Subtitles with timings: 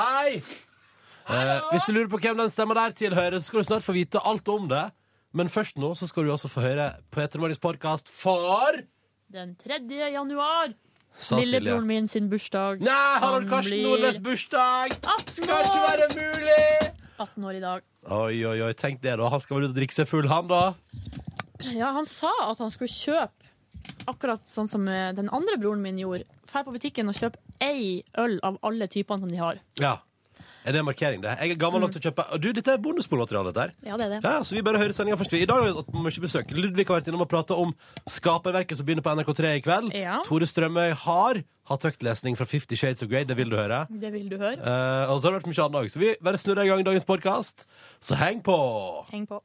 [0.00, 0.40] Hei!
[1.28, 3.92] Eh, hvis du lurer på hvem den stemma der tilhører, så skal du snart få
[3.92, 4.86] vite alt om det.
[5.36, 8.80] Men først nå så skal du også få høre Peter Morgens podkast for
[9.30, 9.82] Den 3.
[10.14, 10.72] januar.
[11.20, 12.80] Sa Lillebroren min sin bursdag.
[12.80, 14.96] Nei, Harald Han Karsten blir Nordnes bursdag!
[15.28, 16.94] Skal ikke være mulig!
[17.20, 17.84] 18 år i dag.
[18.08, 19.28] Oi, oi, oi, tenk det, da.
[19.28, 20.62] Han skal vel ut og drikke seg full, han, da?
[21.76, 23.39] Ja, han sa at han skulle kjøpe
[24.10, 26.28] akkurat sånn som eh, den andre broren min gjorde.
[26.50, 29.60] Drar på butikken og kjøper ei øl av alle typene som de har.
[29.80, 29.98] Ja.
[30.60, 31.32] Er det en markering, det?
[31.40, 33.70] Jeg er gammel nok til å kjøpe du, dette er bonusbordmateriale, dette her.
[33.86, 34.18] Ja, det er det.
[34.26, 35.32] Ja, så vi bare hører sendinga først.
[35.38, 36.52] I dag har vi hatt mye besøk.
[36.52, 37.72] Ludvig har vært innom og prata om
[38.12, 39.96] Skaperverket som begynner på NRK3 i kveld.
[39.96, 40.18] Ja.
[40.28, 43.24] Tore Strømøy har hatt høytlesning fra Fifty Shades of Grey.
[43.24, 43.86] Det vil du høre.
[43.88, 44.60] Det vil du høre.
[44.60, 45.92] Eh, og så har det vært mye annet òg.
[45.94, 47.64] Så vi bare snurrer i gang dagens podkast.
[48.04, 48.60] Så heng på!
[49.14, 49.40] Heng på.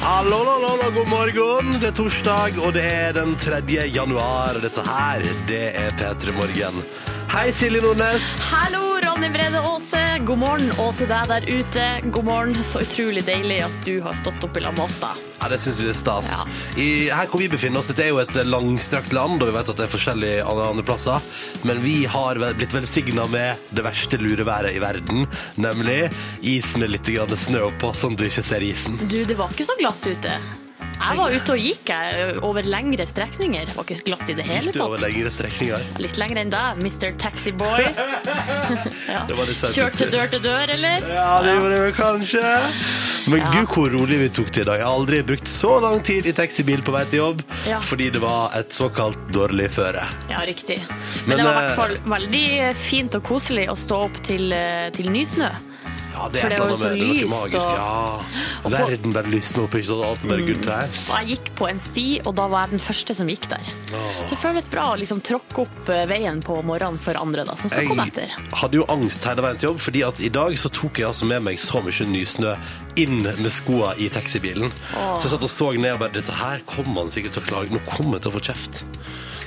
[0.00, 1.80] Hallo, hallo, hallo, god morgen.
[1.80, 3.60] Det er torsdag, og det er den 3.
[3.94, 4.58] januar.
[4.58, 6.82] Dette her, det er P3 Morgen.
[7.28, 8.36] Hei, Silje Nordnes.
[8.40, 10.00] Hallo, Ronny Brede Aase.
[10.24, 10.70] God morgen.
[10.80, 12.54] Og til deg der ute, god morgen.
[12.64, 15.10] Så utrolig deilig at du har stått opp i lag med oss, da.
[15.38, 16.32] Ja, Det syns vi er stas.
[16.32, 16.46] Ja.
[16.80, 19.72] I, her hvor vi befinner oss, Dette er jo et langstrakt land, og vi vet
[19.74, 21.28] at det er forskjellig andre, andre plasser.
[21.68, 25.28] Men vi har blitt velsigna med det verste lureværet i verden,
[25.60, 26.06] nemlig
[26.40, 27.12] isen med litt
[27.44, 28.96] snø på, sånn at du ikke ser isen.
[29.04, 30.32] Du, det var ikke så glatt ute.
[30.98, 33.70] Jeg var ute og gikk jeg, over lengre strekninger.
[33.76, 35.84] Var ikke glatt i det hele du over lengre strekninger?
[36.02, 37.12] Litt lengre enn deg, Mr.
[37.22, 37.86] Taxiboy.
[39.08, 39.22] Ja.
[39.24, 39.72] Det var litt sent.
[39.72, 41.04] Kjørt til dør til dør, eller?
[41.08, 42.42] Ja, det gjorde vel kanskje.
[43.28, 43.50] Men Ja.
[43.54, 44.78] gud, hvor rolig vi tok det i dag.
[44.82, 47.78] Jeg har aldri brukt så lang tid i taxibil på vei til jobb Ja.
[47.80, 50.04] fordi det var et såkalt dårlig føre.
[50.28, 50.78] Ja, riktig.
[51.26, 54.20] Men, Men, det var i eh, hvert fall veldig fint og koselig å stå opp
[54.28, 55.48] til, eh, til nysnø.
[56.18, 57.30] Ja, det For er det et var eller jo annet med så det noe lyst,
[57.30, 57.68] magisk.
[57.68, 58.24] og- Ja.
[58.64, 60.04] og på- Verden bare lysner opp, ikke sant?
[60.08, 61.02] Alt er bare good times.
[61.10, 63.64] Og jeg gikk på en sti, og da var jeg den første som gikk der.
[64.26, 67.54] Så det føles bra å liksom tråkke opp eh, veien på morgenen for andre, da,
[67.54, 68.26] som skal komme etter.
[68.26, 71.06] Jeg hadde jo angst hele veien til jobb, fordi at i dag så tok jeg
[71.06, 72.56] altså med meg så mye nysnø
[72.96, 74.72] inn med skoa i taxibilen.
[74.92, 77.46] Så jeg satt og så ned og bare Dette her kommer han sikkert til å
[77.46, 77.70] klage.
[77.70, 78.82] Nå kommer jeg til å få kjeft.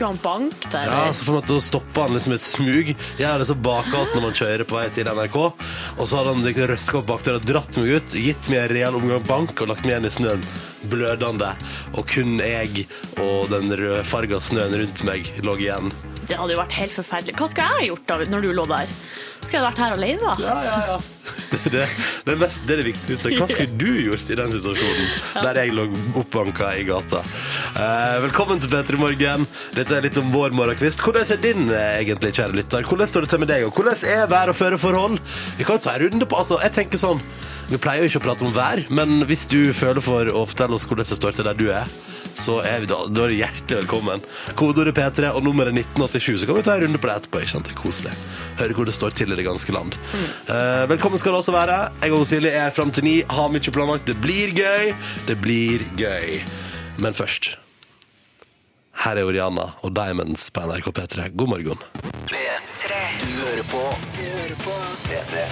[0.02, 0.86] Skulle han banke der?
[0.86, 2.88] Ja, så får man til å stoppe han liksom et smug.
[3.20, 5.38] Jeg hadde så bakgått når man kjører på vei til NRK.
[5.44, 8.98] Og så hadde han liksom røska opp bakdøra, dratt meg ut, gitt meg en real
[8.98, 10.48] omgang bank og lagt meg igjen i snøen.
[10.90, 11.52] Blødende.
[11.94, 12.88] Og kun jeg
[13.22, 15.94] og den rødfarga snøen rundt meg lå igjen.
[16.26, 17.38] Det hadde jo vært helt forferdelig.
[17.38, 18.98] Hva skulle jeg ha gjort da, når du lå der?
[19.42, 20.34] Skulle jeg vært her alene, da?
[20.42, 21.00] Ja, ja, ja.
[21.52, 21.86] Det, det,
[22.26, 23.32] det, mest, det er det viktigste.
[23.36, 25.10] Hva skulle du gjort i den situasjonen
[25.46, 25.86] der jeg lå
[26.22, 27.22] oppbanka i gata?
[27.72, 29.46] Eh, velkommen til P3 Morgen.
[29.72, 31.00] Dette er litt om vår morgenkvist.
[31.00, 32.84] Hvordan er din eh, egentlig, kjære lytter?
[32.84, 35.20] Hvordan står det til med deg, og hvordan er vær- og føreforhold?
[35.56, 37.22] Vi kan jo ta en runde på altså, Jeg tenker sånn
[37.72, 40.76] Vi pleier jo ikke å prate om vær, men hvis du føler for å fortelle
[40.76, 41.88] oss hvordan det står til der du er,
[42.36, 44.26] så er vi da, da er hjertelig velkommen.
[44.60, 47.40] Kodeordet P3 og nummeret 1987, så kan vi ta en runde på det etterpå.
[47.40, 47.72] ikke sant?
[47.72, 48.18] Det er koselig.
[48.60, 49.96] Høre hvor det står til i det ganske land.
[50.52, 51.80] Eh, velkommen skal du også være.
[52.04, 53.18] Jeg og Silje er fram til ni.
[53.32, 54.12] Har mye planlagt.
[54.12, 54.92] Det blir gøy.
[55.32, 56.42] Det blir gøy.
[57.00, 57.61] Men først
[59.02, 61.24] Her er Oriana og Diamonds på NRK P3.
[61.34, 61.80] God morgen.
[62.30, 63.00] P3.
[63.18, 63.82] Du hører på.
[64.14, 64.76] Du hører på.
[65.08, 65.46] P3.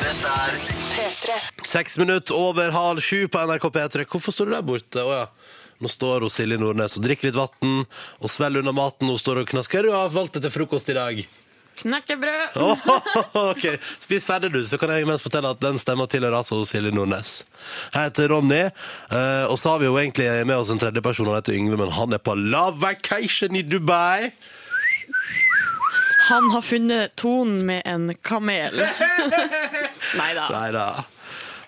[0.00, 0.56] Dette er
[0.94, 1.36] P3.
[1.68, 4.06] Seks minutter over halv sju på NRK P3.
[4.08, 5.04] Hvorfor står du der borte?
[5.04, 5.26] Å ja.
[5.84, 9.12] Nå står hun Silje Nordnes og drikker litt vann og svelger unna maten.
[9.12, 9.84] Hun står og knasker.
[9.92, 11.20] Hva har du valgt til frokost i dag?
[11.82, 12.56] Knekkebrød!
[13.36, 13.64] Oh, ok,
[14.02, 17.38] Spis ferdig, du, så kan jeg imens fortelle at den stemmer tilhører altså Silje Nordnes.
[17.94, 21.28] Jeg heter Ronny, eh, og så har vi jo egentlig med oss en tredje person,
[21.30, 24.30] han heter Yngve, men han er på love vacation i Dubai.
[26.28, 28.80] Han har funnet tonen med en kamel.
[30.20, 30.48] Nei da.
[30.50, 30.86] Nei da.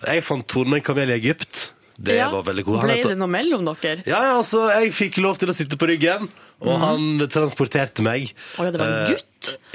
[0.03, 1.69] Jeg fant tonen med en kamel i Egypt.
[1.99, 2.77] Det var veldig god.
[2.79, 4.03] Han Ble det noe mellom dere?
[4.07, 6.29] Ja, ja, altså, jeg fikk lov til å sitte på ryggen,
[6.63, 8.31] og han transporterte meg.
[8.55, 9.25] Å ja, det var en Eh, gutt?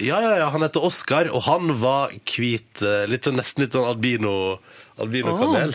[0.00, 3.76] Ja, ja, ja, han heter Oskar, og han var hvit, eh, litt sånn, nesten litt
[3.76, 4.58] sånn albino,
[5.00, 5.74] albino-kamel.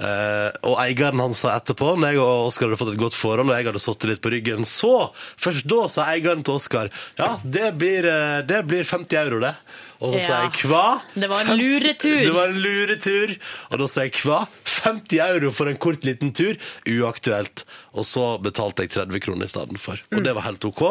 [0.00, 3.50] Eh, og eieren han sa etterpå, når jeg og Oskar hadde fått et godt forhold,
[3.52, 5.10] og jeg hadde sittet litt på ryggen, så,
[5.40, 6.90] først da sa eieren til Oskar,
[7.20, 9.54] ja, det blir, eh, det blir 50 euro det.
[10.00, 10.84] Og så sa jeg, hva?
[11.12, 12.22] Det var en luretur.
[12.24, 13.34] Det var en luretur.
[13.68, 14.38] Og da sa jeg, hva?
[14.64, 16.56] 50 euro for en kort liten tur?
[16.88, 17.66] Uaktuelt.
[17.92, 20.00] Og så betalte jeg 30 kroner i stedet for.
[20.14, 20.82] Og det var helt ok.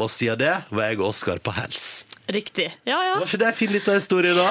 [0.00, 2.05] Og siden det var jeg og Oskar på hels.
[2.26, 2.64] Riktig.
[2.84, 3.12] Ja, ja.
[3.20, 4.48] Var ikke det en fin liten historie, da?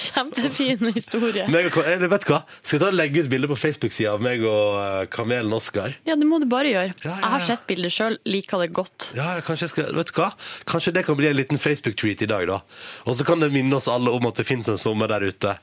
[0.00, 1.44] Kjempefin historie.
[1.52, 2.38] Meg og, eller vet du hva?
[2.62, 5.92] Skal jeg ta og legge ut bilde på Facebook-sida av meg og eh, Kamelen Oskar?
[6.08, 6.94] Ja, det må du bare gjøre.
[7.04, 9.10] Ja, ja, Jeg har sett bildet sjøl, liker det godt.
[9.18, 10.30] Ja, kanskje skal, vet du hva?
[10.72, 12.58] Kanskje det kan bli en liten Facebook-treat i dag, da.
[13.04, 15.58] Og så kan det minne oss alle om at det finnes en sommer der ute.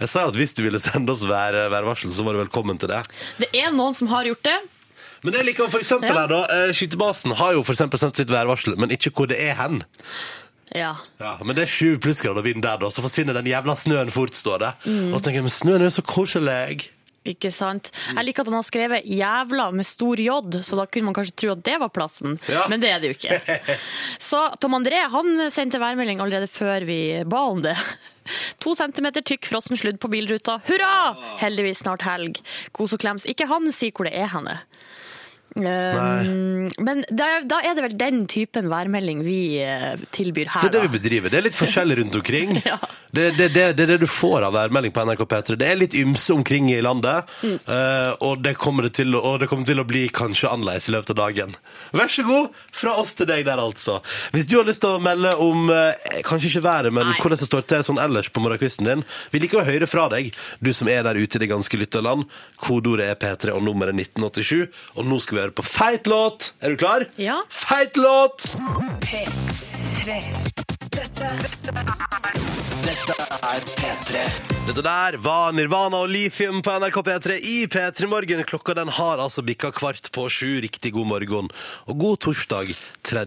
[0.00, 2.80] Jeg sa jo at hvis du ville sende oss vær, værvarsel, så var du velkommen
[2.80, 3.04] til det.
[3.44, 4.56] Det er noen som har gjort det.
[5.20, 6.22] Men det liker for eksempel Ja.
[6.22, 6.38] her, da.
[6.48, 9.82] eh, Skytebasen har jo for sendt sitt værvarsel, men ikke hvor det er hen.
[10.76, 10.94] Ja.
[11.18, 14.12] Ja, Men det er sju plussgrader og vind der, da, så forsvinner den jævla snøen
[14.14, 14.72] fort, står det.
[14.86, 15.12] Mm.
[15.12, 16.90] Og så tenker jeg, men snøen er jo så koselig.
[17.28, 17.90] Ikke sant?
[18.08, 21.36] Jeg liker at han har skrevet 'jævla' med stor J, så da kunne man kanskje
[21.36, 22.38] tro at det var plassen.
[22.48, 22.64] Ja.
[22.72, 23.76] Men det er det jo ikke.
[24.30, 27.76] Så Tom André han sendte værmelding allerede før vi ba om det.
[28.64, 30.60] To centimeter tykk frossen sludd på bilruta.
[30.64, 31.12] Hurra!
[31.42, 32.40] Heldigvis snart helg.
[32.72, 33.28] Kos og klems.
[33.28, 34.56] Ikke han sier hvor det er henne.
[35.56, 40.68] Um, men da, da er det vel den typen værmelding vi eh, tilbyr her, Det
[40.70, 40.86] er det da.
[40.86, 41.32] vi bedriver.
[41.32, 42.56] Det er litt forskjellig rundt omkring.
[42.70, 42.76] Ja.
[43.10, 45.56] det, det, det, det er det du får av værmelding på NRK P3.
[45.58, 47.56] Det er litt ymse omkring i landet, Mm.
[47.72, 50.92] eh, og, det kommer det til, og det kommer til å bli kanskje annerledes i
[50.94, 51.54] løpet av dagen.
[51.96, 53.98] Vær så god, fra oss til deg der, altså.
[54.34, 57.16] Hvis du har lyst til å melde om eh, kanskje ikke været, men Nei.
[57.20, 59.04] hvordan det står til sånn ellers på morgenkvisten din,
[59.34, 60.30] vil ikke høre fra deg,
[60.60, 62.26] du som er der ute i det ganske lytterland.
[62.62, 64.68] Kodeordet er P3 og nummeret 1987,
[65.00, 66.52] og nå skal vi høre på feit låt.
[66.60, 67.06] Er du klar?
[67.20, 67.40] Ja.
[67.50, 68.46] Feit låt!
[69.04, 70.20] P3.
[71.00, 71.28] Dette,
[72.84, 74.20] dette, er P3.
[74.66, 78.42] Dette der var Nirvana og Lithium på NRK P3 i P3 Morgen.
[78.46, 80.60] Klokka den har altså bikka kvart på sju.
[80.62, 81.48] Riktig god morgen
[81.88, 82.74] og god torsdag
[83.08, 83.24] 3.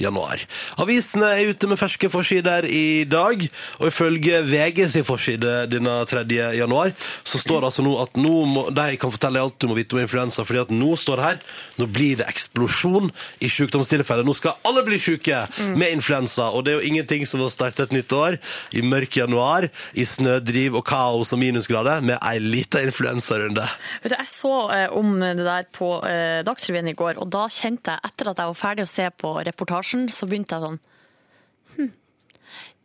[0.00, 0.44] januar.
[0.80, 3.42] Avisene er ute med ferske forsider i dag,
[3.80, 6.22] og ifølge VG sin forside denne 3.
[6.56, 6.94] januar,
[7.26, 9.98] så står det altså nå at nå må, de kan fortelle alt du må vite
[9.98, 11.42] om influensa, fordi at nå står det her,
[11.82, 13.10] nå blir det eksplosjon
[13.44, 14.24] i sykdomstilfeller.
[14.24, 15.44] Nå skal alle bli syke
[15.74, 18.38] med influensa, og det er jo ingenting som å starte et nytt år
[18.76, 23.64] i mørk januar, i snødriv og kaos og minusgrader, med ei lita influensarunde.
[24.02, 27.48] Vet du, jeg så eh, om det der på eh, Dagsrevyen i går, og da
[27.48, 30.80] kjente jeg, etter at jeg var ferdig å se på reportasjen, så begynte jeg sånn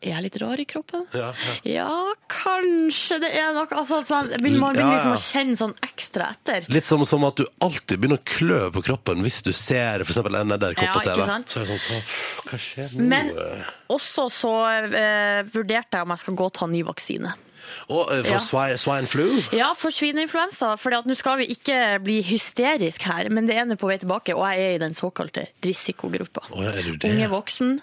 [0.06, 1.06] er jeg litt rar i kroppen?
[1.14, 1.32] Ja,
[1.68, 1.90] Ja,
[2.30, 4.98] kanskje det er noe altså, sånn, begynner Man Ja, begynner ja.
[5.00, 6.66] liksom å kjenne sånn ekstra etter.
[6.74, 10.84] Litt som, som at du alltid begynner å klø på kroppen hvis du ser nedderkopp
[10.84, 11.26] Ja, på TV.
[11.26, 13.00] sånn?
[13.00, 13.32] Men
[13.94, 14.54] også så
[14.90, 17.34] eh, vurderte jeg om jeg skal gå og ta ny vaksine.
[17.94, 18.40] Og eh, for Ja.
[18.44, 19.28] swine, swine flu?
[19.56, 20.74] Ja, for svineinfluensa.
[20.82, 24.36] For nå skal vi ikke bli hysterisk her, men det er nå på vei tilbake,
[24.36, 26.44] og jeg er i den såkalte risikogruppa.
[26.52, 27.10] Oh, ja, du det?
[27.12, 27.82] Unge voksen.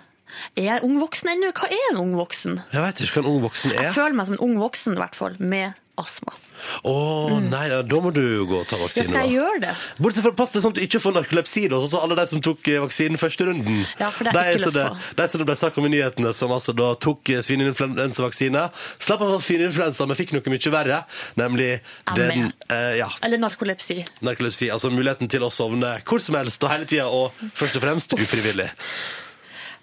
[0.56, 1.52] Er jeg ung voksen ennå?
[1.56, 2.60] Hva er en ung voksen?
[2.72, 3.80] Jeg vet ikke hva en ung voksen er.
[3.82, 3.96] Jeg er.
[3.96, 6.32] føler meg som en ung voksen, i hvert fall, med astma.
[6.84, 6.92] Å
[7.40, 9.20] nei, da må du jo gå og ta Ja, skal jeg da.
[9.32, 9.70] gjøre det?
[10.00, 12.24] Bortsett fra pass deg sånn at du ikke får narkolepsi, da, sånn som alle de
[12.28, 13.78] som tok eh, vaksinen første runden.
[14.00, 14.96] Ja, for det er De ikke løst på.
[15.08, 18.64] det- De som det ble sagt om i nyhetene, som altså da tok eh, svineinfluensavaksine,
[19.00, 21.00] slapp av svineinfluensa, men fikk noe mye verre,
[21.40, 21.80] nemlig
[22.14, 24.04] den eh, ja, Eller narkolepsi.
[24.20, 27.82] narkolepsi, altså muligheten til å sovne hvor som helst og hele tida, og først og
[27.88, 28.68] fremst ufrivillig.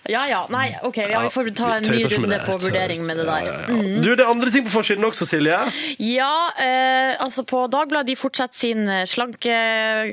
[0.07, 3.25] Ja ja, nei, OK, ja, vi får ta en ny runde på vurdering med det
[3.27, 3.47] der.
[3.49, 3.55] ja.
[3.99, 5.57] Du, det er andre ting på forsiden også, Silje.
[5.99, 6.33] Ja,
[6.63, 9.57] eh, altså på Dagbladet de fortsetter sin eh, slanke,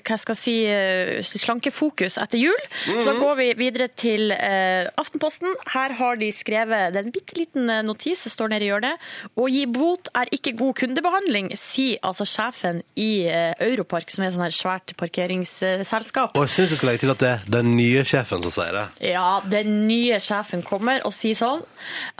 [0.03, 2.59] hva skal jeg si, eh, slankefokus etter jul.
[2.89, 5.55] Så da går vi videre til eh, Aftenposten.
[5.75, 8.73] Her har de skrevet det er en bitte liten eh, notis som står nede i
[8.73, 9.07] hjørnet.
[9.39, 14.35] Å gi bot er ikke god kundebehandling, sier altså sjefen i eh, Europark, som er
[14.35, 16.35] et svært parkeringsselskap.
[16.35, 18.75] Og jeg syns du skal legge til at det er den nye sjefen som sier
[18.81, 18.85] det.
[19.13, 21.65] Ja, den nye sjefen kommer og sier sånn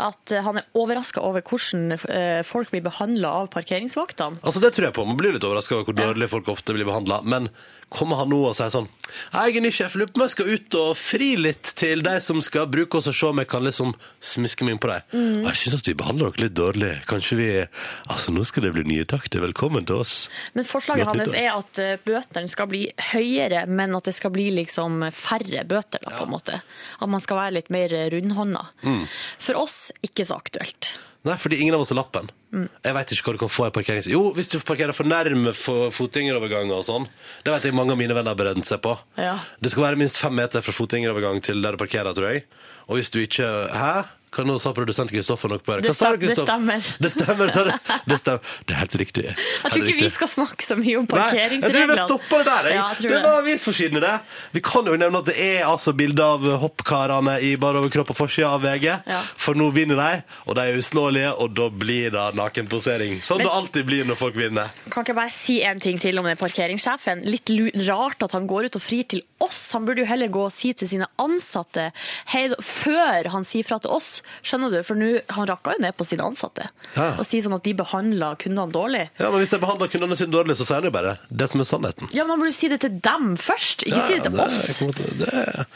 [0.03, 4.43] at eh, han er overraska over hvordan eh, folk blir behandla av parkeringsvaktene.
[4.43, 5.07] Altså Det tror jeg på.
[5.09, 7.23] Man blir litt overraska over hvor dårlig folk ofte blir behandla.
[7.25, 7.51] Men
[7.95, 8.89] kommer han nå og sier sånn
[9.31, 12.15] Jeg er ny sjef, lurer på om jeg skal ut og fri litt til de
[12.25, 13.93] som skal bruke oss, og se om jeg kan liksom
[14.25, 15.05] smiske meg inn på dem.
[15.13, 15.45] Mm.
[15.47, 16.93] jeg syns at vi behandler dere litt dårlig.
[17.11, 19.43] Kanskje vi Altså, nå skal det bli nye takter.
[19.45, 20.15] Velkommen til oss.
[20.57, 22.83] Men forslaget hans er at eh, bøtene skal bli
[23.13, 26.59] høyere, men at det skal bli liksom færre bøter, da, på en måte.
[26.99, 28.63] At man skal være litt mer rundhånda.
[28.87, 29.03] Mm.
[29.43, 30.95] For oss ikke så aktuelt.
[31.25, 32.27] Nei, fordi ingen av oss har lappen.
[32.53, 34.09] Jeg vet ikke hva du kan få i parkerings...
[34.13, 37.07] Jo, hvis du parkerer for nærme for fotgjengeroverganger og sånn.
[37.47, 38.93] Det vet jeg mange av mine venner har brent seg på.
[39.17, 39.39] Ja.
[39.57, 42.45] Det skal være minst fem meter fra fotgjengerovergang til der du parkerer, tror jeg.
[42.85, 44.05] Og hvis du ikke Hæ?
[44.35, 46.45] Hva nå sa produsent Kristoffer noe på Det Hva sa du, Kristoffer?
[46.45, 46.89] det stemmer.
[47.05, 47.71] Det stemmer, sa du.
[48.11, 48.41] Det stemmer.
[48.67, 49.25] Det er helt riktig.
[49.31, 52.47] Jeg tror ikke vi skal snakke så mye om Nei, jeg tror vi stopper det
[52.51, 52.69] der.
[52.71, 52.75] Jeg.
[52.81, 53.23] Ja, jeg det det.
[53.25, 54.15] var avisforsiden i det.
[54.57, 58.17] Vi kan jo nevne at det er altså bilde av hoppkarene i bare overkropp på
[58.25, 58.87] forsida av VG.
[59.07, 59.21] Ja.
[59.39, 63.21] For nå vinner de, og de er uslåelige, og da blir det nakenposering.
[63.25, 64.73] Sånn Men- det alltid blir når folk vinner.
[64.91, 67.23] Kan ikke jeg bare si en ting til om den parkeringssjefen?
[67.25, 67.51] Litt
[67.89, 69.71] rart at han går ut og frir til oss.
[69.73, 71.91] Han burde jo heller gå og si til sine ansatte
[72.33, 74.23] hei, før han sier fra til oss.
[74.43, 76.69] Skjønner du, for nå han rakka jo ned på sine ansatte.
[76.97, 77.11] Ja.
[77.19, 79.05] Og sier sånn at de behandler kundene dårlig.
[79.21, 81.69] Ja, men Hvis de behandler kundene sine dårlig, så sier de bare det som er
[81.69, 82.09] sannheten.
[82.15, 84.79] Ja, men da burde si det til dem først, ikke si det til Ja, oss.
[84.81, 85.67] det, til- det,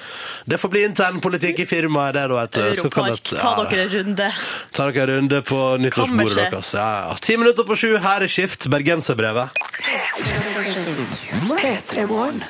[0.48, 2.40] det får bli internpolitikk i firmaet, det, da.
[2.42, 2.76] vet du.
[2.82, 4.30] Så kan Europark, ta dere en runde.
[4.72, 6.74] Ta dere en runde på nyttårsbordet deres.
[6.74, 7.14] Ja, ja.
[7.20, 9.50] Ti minutter på sju, her er Skift, bergenserbrevet.
[11.58, 12.42] P3morgen.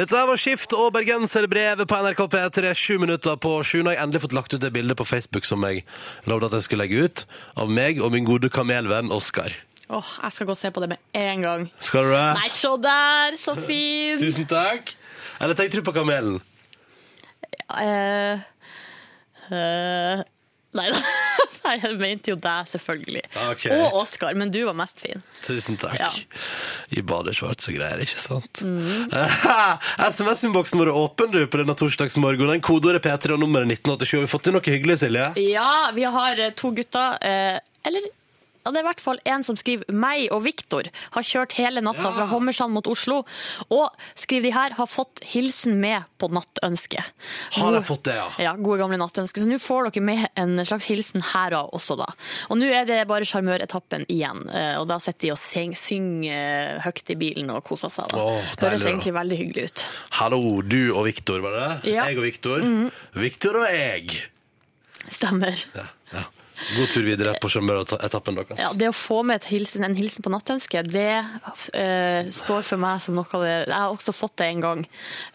[0.00, 2.70] Dette var Skift og bergenserbrevet på NRK P3.
[2.72, 3.82] Sju minutter på sju.
[3.82, 5.82] Nå har jeg endelig fått lagt ut det bildet på Facebook som jeg
[6.30, 7.24] lovde at jeg skulle legge ut,
[7.60, 9.52] av meg og min gode kamelvenn Oskar.
[9.92, 11.66] Åh, jeg skal gå og se på det med en gang.
[11.84, 12.22] Skal du det?
[12.38, 14.16] Nei, se der, så fin!
[14.24, 14.94] Tusen takk.
[15.36, 16.40] Eller tenker du på kamelen?
[17.76, 18.40] Eh,
[19.52, 20.24] eh,
[20.78, 21.00] nei da.
[21.60, 23.22] Nei, jeg mente jo deg, selvfølgelig.
[23.52, 23.74] Okay.
[23.84, 25.20] Og Oskar, men du var mest fin.
[25.44, 25.98] Tusen takk.
[26.00, 26.08] Ja.
[26.96, 28.62] I badeshorts og greier, ikke sant?
[30.16, 32.62] SMS-innboksen vår er åpen du på denne torsdagsmorgenen.
[32.64, 34.14] Kodeordet P3 og nummeret 1987.
[34.16, 35.26] Har vi fått til noe hyggelig, Silje?
[35.44, 38.08] Ja, vi har eh, to gutter, eh, eller
[38.64, 41.80] ja, det er i hvert fall en som skriver meg og Viktor har kjørt hele
[41.80, 42.12] natta Ja.
[42.16, 43.24] fra Hommersand mot Oslo,
[43.70, 47.00] og skriver de her, har fått hilsen med på nattønske.
[47.56, 48.28] Har jeg fått det, ja?
[48.38, 49.40] Ja, gode gamle nattønske.
[49.40, 52.06] Så nå får dere med en slags hilsen herav også, da.
[52.50, 54.48] Og nå er det bare sjarmøretappen igjen.
[54.52, 58.08] eh, Og da sitter de og syng- synger høyt i bilen og koser seg.
[58.12, 58.16] Da.
[58.18, 59.84] Åh, det Høres egentlig veldig hyggelig ut.
[60.20, 61.94] Hallo, du og Viktor, var det?
[61.94, 62.04] Ja.
[62.08, 62.60] Jeg og Viktor.
[63.14, 64.22] Viktor og jeg.
[65.08, 65.56] Stemmer.
[65.74, 65.86] Ja.
[66.76, 68.60] God tur videre på sjåføretappen deres.
[68.60, 73.00] Ja, det å få med hilsen, en hilsen på nattønske, det uh, står for meg
[73.04, 74.84] som noe av det Jeg har også fått det en gang.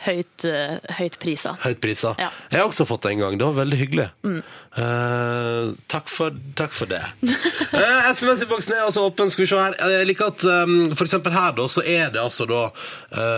[0.05, 1.55] Høyt, uh, høyt prisa.
[1.65, 2.15] Høyt prisa.
[2.21, 2.29] Ja.
[2.31, 2.51] Mm.
[2.53, 3.39] Jeg har også fått det en gang.
[3.41, 4.09] Det var veldig hyggelig.
[4.75, 7.03] Eh, takk, for, takk for det.
[7.75, 9.27] Uh, SMS-boksen er altså åpen.
[9.31, 9.73] Skal vi se her.
[9.91, 12.61] Jeg liker at um, for eksempel her, da, så er det altså da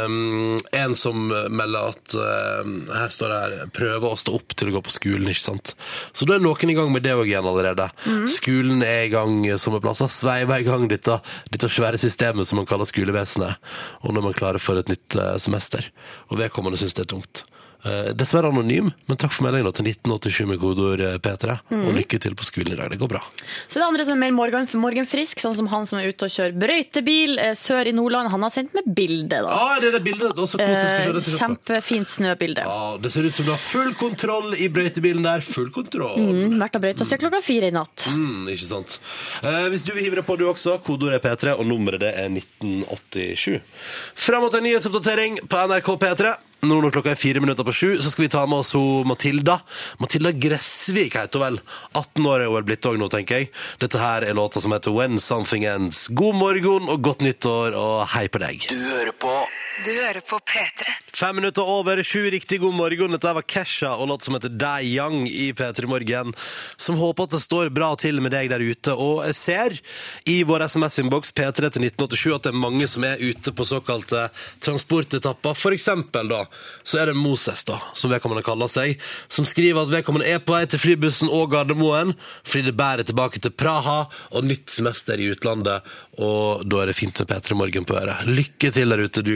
[0.06, 4.70] um, en som melder at uh, Her står det her 'prøver å stå opp til
[4.70, 5.74] å gå på skolen', ikke sant.
[6.13, 7.89] Så da er noen i gang med det òg igjen allerede.
[8.06, 8.27] Mm.
[8.29, 10.12] Skolen er i gang sommerplasser.
[10.12, 11.17] Sveiver i gang dette,
[11.50, 13.58] dette svære systemet som man kaller skolevesenet.
[14.06, 15.91] Og når man klarer klare for et nytt eh, semester.
[16.32, 17.46] Og vedkommende syns det er tungt.
[17.88, 21.58] Eh, dessverre anonym, men takk for meldingen til 1987 med kodeord eh, P3.
[21.72, 21.84] Mm.
[21.88, 22.91] Og lykke til på skolen i dag.
[22.91, 23.22] Det går bra.
[23.67, 26.27] Så det er andre som er mer morgen, morgenfrisk, sånn som han som er ute
[26.27, 28.32] og kjører brøytebil eh, sør i Nordland.
[28.34, 29.53] Han har sendt med bilde, da.
[29.53, 30.34] Ah, det er det bildet.
[30.34, 31.22] Det er også koselig.
[31.22, 31.39] Eh?
[31.41, 32.65] Kjempefint snøbilde.
[32.67, 35.46] Ah, det ser ut som du har full kontroll i brøytebilen der.
[35.46, 36.17] Full kontroll.
[36.20, 38.10] Mm, vært og brøyta siden klokka fire i natt.
[38.12, 39.00] Mm, ikke sant.
[39.44, 42.12] Eh, hvis du vil hive deg på, du også, kodeordet er P3, og nummeret det
[42.17, 43.62] er 1987.
[44.27, 46.36] Fram mot en nyhetsoppdatering på NRK P3.
[46.66, 49.06] Nå når klokka er fire minutter på sju, så skal vi ta med oss hun
[49.06, 49.60] Matilda.
[50.02, 51.60] Matilda Gressvik heter hun vel.
[51.94, 53.52] 18 år er hun vel blitt òg nå, tenker jeg.
[53.84, 56.08] Dette her er låta som heter When Something Ends.
[56.10, 58.66] God morgen og godt nyttår, og hei på deg.
[58.72, 59.38] Du hører på
[59.86, 60.90] Du hører på P3.
[61.14, 63.14] Fem minutter over sju, riktig god morgen.
[63.14, 66.34] Dette var Kesha og låta som heter Die Young i P3 Morgen.
[66.82, 68.96] Som håper at det står bra til med deg der ute.
[68.98, 69.78] Og jeg ser
[70.26, 74.28] i vår SMS-innboks P3 til 1987 at det er mange som er ute på såkalte
[74.66, 75.54] transportetapper.
[75.54, 76.47] For eksempel da,
[76.84, 79.01] så er det Moses da, som vedkommende kaller seg,
[79.32, 82.16] som skriver at vedkommende er på vei til flybussen og Gardermoen,
[82.48, 84.00] fordi det bærer tilbake til Praha
[84.32, 85.86] og nytt semester i utlandet.
[86.20, 88.27] Og da er det fint med P3 Morgen på øret.
[88.30, 89.36] Lykke til der ute, du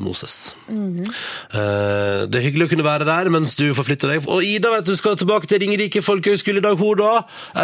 [0.00, 0.54] Moses.
[0.68, 4.28] Eh, det er hyggelig å kunne være der mens du forflytter deg.
[4.30, 7.12] Og Ida vet du skal tilbake til Ringerike folkehøgskole i dag, hun da.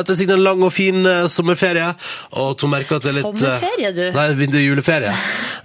[0.00, 1.88] Etter sikkert en lang og fin eh, sommerferie.
[2.37, 4.02] Og hun merker at det er litt eh, Sommerferie, du?
[4.16, 5.14] Nei, det er juleferie.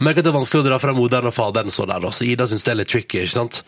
[0.02, 2.14] Merker at det er vanskelig å dra fra moderen og faderen så der, da.
[2.16, 3.62] Så Ida syns det er litt tricky, ikke sant.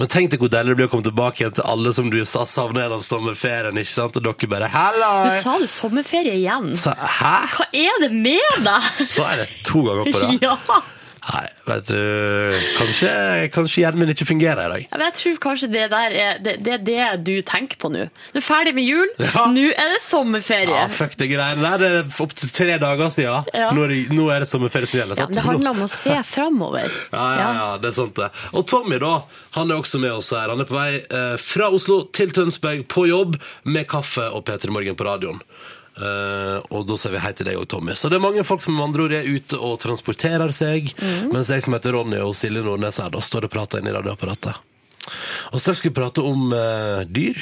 [0.00, 2.18] Men tenk deg hvor deilig det blir å komme tilbake igjen til alle som du
[2.26, 4.18] sa savner gjennom sommerferien, ikke sant.
[4.18, 5.12] Og dere bare Hallo!
[5.30, 6.72] Du sa du sommerferie igjen?
[6.80, 7.36] Så, hæ?
[7.56, 8.90] Hva er det med deg?
[9.06, 10.34] Så er det to ganger på rad.
[10.46, 10.56] Ja.
[11.26, 11.96] Nei, vet du
[12.76, 13.10] Kanskje,
[13.50, 14.82] kanskje hjernen min ikke fungerer i dag.
[14.86, 17.90] Ja, men Jeg tror kanskje det der er det, det, er det du tenker på
[17.90, 18.04] nå.
[18.30, 19.46] Du er ferdig med jul, Ja.
[19.50, 20.70] nå er det sommerferie.
[20.70, 21.82] Ja, fuck det greiene der.
[21.82, 23.50] Det er opptil tre dager siden.
[23.56, 23.72] Ja.
[23.74, 25.18] Nå, er det, nå er det sommerferie som gjelder.
[25.18, 25.34] Ja, sant?
[25.34, 26.86] men det handler om å se framover.
[27.10, 28.30] Ja, ja, ja, det er sant det.
[28.54, 29.14] Og Tommy da,
[29.58, 30.52] han er også med oss her.
[30.54, 34.70] Han er på vei eh, fra Oslo til Tønsberg på jobb med kaffe og P3
[34.74, 35.42] Morgen på radioen.
[35.96, 37.96] Eh, og da sier vi hei til deg og Tommy.
[37.96, 40.92] Så det er mange folk som med andre ord er ute og transporterer seg,
[41.32, 43.94] mens jeg som heter Ronny og Silje Nordnes her, da står og prater inn i
[43.96, 44.60] radioapparatet.
[45.54, 47.38] Og straks skal vi prate om uh, dyr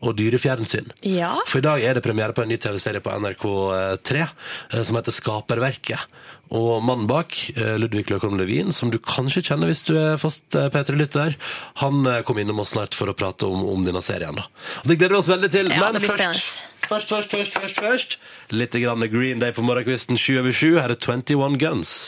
[0.00, 0.92] og dyrefjernsyn.
[1.06, 1.34] Ja.
[1.48, 5.14] For i dag er det premiere på en ny TV-serie på NRK3 eh, som heter
[5.14, 6.06] Skaperverket.
[6.54, 10.56] Og mannen bak, eh, Ludvig Løkholm Levin, som du kanskje kjenner hvis du er fast
[10.56, 11.36] eh, P3-lytter,
[11.82, 14.34] han eh, kom innom oss snart for å prate om, om denne serien.
[14.38, 14.46] da.
[14.84, 15.68] Det gleder vi oss veldig til.
[15.74, 18.18] Ja, Men først, først, først, først, først, først,
[18.54, 20.78] litt grann Green Day på morgenkvisten 7 over 7.
[20.80, 21.98] Her er 21 Guns.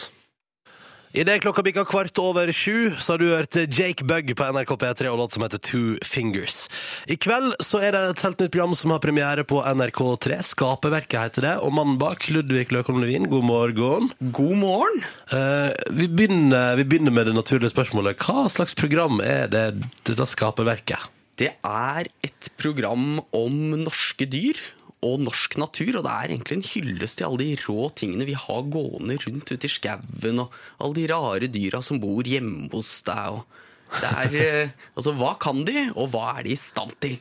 [1.10, 5.08] Idet klokka bikka kvart over sju, så har du hørt Jake Bugg på NRK P3
[5.10, 6.68] og låt som heter Two Fingers.
[7.10, 10.38] I kveld så er det et helt nytt program som har premiere på NRK3.
[10.52, 11.56] Skaperverket heter det.
[11.66, 14.10] Og mannen bak, Ludvig Løkholm Levin, god morgen.
[14.38, 15.02] God morgen.
[15.34, 18.22] Uh, vi, begynner, vi begynner med det naturlige spørsmålet.
[18.22, 19.66] Hva slags program er det
[20.06, 21.10] dette Skaperverket?
[21.42, 24.62] Det er et program om norske dyr
[25.06, 28.36] og norsk natur, og det er egentlig en hyllest til alle de rå tingene vi
[28.36, 32.98] har gående rundt ute i skauen, og alle de rare dyra som bor hjemme hos
[33.08, 33.40] deg.
[33.40, 37.16] Og det er, eh, altså, hva kan de, og hva er de i stand til?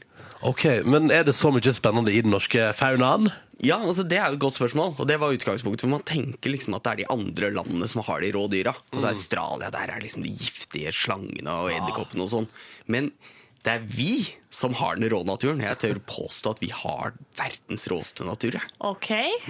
[0.46, 3.32] Ok, Men er det så mye spennende i den norske faunaen?
[3.60, 5.84] Ja, altså Det er et godt spørsmål, og det var utgangspunktet.
[5.84, 8.72] For man tenker liksom at det er de andre landene som har de rå dyra.
[8.94, 12.48] Altså Australia, der er liksom de giftige slangene og edderkoppene og sånn.
[12.88, 13.12] Men
[13.66, 14.14] det er vi
[14.54, 15.60] som har den rå naturen.
[15.62, 18.56] Jeg tør påstå at vi har verdens råeste natur.
[18.88, 19.10] Ok,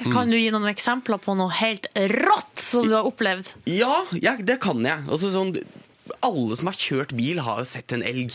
[0.09, 3.51] Kan du gi noen eksempler på noe helt rått som du har opplevd?
[3.69, 5.05] Ja, ja, det kan jeg.
[5.07, 5.53] Altså, sånn,
[6.25, 8.33] alle som har kjørt bil, har jo sett en elg.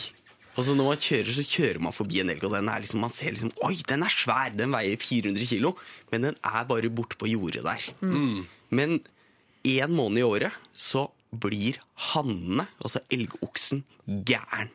[0.55, 3.11] Altså, når man kjører, så kjører man forbi en elg, og den er liksom, man
[3.11, 4.55] ser liksom Oi, den er svær!
[4.55, 5.73] Den veier 400 kilo,
[6.13, 7.89] men den er bare borte på jordet der.
[8.71, 9.01] Men
[9.67, 11.79] én måned i året så blir
[12.11, 14.71] hannene, altså elgoksen, gæren.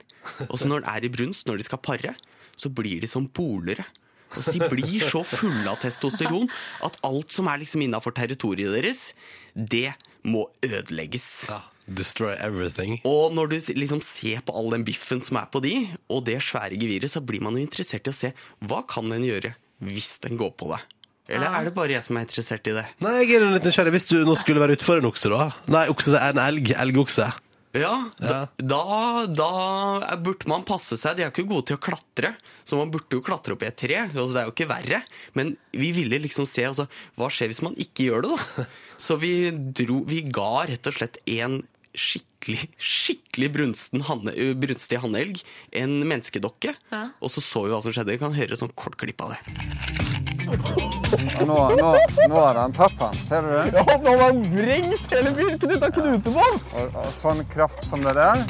[0.48, 2.14] Og så når den er i brunst, når de skal pare,
[2.60, 3.86] så blir de som bolere.
[4.30, 6.46] Altså, de blir så fulle av testosteron
[6.86, 9.10] at alt som er liksom innafor territoriet deres,
[9.54, 9.90] det
[10.22, 11.48] må ødelegges.
[11.90, 13.00] Destroy everything.
[13.08, 15.74] Og når du liksom ser på all den biffen som er på de,
[16.06, 18.30] og det svære geviret, så blir man jo interessert i å se
[18.70, 20.84] hva kan den gjøre hvis den går på deg.
[21.30, 22.86] Eller er det bare jeg som er interessert i det?
[23.04, 23.94] Nei, jeg er litt nysgjerrig.
[23.96, 25.52] Hvis du nå skulle være utfor en okse, da?
[25.70, 26.74] Nei, okse, en elg.
[26.74, 27.30] Elgokse.
[27.70, 31.14] Ja, da, da, da burde man passe seg.
[31.16, 32.32] De er ikke gode til å klatre,
[32.66, 34.00] så man burde jo klatre opp i et tre.
[34.08, 35.02] Altså, det er jo ikke verre.
[35.38, 36.88] Men vi ville liksom se altså,
[37.20, 38.66] hva skjer hvis man ikke gjør det, da.
[39.06, 41.62] Så vi, dro, vi ga rett og slett en
[41.96, 45.40] skikkelig, skikkelig brunsten hanne, brunstig hannelg
[45.72, 46.74] en menneskedokke.
[46.92, 47.04] Ja.
[47.22, 48.12] Og så så vi hva som skjedde.
[48.18, 50.19] Vi kan høre sånn kort klipp av det.
[50.50, 51.90] Og nå, nå,
[52.28, 53.64] nå har han tatt han, ser du det?
[53.78, 56.64] Ja, nå har han vrengt hele bjørken ut av knutebånd!
[56.74, 58.42] Og, og sånn kraft som det der.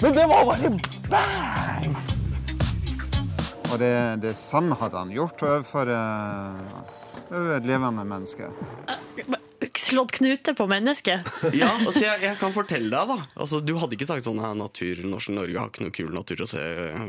[0.00, 0.72] Men det var bare
[1.10, 2.00] bang!
[3.70, 3.92] Og det,
[4.24, 6.82] det samme hadde han gjort overfor uh,
[7.30, 8.50] over et levende menneske.
[9.80, 11.28] Slått knute på mennesket?
[11.60, 13.16] Ja, altså jeg, jeg kan fortelle deg, da.
[13.40, 16.44] Altså, du hadde ikke sagt sånn her natur, norsk Norge har ikke noe kul natur
[16.44, 16.62] å se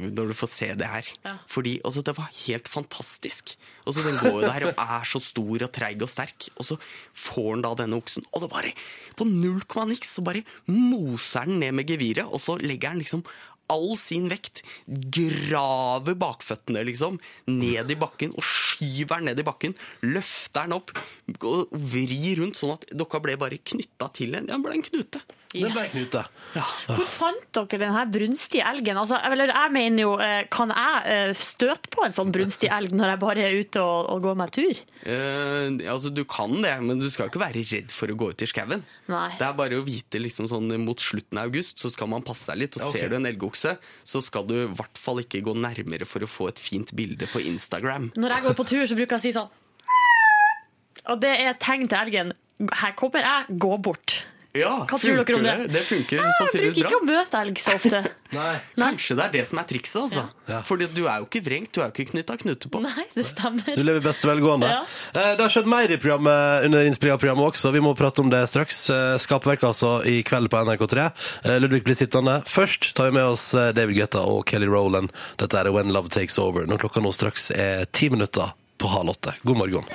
[0.08, 1.12] når du får se det her.
[1.28, 1.36] Ja.
[1.52, 3.56] Fordi altså, det var helt fantastisk.
[3.86, 6.80] Altså, den går jo der og er så stor og treig og sterk, og så
[7.18, 8.74] får den da denne oksen, og det bare
[9.20, 13.04] På null komma niks så bare moser den ned med geviret, og så legger den
[13.04, 13.26] liksom
[13.72, 17.20] all sin vekt, graver bakføttene liksom,
[17.52, 20.94] ned i bakken og skyver den ned i bakken, løfter den opp
[21.42, 25.24] og vrir rundt sånn at dokka ble bare knytta til en, ja, ble en knute.
[25.52, 26.28] Det ble Yes.
[26.52, 26.64] Ja.
[26.98, 28.98] Hvor fant dere denne her brunstige elgen?
[29.00, 32.92] Altså, eller jeg mener jo, eh, Kan jeg eh, støte på en sånn brunstig elg
[32.96, 34.82] når jeg bare er ute og, og går meg tur?
[35.06, 38.44] Uh, altså, du kan det, men du skal ikke være redd for å gå ut
[38.44, 38.84] i skauen.
[39.08, 42.50] Det er bare å vite liksom sånn mot slutten av august, så skal man passe
[42.50, 42.76] seg litt.
[42.80, 43.06] Og okay.
[43.06, 46.30] ser du en elgokse, så skal du i hvert fall ikke gå nærmere for å
[46.30, 48.12] få et fint bilde på Instagram.
[48.20, 49.50] Når jeg går på tur, så bruker jeg å si sånn
[51.16, 52.36] Og det er et tegn til elgen.
[52.82, 54.20] Her kommer jeg, gå bort.
[54.52, 55.68] Ja, Hva tror dere om det?
[55.72, 58.02] Det funker Jeg bruker ikke å møte elg så ofte.
[58.36, 58.58] Nei.
[58.76, 60.24] Kanskje det er det som er trikset, altså.
[60.52, 60.58] Ja.
[60.68, 62.82] Fordi du er jo ikke vrengt, du er jo ikke knytta knute på.
[62.84, 63.70] Nei, det stemmer.
[63.80, 64.68] Du lever best velgående.
[64.74, 64.82] Ja.
[65.16, 67.72] Eh, Det har skjedd mer i programmet under Inspira-programmet også.
[67.72, 68.82] Vi må prate om det straks.
[68.92, 71.08] Eh, Skaperverket altså i kveld på NRK3.
[71.48, 72.42] Eh, Ludvig blir sittende.
[72.52, 75.16] Først tar vi med oss David Guetta og Kelly Rowland.
[75.40, 76.68] Dette er When Love Takes Over.
[76.68, 79.32] Når klokka nå straks er ti minutter på halv åtte.
[79.48, 79.88] God morgen.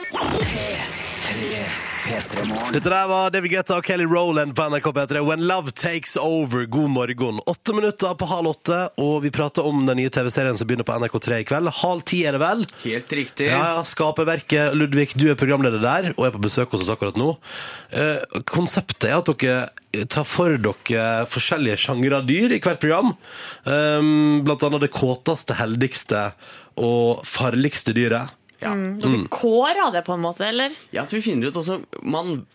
[2.07, 5.23] Dette der var David Guetta og Kelly Rowland på NRK P3.
[5.27, 6.63] When Love Takes Over.
[6.71, 7.41] God morgen.
[7.51, 10.95] Åtte minutter på halv åtte, og vi prater om den nye TV-serien som begynner på
[10.95, 11.73] NRK3 i kveld.
[11.81, 12.63] Halv ti er det vel?
[12.85, 13.49] Helt riktig.
[13.51, 14.77] Ja, Skaperverket.
[14.79, 17.33] Ludvig, du er programleder der og er på besøk hos oss akkurat nå.
[17.91, 23.17] Eh, konseptet er at dere tar for dere forskjellige sjangre av dyr i hvert program.
[23.67, 26.29] Um, blant annet det kåteste, heldigste
[26.79, 28.37] og farligste dyret.
[28.63, 28.73] Ja.
[28.73, 30.75] Dere kårer det på en måte, eller?
[30.95, 32.47] Ja, så vi finner ut også man,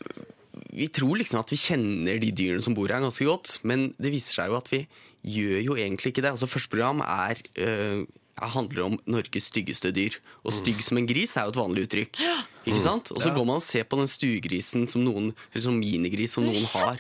[0.71, 4.13] Vi tror liksom at vi kjenner de dyrene som bor her ganske godt, men det
[4.13, 4.85] viser seg jo at vi
[5.21, 6.31] gjør jo egentlig ikke det.
[6.33, 8.05] Altså Første program er øh,
[8.49, 10.17] handler om Norges styggeste dyr.
[10.41, 12.21] Og stygg som en gris er jo et vanlig uttrykk.
[12.65, 13.11] Ikke sant?
[13.13, 16.45] Og så går man og ser på den stuegrisen som noen Eller sånn minigris som
[16.45, 16.99] noen har.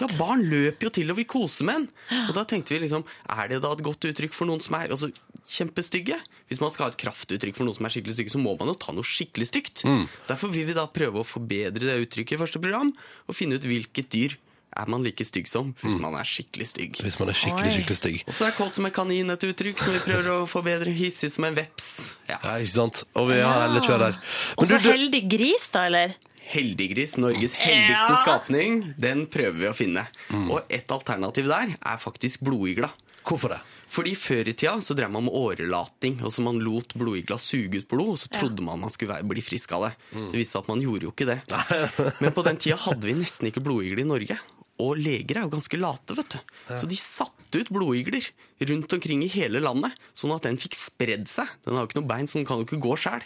[0.00, 1.88] Ja, barn løper jo til og vil kose med den.
[2.28, 4.92] Og da tenkte vi liksom Er det da et godt uttrykk for noen som er
[4.92, 5.10] altså,
[5.48, 6.20] kjempestygge.
[6.48, 8.72] Hvis man skal ha et kraftuttrykk for noen som er skikkelig stygge, så må man
[8.72, 9.84] jo ta noe skikkelig stygt.
[9.88, 10.06] Mm.
[10.28, 12.92] Derfor vil vi da prøve å forbedre det uttrykket i første program,
[13.26, 14.38] og finne ut hvilket dyr
[14.76, 16.96] er man like stygg som hvis man er skikkelig stygg.
[17.04, 17.76] Hvis man er skikkelig, Oi.
[17.78, 18.24] skikkelig stygg.
[18.26, 20.92] Og så er kåt som en kanin et uttrykk som vi prøver å forbedre.
[20.96, 22.16] Hissig som en veps.
[22.28, 22.38] Ja.
[22.42, 23.04] Ja, ikke sant?
[23.14, 24.18] Og vi har alle kjør der.
[24.56, 26.14] Og så heldig gris, da, eller?
[26.52, 28.22] Heldiggris, Norges heldigste Ja.
[28.22, 30.06] skapning, den prøver vi å finne.
[30.50, 32.90] Og et alternativ der er faktisk blodigla.
[33.24, 33.60] hvorfor det?
[33.92, 36.20] Fordi Før i tida så drev man med årelating.
[36.24, 39.70] altså Man lot blodigla suge ut blod, og så trodde man man skulle bli frisk
[39.72, 39.92] av det.
[40.32, 41.40] Det viste seg at man gjorde jo ikke det.
[42.22, 44.38] Men på den tida hadde vi nesten ikke blodigler i Norge.
[44.80, 46.38] Og leger er jo ganske late, vet du.
[46.74, 48.24] Så de satte ut blodigler
[48.70, 51.50] rundt omkring i hele landet, sånn at den fikk spredd seg.
[51.66, 53.22] Den har jo ikke noe bein, så den kan jo ikke gå sjæl.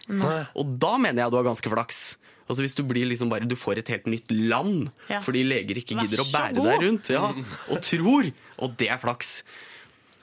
[0.59, 2.01] Og da mener jeg du har ganske flaks.
[2.47, 5.19] Altså Hvis du blir liksom bare, du får et helt nytt land Ja.
[5.21, 7.33] fordi leger ikke gidder å bære deg rundt ja,
[7.71, 8.29] og tror.
[8.63, 9.43] Og det er flaks.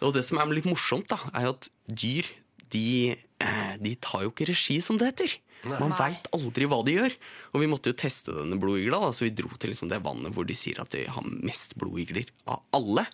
[0.03, 2.29] Og det som er litt morsomt, da, er jo at dyr
[2.71, 5.35] de, eh, de tar jo ikke regi, som det heter.
[5.69, 7.15] Man veit aldri hva de gjør.
[7.53, 10.33] Og vi måtte jo teste denne blodigla, da, så vi dro til liksom det vannet
[10.35, 13.05] hvor de sier at de har mest blodigler av alle.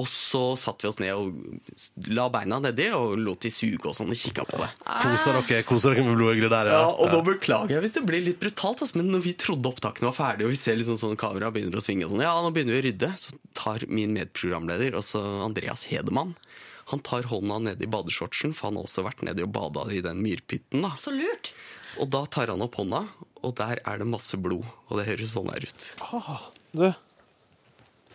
[0.00, 3.92] Og så satte vi oss ned og la beina nedi og lot de suge og
[3.98, 4.68] sånn og kikka på det.
[4.88, 6.94] Koser dere, koser dere med blodigler der, Ja, ja?
[6.96, 10.08] og nå beklager jeg hvis det blir litt brutalt, altså, men når vi trodde opptakene
[10.08, 12.54] var ferdige, og vi ser liksom sånn kamera begynner å svinge og sånn, ja, nå
[12.56, 16.32] begynner vi å rydde, så tar min medprogramleder, altså Andreas Hedemann,
[16.92, 20.02] han tar hånda ned i badeshortsen, for han har også vært nedi og bada i
[20.04, 20.92] den myrpytten, da.
[21.00, 21.54] Så lurt.
[22.00, 23.06] Og da tar han opp hånda,
[23.42, 25.88] og der er det masse blod, og det høres sånn her ut.
[26.76, 26.86] Du,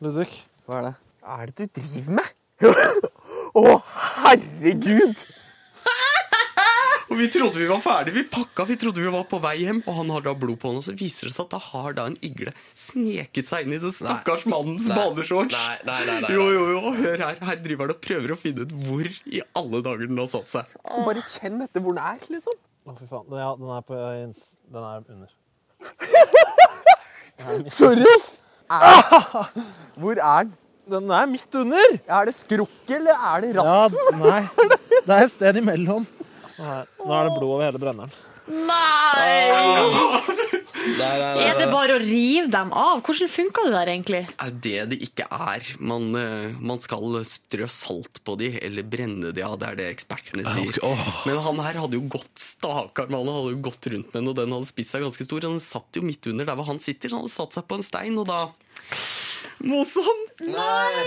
[0.06, 0.30] Ludvig.
[0.68, 0.94] Hva er det?
[1.24, 2.34] Hva er det du driver med?
[3.58, 3.66] Å,
[4.22, 5.26] herregud!
[7.08, 9.80] Og vi trodde vi var ferdige, vi pakka, vi trodde vi var på vei hjem,
[9.88, 12.04] og han har da blod på hånda, så viser det seg at da har da
[12.12, 15.56] en igle sneket seg inn i den stakkars mannens badeshorts.
[15.56, 16.34] Nei, nei, nei, nei, nei.
[16.36, 19.44] Jo, jo, jo, hør her, her driver han og prøver å finne ut hvor i
[19.62, 20.76] alle dager den har satt seg.
[21.08, 22.60] Bare kjenn etter hvor den er, liksom.
[22.88, 23.40] Å, fy faen.
[23.40, 24.02] Ja, den er på
[24.76, 25.32] Den er under.
[27.78, 28.30] Sorry, ass!
[29.96, 30.56] Hvor er den?
[30.88, 31.98] Den er midt under.
[32.08, 33.98] Er det skrukket, eller er det rassen?
[34.08, 34.70] Ja, nei.
[35.08, 36.06] Det er et sted imellom.
[36.58, 38.18] Nå er det blod over hele brenneren.
[38.48, 39.38] Nei!
[40.88, 41.46] Nei, nei, nei.
[41.50, 43.02] Er det bare å rive dem av?
[43.06, 44.22] Hvordan funka det der, egentlig?
[44.40, 45.72] er det det ikke er.
[45.84, 49.58] Man, eh, man skal strø salt på de, eller brenne de av.
[49.60, 50.80] Det er det ekspertene sier.
[50.88, 51.04] Oh.
[51.28, 54.32] Men han her hadde jo gått stakkar med han hadde jo gått rundt med den,
[54.32, 55.44] og den hadde spist seg ganske stor.
[55.44, 57.80] Den satt jo midt under der hvor han sitter, så han hadde satt seg på
[57.80, 58.42] en stein, og da
[59.68, 60.04] Mosa
[60.46, 61.06] Nei!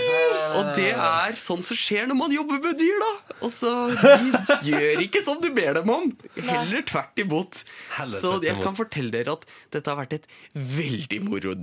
[0.59, 3.35] Og det er sånn som skjer når man jobber med dyr, da.
[3.47, 6.09] Altså, De gjør ikke som du ber dem om.
[6.35, 7.61] Heller tvert imot.
[7.95, 11.55] Heller Så tvert jeg kan fortelle dere at dette har vært et veldig moro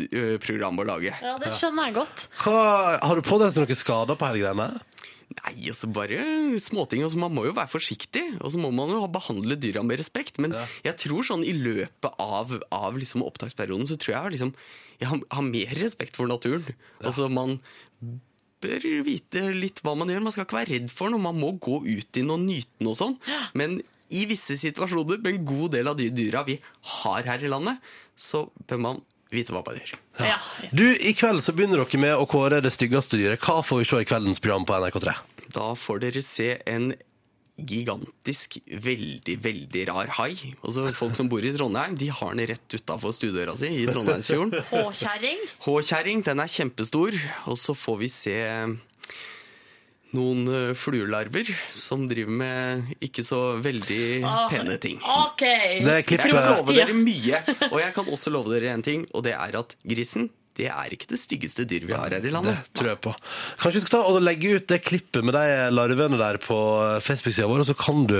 [0.46, 1.12] program å lage.
[1.12, 2.24] Ja, Det skjønner jeg godt.
[2.40, 2.57] Hva,
[3.04, 4.70] har du pådratt deg noen skader på hele greiene?
[5.29, 6.23] Nei, altså bare
[6.62, 7.03] småting.
[7.05, 10.41] Altså, man må jo være forsiktig, og så må man jo behandle dyra med respekt.
[10.41, 10.55] Men
[10.87, 14.55] jeg tror sånn i løpet av, av liksom opptaksperioden så tror jeg liksom
[14.99, 16.64] jeg har, har mer respekt for naturen.
[17.05, 17.59] Altså man
[18.62, 20.25] bør vite litt hva man gjør.
[20.25, 21.23] Man skal ikke være redd for noe.
[21.23, 23.14] Man må gå ut inn og nyte den og sånn.
[23.59, 26.57] Men i visse situasjoner, med en god del av de dyra vi
[26.97, 27.85] har her i landet,
[28.19, 29.03] så bør man
[29.35, 29.81] vite hva man.
[30.21, 30.38] Ja.
[30.73, 33.43] Du, I kveld så begynner dere med å kåre det styggeste dyret.
[33.45, 35.14] Hva får vi se i kveldens program på NRK3?
[35.55, 36.93] Da får dere se en
[37.59, 40.31] gigantisk, veldig, veldig rar hai.
[40.62, 44.62] Altså Folk som bor i Trondheim, de har den rett utafor stuedøra si i Trondheimsfjorden.
[44.71, 45.43] H-kjerring.
[45.67, 47.19] H-kjerring, den er kjempestor.
[47.51, 48.37] Og så får vi se
[50.16, 54.03] noen eh, fluelarver som driver med ikke så veldig
[54.53, 55.01] pene ting.
[55.03, 55.44] OK.
[55.85, 59.27] Det Jeg kan love dere mye, og jeg kan også love dere en ting, og
[59.29, 62.59] det er at grisen det er ikke det styggeste dyr vi har her i landet.
[62.66, 63.12] Det tror jeg på.
[63.61, 66.57] Kanskje vi skal ta og legge ut det klippet med de larvene der på
[67.05, 68.16] Facebook-sida vår, og så kan du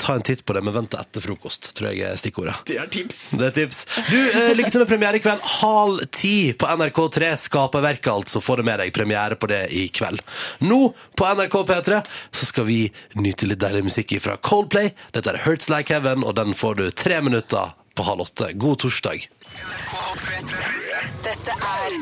[0.00, 2.56] ta en titt på det, men vent til etter frokost, tror jeg er stikkordet.
[2.68, 3.20] Det er tips.
[3.36, 3.82] Det er tips.
[4.10, 5.44] Du, eh, Lykke til med premiere i kveld.
[5.60, 7.32] Halv ti på NRK3.
[7.46, 8.42] Skaperverket, altså.
[8.44, 8.92] Få det med deg.
[8.96, 10.20] Premiere på det i kveld.
[10.64, 10.80] Nå
[11.16, 12.80] på NRK P3 så skal vi
[13.16, 14.92] nyte litt deilig musikk fra Coldplay.
[15.16, 18.52] Dette er Hurts Like Heaven, og den får du tre minutter på halv åtte.
[18.60, 19.28] God torsdag.
[21.26, 21.94] Dette er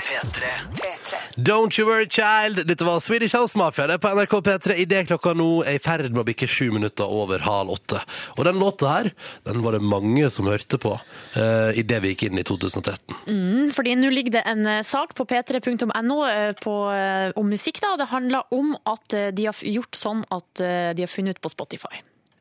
[0.00, 0.50] P3.
[0.72, 1.18] P3.
[1.36, 2.62] Don't you worry, child.
[2.64, 5.82] Dette var Swedish House Mafia det er på NRK P3 idet klokka nå er i
[5.84, 8.00] ferd med å bikke sju minutter over halv åtte.
[8.38, 9.10] Og den låta her,
[9.44, 13.18] den var det mange som hørte på uh, idet vi gikk inn i 2013.
[13.28, 17.84] Mm, Fordi nå ligger det en eh, sak på p3.no eh, eh, om musikk.
[17.84, 17.98] da.
[18.00, 21.44] Det handler om at eh, de har gjort sånn at eh, de har funnet ut
[21.44, 22.00] på Spotify.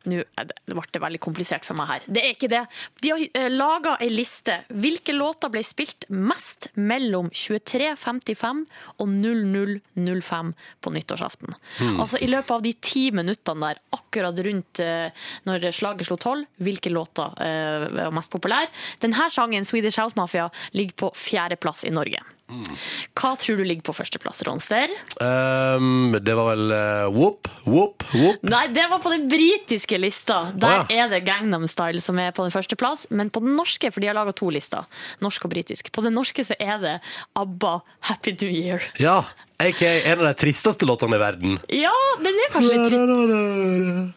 [0.09, 2.07] Nå det- ble det veldig komplisert for meg her.
[2.07, 2.63] Det er ikke det.
[3.01, 4.59] De har uh, laga ei liste.
[4.69, 8.65] Hvilke låter ble spilt mest mellom 23.55
[8.99, 11.55] og 00.05 på nyttårsaften?
[11.99, 16.47] Altså i løpet av de ti minuttene der, akkurat rundt eh, når slaget slo tolv,
[16.63, 18.71] hvilke låter eh, var mest populære?
[19.03, 22.21] Denne sangen, Swedish House Mafia, ligger på fjerdeplass i Norge.
[23.17, 24.91] Hva tror du ligger på førsteplass, Ronster?
[25.17, 28.43] Um, det var vel uh, whoop, whoop, whoop.
[28.45, 30.51] Nei, det var på den britiske lista.
[30.51, 31.05] Der Å, ja.
[31.05, 33.07] er det Gangnam Style som er på den førsteplass.
[33.15, 34.83] Men på den norske, for de har laga to lister,
[35.23, 36.95] norsk og britisk, på den norske så er det
[37.39, 37.73] ABBA
[38.11, 38.85] Happy New Year.
[39.01, 39.23] Ja,
[39.63, 41.51] aka en av de tristeste låtene i verden.
[41.71, 44.13] Ja, den er kanskje litt trist.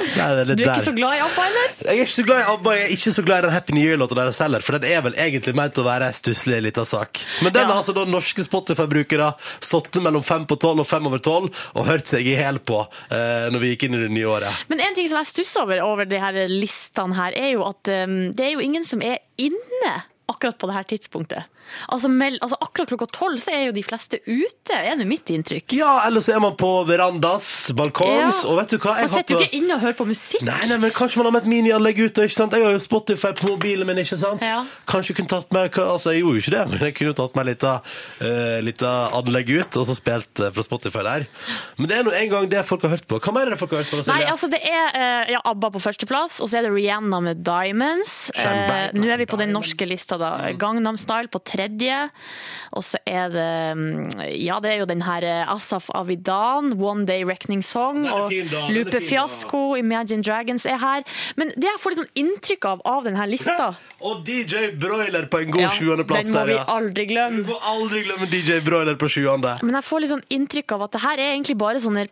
[0.00, 1.74] Nei, det er litt Du er ikke så glad i ABBA, eller?
[1.84, 3.76] Jeg er ikke så glad i ABBA, jeg er ikke så glad i den Happy
[3.76, 6.84] New Year-låta deres heller, for den er vel egentlig ment å være ei stusslig lita
[6.88, 7.20] sak.
[7.42, 7.76] Men den Ja.
[7.78, 9.30] altså da norske Spotify-brukere
[9.60, 12.82] sittet mellom fem på tolv og fem over tolv og hørt seg i hæl på
[13.10, 14.64] eh, når vi gikk inn i det nye året.
[14.68, 17.88] Men en ting som jeg stusser over over de her listene her, er jo at
[17.92, 19.92] um, det er jo ingen som er inne
[20.30, 21.44] akkurat på det her tidspunktet.
[21.88, 25.30] Altså, mell, altså akkurat klokka tolv så er jo de fleste ute, er det mitt
[25.32, 25.74] inntrykk.
[25.78, 28.50] Ja, eller så er man på verandas, balkongs, Ja.
[28.50, 28.96] og vet du hva?
[29.00, 29.46] Jeg Man sitter jo på...
[29.48, 30.44] ikke inne og hører på musikk.
[30.46, 32.54] Nei, nei, men kanskje man har med et minianlegg ute, ikke sant?
[32.56, 34.44] Jeg har jo Spotify på mobilen min, ikke sant?
[34.44, 34.62] Ja.
[34.90, 37.36] Kanskje jeg kunne tatt meg altså jeg gjorde jo ikke det, men jeg kunne tatt
[37.38, 41.26] meg litt av, uh, litt av anlegg ut, og så spilt uh, fra Spotify der.
[41.78, 43.18] Men det er nå en gang det folk har hørt på.
[43.24, 44.02] Hva mer er det folk har hørt på?
[44.10, 47.42] Nei, altså det er uh, ja, ABBA på førsteplass, og så er det Rihanna med
[47.46, 48.14] Diamonds.
[48.94, 50.32] Nå er vi på den norske lista, da.
[50.60, 52.00] Gangnam Style på tredje.
[52.74, 57.06] Og så er det mm, Ja, det er jo den her eh, Asaf Avidan, One
[57.08, 58.32] Day Reckoning Song, og
[58.74, 59.14] Lupe Fiasko.
[59.14, 61.04] Fiasco, Imagine Dragons er her.
[61.36, 63.70] Men det jeg får litt sånn inntrykk av av denne lista
[64.08, 67.44] Og DJ Broiler på en god ja, sjuendeplass Den må vi aldri glemme.
[67.44, 69.56] Du må aldri glemme DJ Broiler på sjuende.
[69.64, 72.06] Men jeg får litt sånn inntrykk av at det her er egentlig bare sånne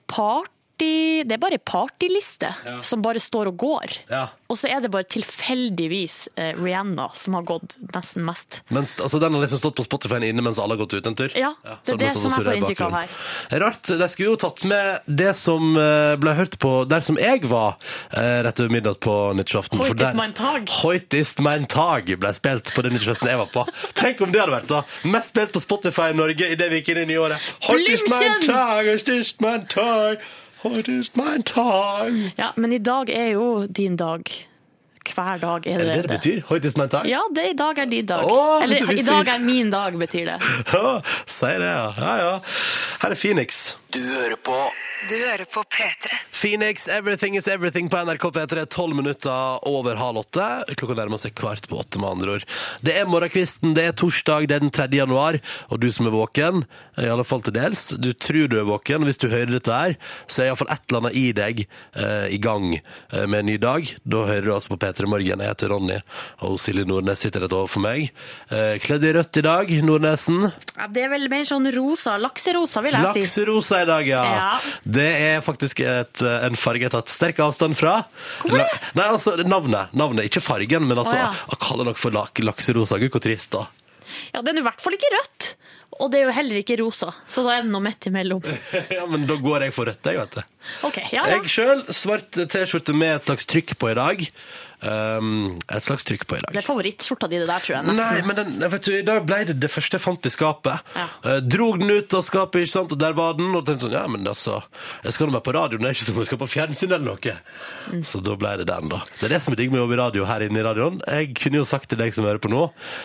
[0.83, 2.51] party Det er bare partyliste
[2.85, 3.93] som bare står og går.
[4.11, 4.29] Ja.
[4.51, 8.59] Og så er det bare tilfeldigvis eh, Rihanna som har gått nesten mest.
[8.69, 11.17] Mens, altså, den har liksom stått på Spotify inne mens alle har gått ut en
[11.17, 11.33] tur.
[11.39, 11.55] Ja,
[11.87, 13.15] det er det som jeg får inntrykk av her.
[13.63, 13.93] Rart.
[14.03, 17.79] De skulle jo tatt med det som eh, ble hørt på der som jeg var
[18.11, 19.81] eh, rett over midnatt på nyttårsaften.
[19.81, 20.69] Hoitist Hoit is der- mein Tag.
[20.83, 23.65] Hoit is mein Tag ble spilt på den nyttårsfesten jeg var på.
[23.99, 24.83] Tenk om det hadde vært da!
[25.09, 27.41] Mest spilt på Spotify i Norge idet det vi gikk inn i nyåret.
[27.71, 30.21] Hoitist mein Tag, hoitist mein Tag,
[30.63, 32.31] hoit is my time.
[32.39, 34.23] Ja, men i dag er jo din dag.
[35.15, 36.43] Hver dag er Er det det det det betyr?
[36.49, 37.09] Hoit is my time?
[37.11, 38.21] Ja, det i dag er din dag.
[38.25, 39.35] Åh, det Eller i visste dag jeg.
[39.35, 40.37] er min dag, betyr det.
[40.73, 41.89] Ja, Si det, ja.
[41.99, 42.39] ja, ja.
[43.03, 43.77] Her er Phoenix.
[43.93, 44.57] Du hører på
[45.09, 46.15] Du hører på P3.
[46.33, 50.47] Phoenix, Everything is Everything på NRK P3, tolv minutter over halv åtte.
[50.79, 52.47] Klokka nærmer seg kvart på åtte, med andre ord.
[52.87, 54.87] Det er morgenkvisten, det er torsdag, det er den 3.
[54.97, 56.63] januar, og du som er våken,
[57.03, 59.75] i alle fall til dels, du tror du er våken, og hvis du hører dette
[59.75, 59.97] her,
[60.31, 63.59] så er iallfall et eller annet i deg eh, i gang eh, med en ny
[63.63, 63.93] dag.
[64.07, 65.43] Da hører du altså på P3 Morgen.
[65.43, 65.99] Jeg heter Ronny,
[66.47, 68.11] og Silje Nordnes sitter rett overfor meg.
[68.55, 70.47] Eh, kledd i rødt i dag, Nordnesen.
[70.79, 72.17] Ja, det er vel mer sånn rosa.
[72.23, 73.27] Lakserosa, vil jeg si.
[73.83, 74.23] I dag, ja.
[74.83, 77.99] Det er faktisk et, en farge jeg har tatt sterk avstand fra.
[78.43, 78.69] Hvorfor det?
[78.99, 79.93] Nei, altså navnet.
[79.97, 81.31] Navnet, Ikke fargen, men altså Å, ja.
[81.53, 83.01] å kalle noe for lak lakserosa.
[83.03, 83.67] Gud, hvor trist, da.
[84.33, 85.53] Ja, den er i hvert fall ikke rødt.
[86.01, 88.41] Og det er jo heller ikke rosa, så da er det noe midt imellom.
[88.97, 90.55] ja, men da går jeg for rødt, jeg, vet du.
[90.89, 91.37] Okay, ja, ja.
[91.37, 94.25] Jeg sjøl, svart T-skjorte med et slags trykk på i dag.
[94.83, 96.55] Um, et slags trykk på i dag.
[96.55, 97.87] Det er favorittskjorta di, det der, tror jeg.
[97.87, 98.03] nesten.
[98.03, 100.93] Nei, men den, vet du, da ble det det første jeg fant i skapet.
[100.99, 101.07] Ja.
[101.23, 103.53] Uh, drog den ut av skapet, ikke sant, og der var den.
[103.55, 104.59] Og tenkte sånn, ja, men altså,
[105.07, 106.89] jeg skal nå være på radioen, det er ikke som om jeg skal på fjernsyn
[106.91, 107.37] eller noe.
[107.93, 108.03] Mm.
[108.09, 109.03] Så da ble det den, da.
[109.21, 110.99] Det er det som er digg med å jobbe i radio her inne i radioen.
[111.07, 112.65] Jeg kunne jo sagt til deg som hører på nå,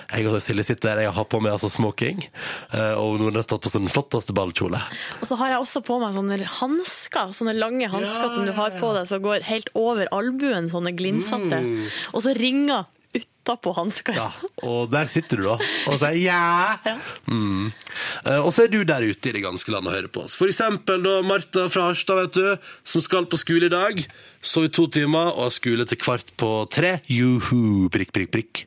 [0.10, 2.26] jeg og Silje sitter her, jeg har på meg altså smoking,
[2.74, 4.82] uh, og noen har stått på sånn flotteste ballkjole.
[5.22, 8.76] Og så har jeg også på meg sånne hansker, sånne lange hansker som du har
[8.82, 11.62] på deg, som går helt over albuen, sånne glinsete.
[12.16, 12.86] Og så ringer
[13.18, 14.14] utapå hansker.
[14.14, 14.20] Mm.
[14.20, 15.54] Ja, og der sitter du da,
[15.88, 16.98] og sier ja.
[17.32, 17.70] Mm.
[18.28, 20.36] Eh, Og så er du der ute i det ganske land og hører på oss.
[20.38, 24.04] For eksempel da Martha fra Harstad, vet du, som skal på skole i dag.
[24.44, 26.98] Sov i to timer og har skole til kvart på tre.
[27.10, 28.64] Juhu, prikk, prikk, prikk.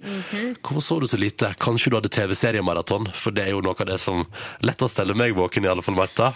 [0.64, 1.52] Hvorfor så du så lite?
[1.60, 3.12] Kanskje du hadde TV-seriemaraton?
[3.14, 4.24] For det er jo noe av det som
[4.66, 6.32] lettest steller meg våken, i alle fall, Martha.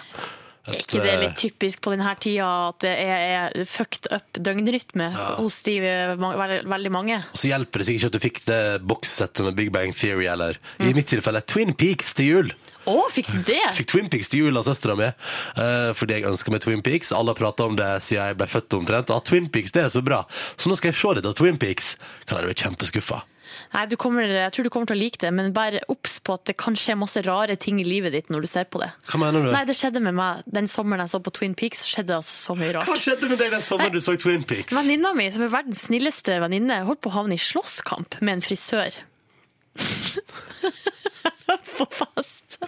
[0.64, 5.58] Er ikke det litt typisk på denne tida at det er, fucked up døgnrytme hos
[5.66, 7.18] de eh, veld, veldig mange?
[7.34, 10.28] Og så hjelper det sikkert ikke at du fikk det bokssettet med Big Bang Theory,
[10.32, 12.54] eller i mitt tilfelle Twin Peaks til jul.
[12.88, 13.60] Å, fikk du det?
[13.76, 15.12] Fikk Twin Peaks til jul av søstera mi,
[15.54, 17.12] Uh, fordi jeg ønsker meg Twin Peaks.
[17.14, 19.12] Alle har prata om det siden jeg ble født omtrent.
[19.14, 20.24] Ah, Twin Peaks, det er så bra.
[20.58, 21.94] Så nå skal jeg se litt av Twin Peaks.
[22.26, 23.20] Kan jeg bli kjempeskuffa.
[23.74, 26.36] Nei, du kommer, jeg tror du kommer til å like det, men bare obs på
[26.38, 28.90] at det kan skje masse rare ting i livet ditt når du ser på det.
[29.10, 29.50] Hva mener du?
[29.54, 31.84] Nei, det skjedde med meg den sommeren jeg så på Twin Peaks.
[31.90, 32.90] skjedde altså så mye rart.
[32.90, 34.74] Hva skjedde med deg den sommeren du så Twin Peaks?
[34.76, 38.44] Venninna mi, som er verdens snilleste venninne, holdt på å havne i slåsskamp med en
[38.44, 39.02] frisør.
[41.78, 42.58] på fast.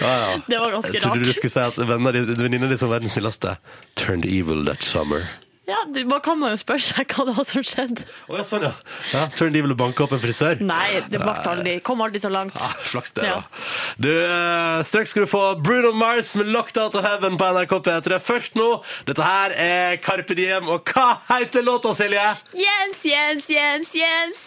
[0.00, 0.40] Ja, ja.
[0.46, 0.94] Det var ganske rart.
[0.94, 3.56] Jeg trodde du skulle si at venninna di som verdens snilleste
[3.96, 5.24] turned evil that summer.
[5.66, 8.04] Ja, det, Man kan man jo spørre seg hva det var som skjedde.
[8.30, 8.70] Oh, ja, sånn ja.
[9.10, 9.24] ja.
[9.34, 10.60] du de ville banke opp en frisør?
[10.62, 12.54] Nei, det ble aldri, kom aldri så langt.
[12.60, 13.40] Ja, Flaks det, Ja.
[13.40, 13.64] da.
[13.98, 17.80] Du, eh, straks skal du få Bruno Mars med 'Locked Out of Heaven' på NRK
[17.82, 18.20] P3.
[18.22, 18.68] Først nå,
[19.06, 22.28] dette her er Carpe Diem, og hva heter låta, Silje?
[22.54, 24.38] Jens, Jens, Jens, Jens!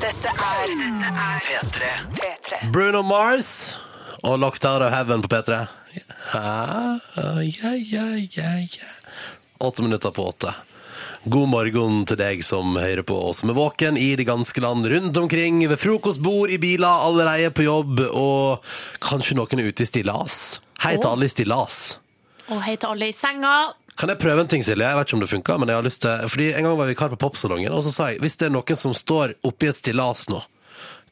[0.00, 1.88] Dette er P3.
[2.20, 2.70] P3.
[2.72, 3.78] Bruno Mars
[4.22, 5.66] og 'Locked Out of Heaven' på P3.
[6.34, 7.40] Ja, ja,
[7.72, 8.04] ja,
[8.36, 8.88] ja, ja.
[9.58, 10.54] Åtte minutter på åtte.
[11.24, 14.86] God morgen til deg som hører på oss som er våken i det ganske land,
[14.86, 18.66] rundt omkring, ved frokostbord, i biler, allerede på jobb, og
[19.02, 20.60] kanskje noen er ute i stillas.
[20.84, 21.80] Hei til alle i stillas.
[22.52, 23.56] Og hei til alle i senga.
[23.96, 24.84] Kan jeg prøve en ting, Silje?
[24.84, 26.84] Jeg vet ikke om det funker, men jeg har lyst til Fordi En gang var
[26.84, 29.70] jeg vikar på Popsalongen, og så sa jeg hvis det er noen som står oppi
[29.72, 30.42] et stillas nå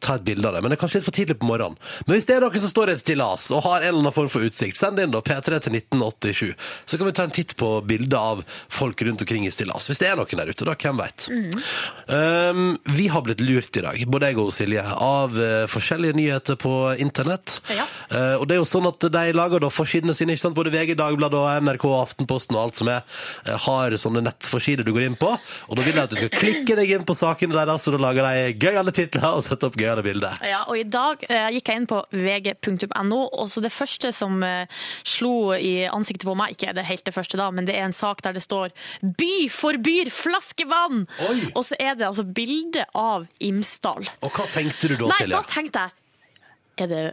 [0.03, 1.79] Ta et bilde av det, men det er kanskje litt for tidlig på morgenen.
[2.05, 4.17] Men hvis det er noen som står i et stillas og har en eller annen
[4.17, 6.53] form for utsikt, send inn da P3 til 1987.
[6.85, 9.89] Så kan vi ta en titt på bilder av folk rundt omkring i stillas.
[9.89, 10.75] Hvis det er noen der ute, da.
[10.85, 11.29] Hvem veit.
[12.11, 16.59] Um, vi har blitt lurt i dag, både jeg og Silje, av uh, forskjellige nyheter
[16.61, 17.59] på internett.
[17.73, 17.87] Ja.
[18.11, 20.59] Uh, og det er jo sånn at de lager da forsidene sine, ikke sant?
[20.59, 23.07] både VG, Dagbladet og NRK, Aftenposten og alt som er,
[23.49, 25.33] uh, har sånne nettforsider du går inn på.
[25.69, 28.05] Og da vil jeg at du skal klikke deg inn på sakene deres, og da
[28.09, 30.39] lager de gøyale titler og setter opp gøyale bilder.
[30.49, 34.43] Ja, og I dag eh, gikk jeg inn på vg.no, og så det første som
[34.47, 34.67] eh,
[35.07, 37.97] slo i ansiktet på meg, ikke det helt det første da, men det er en
[37.97, 41.05] sak der det står 'By forbyr flaskevann'!
[41.29, 41.53] Oi.
[41.55, 44.09] Og så er det altså bilde av Imsdal.
[44.25, 45.37] Og hva tenkte du da, Nei, Silje?
[45.37, 45.91] da tenkte jeg
[46.85, 47.05] Er det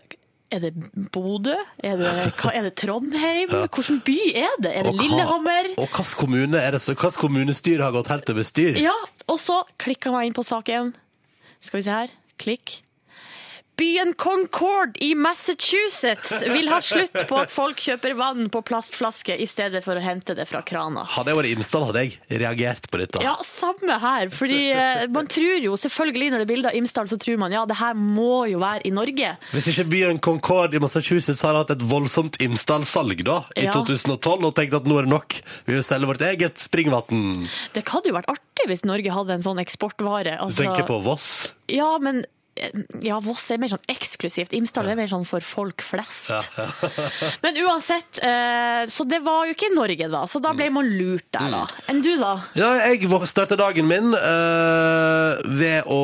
[0.52, 0.74] er det
[1.14, 1.54] Bodø?
[1.80, 2.10] Er det,
[2.52, 3.48] er det Trondheim?
[3.72, 4.72] Hvilken by er det?
[4.76, 5.70] Er det Og hva- Lillehammer?
[5.78, 8.76] Og hvilken kommune er det så- hvilket kommunestyre har gått helt over styr?
[8.84, 8.92] Ja,
[9.32, 10.92] og så klikka jeg inn på saken.
[11.62, 12.12] Skal vi se her.
[12.42, 12.82] Klikk.
[13.80, 19.48] Byen Concord i Massachusetts vil ha slutt på at folk kjøper vann på plastflaske i
[19.50, 21.02] stedet for å hente det fra krana.
[21.16, 23.22] Hadde jeg vært Imsdal, hadde jeg reagert på dette.
[23.26, 24.30] Ja, samme her.
[24.34, 27.56] Fordi eh, man tror jo, selvfølgelig når det er bilde av Imsdal, så tror man
[27.56, 29.32] ja, det her må jo være i Norge.
[29.56, 33.74] Hvis ikke byen Concord i Massachusetts har hatt et voldsomt Imsdal-salg da, i Ja.
[33.74, 37.48] 2012, og tenkt at nå er det nok, vi vil selge vårt eget springvann.
[37.74, 40.38] Det hadde jo vært artig hvis Norge hadde en sånn eksportvare.
[40.38, 41.32] Du Altså, tenker på Voss?
[41.72, 42.22] Ja, men
[43.02, 44.52] ja, Voss er mer sånn eksklusivt.
[44.58, 46.32] Imsdal er mer sånn for folk flest.
[47.44, 50.90] Men uansett, eh, så det var jo ikke i Norge da, så da ble man
[50.92, 51.62] lurt der da.
[51.92, 52.34] Enn du da?
[52.60, 56.02] Ja, jeg starta dagen min eh, ved å,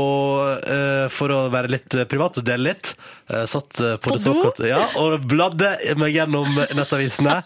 [0.55, 2.95] eh, for å være litt privat og dele litt,
[3.27, 6.47] satt på, det såkalte Ja, og bladde meg gjennom
[6.79, 7.41] nettavisene.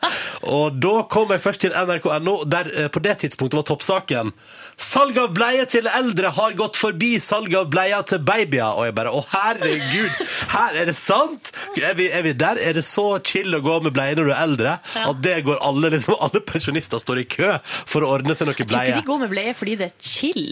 [0.45, 4.35] og da kom jeg først til nrk.no, der på det tidspunktet var toppsaken
[4.81, 8.73] Salg av bleie til eldre har gått forbi salg av bleier til babyer.
[8.79, 10.21] Og jeg bare Å, herregud!
[10.51, 11.51] Her er det sant?
[11.77, 12.57] Er vi, er vi der?
[12.57, 14.73] Er det så chill å gå med bleie når du er eldre?
[14.97, 17.51] At det går alle liksom, alle pensjonister står i kø
[17.89, 18.67] for å ordne seg noe bleie?
[18.67, 20.49] Jeg Tror ikke de går med bleie fordi det er chill.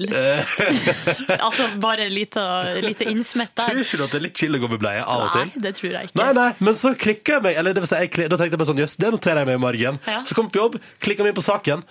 [1.48, 2.46] altså bare lite,
[2.86, 3.74] lite innsmett der.
[3.74, 5.64] Tror ikke du at det er litt chill å gå med bleie av og Nei,
[5.64, 6.20] det tror jeg ikke.
[6.20, 8.62] Nei, nei, men så klikka jeg meg Eller det vil si, jeg, da tenkte jeg
[8.62, 10.00] bare sånn Jøss, det noterer jeg meg i margen.
[10.10, 10.22] Ja.
[10.28, 11.84] Så kom jeg på jobb, klikka meg inn på saken.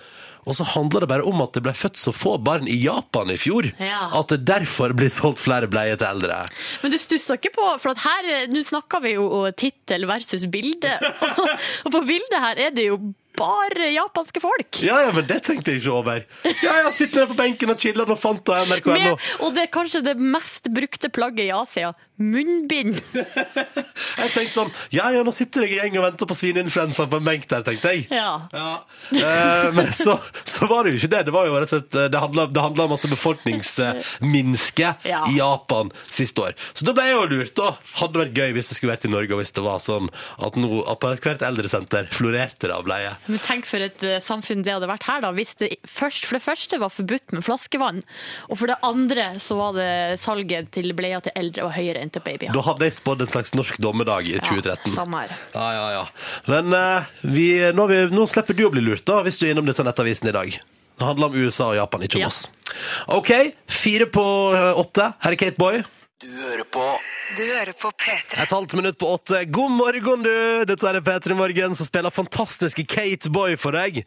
[0.47, 3.31] Og så handler det bare om at det ble født så få barn i Japan
[3.33, 3.69] i fjor.
[3.81, 4.09] Ja.
[4.19, 6.41] At det derfor blir solgt flere bleier til eldre.
[6.83, 10.45] Men du stusser ikke på, for at her, nå snakker vi jo om tittel versus
[10.51, 10.97] bilde.
[11.85, 12.99] Og på bildet her er det jo
[13.39, 14.81] bare japanske folk.
[14.83, 16.25] Ja, ja, men det tenkte jeg ikke over.
[16.63, 19.15] Ja, ja, sitter der på benken og chiller og fant og NRK.no.
[19.45, 21.93] Og det er kanskje det mest brukte plagget i Asia.
[22.19, 22.99] Munnbind.
[24.19, 27.19] Jeg tenkte sånn Ja, ja, nå sitter jeg i gjeng og venter på svineinfluensaen på
[27.19, 28.05] en benk der, tenkte jeg.
[28.11, 28.47] Ja.
[28.51, 28.71] Ja.
[29.15, 31.21] Eh, men så, så var det jo ikke det.
[31.29, 35.21] Det var jo rett og slett eh, Det handla, om masse befolkningsminske Ja.
[35.31, 36.57] i Japan siste år.
[36.73, 37.71] Så da ble jeg jo lurt, da.
[38.01, 40.09] Hadde vært gøy hvis det skulle vært i Norge, og hvis det var sånn
[40.43, 43.13] at nå at på hvert eldresenter florerte det av bleie.
[43.31, 45.31] Men tenk for et eh, samfunn det hadde vært her, da.
[45.35, 48.03] Hvis det først, for det første var forbudt med flaskevann,
[48.49, 49.89] og for det andre så var det
[50.21, 52.51] salget til bleier til eldre og høyere enn til babyer.
[52.55, 54.91] Da hadde jeg spådd en slags norsk dommedag i 2013.
[54.91, 55.35] Ja, samme her.
[55.55, 56.03] Ja, ja, ja.
[56.47, 59.53] Men eh, vi, nå, vi, nå slipper du å bli lurt, da, hvis du er
[59.55, 60.59] innom disse nettavisene i dag.
[60.99, 62.31] Det handler om USA og Japan, ikke om Ja.
[62.33, 62.41] oss.
[63.07, 63.31] OK,
[63.71, 65.11] fire på eh, åtte.
[65.23, 65.81] Her er Kate Boy.
[66.19, 66.83] Du hører på
[67.37, 68.39] Du hører på P3.
[68.41, 69.43] Et halvt minutt på åtte.
[69.53, 70.65] God morgen, du!
[70.65, 73.99] Dette er P3 Morgen som spiller fantastiske Kate Boy for deg,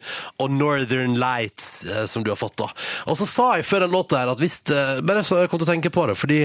[0.43, 2.67] og Northern Lights, eh, som du har fått, da.
[3.07, 5.61] Og så sa jeg før den låta her at hvis eh, Bare så jeg kom
[5.61, 6.39] til å tenke på det, fordi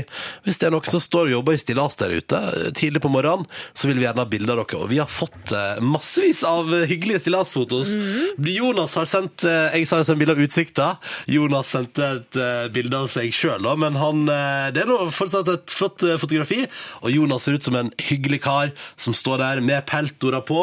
[0.47, 3.11] hvis det er noen som står og jobber i stillas der ute eh, tidlig på
[3.11, 4.85] morgenen, så vil vi gjerne ha bilder av dere.
[4.85, 7.97] Og vi har fått eh, massevis av hyggelige stillasfotos.
[8.39, 10.89] Jonas har sendt eh, Jeg sa jo sendt bilde av utsikta.
[11.27, 15.03] Jonas sendte et eh, bilde av seg sjøl, da, men han eh, Det er nå
[15.19, 16.63] fortsatt et flott eh, fotografi.
[17.03, 20.63] Og Jonas ser ut som en hyggelig kar som står der med peltora på.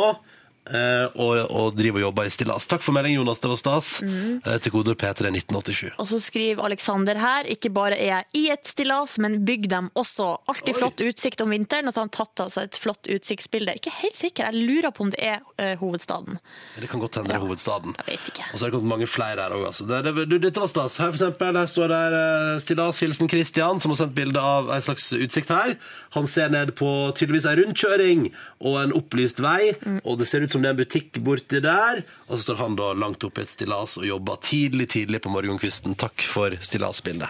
[0.68, 2.68] Eh, og, og driver og jobber i stillas.
[2.70, 3.42] Takk for meldingen, Jonas.
[3.44, 3.92] Det var stas.
[4.04, 5.96] Eh, til kodeord P3 1987.
[6.02, 9.90] Og så skriver Alexander her, ikke bare er jeg i et stillas, men bygg dem
[9.98, 10.32] også.
[10.52, 13.78] Alltid flott utsikt om vinteren, og så har han tatt altså et flott utsiktsbilde.
[13.80, 16.40] Ikke helt sikker, jeg lurer på om det er uh, hovedstaden.
[16.80, 17.96] Det kan godt hende det er hovedstaden.
[18.00, 18.48] Jeg vet ikke.
[18.52, 19.68] Og så har det kommet mange flere her òg.
[19.70, 19.88] Altså.
[19.90, 20.98] Det, det, du, dette var stas.
[21.02, 22.18] Her for eksempel, her står der
[22.64, 25.76] stillas hilsen Christian, som har sendt bilde av en slags utsikt her.
[26.18, 28.28] Han ser ned på tydeligvis ei rundkjøring
[28.66, 32.04] og en opplyst vei, og det ser ut som det er en butikk borti der.
[32.30, 35.34] Og så står han da langt oppe i et stillas og jobber tidlig, tidlig på
[35.34, 35.98] morgenkvisten.
[36.00, 37.30] Takk for stillasbildet.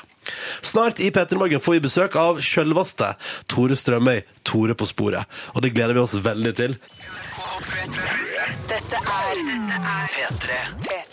[0.66, 3.12] Snart i P3 Morgen får vi besøk av sjølveste
[3.52, 5.26] Tore Strømøy, Tore på sporet.
[5.54, 6.78] Og det gleder vi oss veldig til.
[8.70, 9.44] Dette er
[10.16, 10.62] P3.
[10.86, 11.05] P3.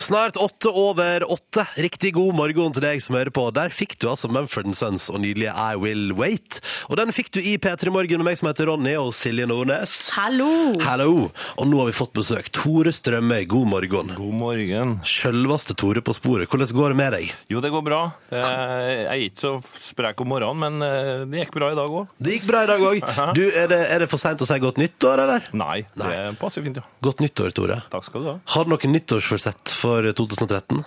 [0.00, 1.66] Snart åtte over åtte.
[1.74, 3.48] Riktig god morgen til deg som hører på.
[3.50, 6.60] Der fikk du altså Mumford Sons og nydelige I Will Wait.
[6.86, 9.96] Og den fikk du i P3 Morgen med meg som heter Ronny og Silje Nordnes.
[10.14, 10.76] Hallo!
[10.86, 11.08] Hallo!
[11.58, 12.46] Og nå har vi fått besøk.
[12.54, 14.12] Tore Strømøy, god morgen.
[14.20, 14.92] God morgen.
[15.02, 16.46] Sjølveste Tore på sporet.
[16.46, 17.34] Hvordan går det med deg?
[17.50, 18.00] Jo, det går bra.
[18.30, 19.52] Jeg er ikke så
[19.88, 22.14] sprek om morgenen, men eh, det gikk bra i dag òg.
[22.22, 23.02] Det gikk bra i dag òg.
[23.34, 25.50] Du, er det, er det for seint å si godt nyttår, eller?
[25.58, 26.86] Nei, det passer fint, ja.
[27.02, 27.82] Godt nyttår, Tore.
[27.90, 28.38] Takk skal du ha.
[28.54, 30.84] Har du noen nyttårsforsett for 2013?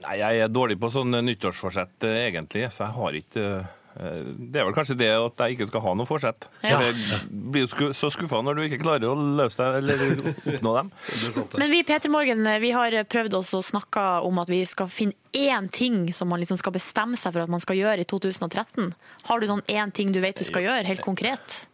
[0.00, 4.60] Nei, jeg er dårlig på sånn nyttårsforsett eh, egentlig, så jeg har ikke eh, Det
[4.60, 6.46] er vel kanskje det at jeg ikke skal ha noe forsett.
[6.64, 6.80] Ja.
[6.86, 10.92] Jeg blir jo så skuffa når du ikke klarer å løse deg eller oppnå dem.
[11.60, 14.88] Men vi i Peter Morgen vi har prøvd oss å snakke om at vi skal
[14.90, 18.08] finne én ting som man liksom skal bestemme seg for at man skal gjøre i
[18.08, 18.94] 2013.
[19.28, 21.66] Har du sånn én ting du vet du skal gjøre, helt konkret?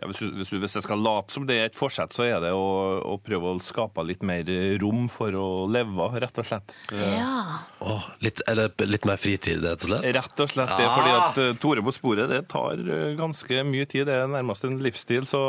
[0.00, 2.24] Ja, hvis, du, hvis, du, hvis jeg skal late som det er et forsett, så
[2.26, 2.64] er det å,
[3.06, 4.48] å prøve å skape litt mer
[4.82, 6.74] rom for å leve, rett og slett.
[6.90, 7.60] Ja.
[7.78, 10.08] Åh, litt, eller litt mer fritid, rett og slett?
[10.18, 13.86] Rett og slett det, fordi at eh, Tore på sporet det tar eh, ganske mye
[13.86, 14.08] tid.
[14.10, 15.30] Det er nærmest en livsstil.
[15.30, 15.44] Så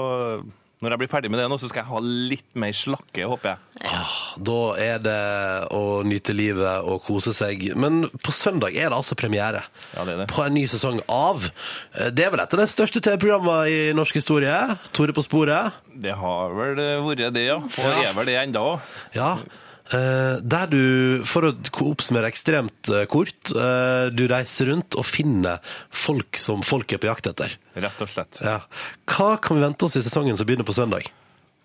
[0.84, 3.54] når jeg blir ferdig med det nå, så skal jeg ha litt mer slakke, håper
[3.54, 4.00] jeg.
[4.46, 5.16] Da er det
[5.76, 7.64] å nyte livet og kose seg.
[7.80, 9.64] Men på søndag er det altså premiere
[9.96, 10.28] Ja, det er det.
[10.34, 13.94] på en ny sesong av eh, Det er vel et av de største TV-programmene i
[13.98, 14.56] norsk historie.
[14.96, 15.76] Tore på sporet.
[15.96, 17.60] Det har vel vært det, ja.
[17.64, 18.92] Og er vel det enda òg.
[19.16, 19.36] Ja.
[19.94, 20.82] Eh, der du,
[21.30, 21.52] for å
[21.86, 25.62] oppsummere ekstremt eh, kort, eh, du reiser rundt og finner
[25.94, 27.54] folk som folk er på jakt etter.
[27.78, 28.42] Rett og slett.
[28.42, 28.64] Ja.
[29.12, 31.12] Hva kan vi vente oss i sesongen som begynner på søndag?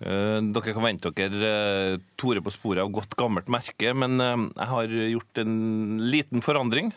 [0.01, 1.49] Eh, Dere kan vente dere
[1.93, 5.53] eh, Tore på sporet av godt gammelt merke, men eh, jeg har gjort en
[6.13, 6.89] liten forandring.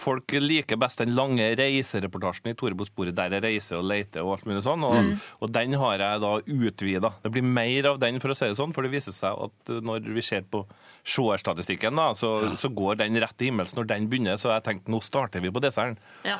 [0.00, 4.24] Folk liker best den lange reisereportasjen i Tore på sporet, der jeg reiser og leter
[4.24, 5.12] og alt mulig sånn, og,
[5.44, 7.12] og den har jeg da utvida.
[7.24, 9.76] Det blir mer av den, for å si det sånn, for det viser seg at
[9.84, 10.64] når vi ser på
[11.06, 14.92] seerstatistikken, da, så, så går den rett til himmels når den begynner, så jeg tenkte
[14.92, 15.98] nå starter vi på desserten.
[16.26, 16.36] Ja.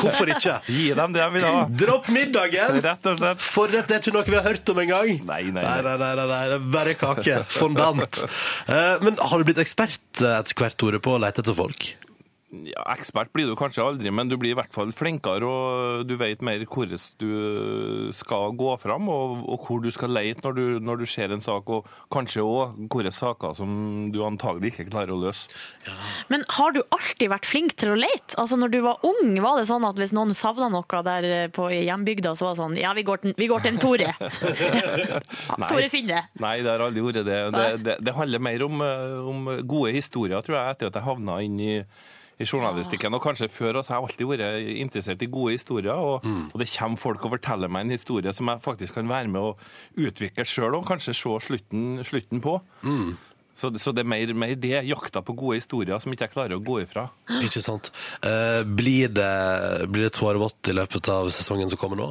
[0.00, 0.58] Hvorfor ikke?
[0.66, 1.64] Gi dem det de vil ha!
[1.82, 2.80] Dropp middagen!
[2.84, 3.44] Rett og slett.
[3.46, 5.12] Forrett er ikke noe vi har hørt om engang.
[5.28, 5.96] Nei, nei, nei, nei.
[6.02, 7.40] nei, nei, nei, det er bare kake.
[7.58, 8.22] Fondant.
[8.66, 11.86] Eh, men har du blitt ekspert eh, etter hvert, Tore, på å lete etter folk?
[12.66, 16.16] Ja, ekspert blir du kanskje aldri, men du blir i hvert fall flinkere, og du
[16.20, 20.64] vet mer hvordan du skal gå fram, og, og hvor du skal lete når du,
[20.82, 23.70] når du ser en sak, og kanskje òg hvilke saker som
[24.14, 25.50] du antagelig ikke klarer å løse.
[26.32, 28.36] Men har du alltid vært flink til å lete?
[28.40, 31.68] Altså når du var ung, var det sånn at hvis noen savna noe der på
[31.72, 34.12] hjembygda, så var det sånn Ja, vi går til, vi går til en Tore.
[35.70, 36.24] Tore finner det.
[36.42, 37.38] Nei, det har aldri vært det.
[37.56, 37.96] Det, det.
[38.04, 41.58] det handler mer om, eh, om gode historier, tror jeg, etter at jeg havna inn
[41.62, 41.72] i
[42.38, 45.94] i journalistikken, og kanskje Før oss har jeg alltid vært interessert i gode historier.
[45.96, 49.30] Og, og det kommer folk og forteller meg en historie som jeg faktisk kan være
[49.32, 49.54] med å
[50.08, 52.58] utvikle sjøl, og kanskje se slutten, slutten på.
[53.56, 56.34] Så, det- så det er mer, mer det, jakta på gode historier som ikke jeg
[56.34, 57.06] klarer å gå ifra.
[57.40, 57.88] Ikke sant?
[58.20, 62.10] Eh, blir det, blir det tårevått i løpet av sesongen som kommer nå?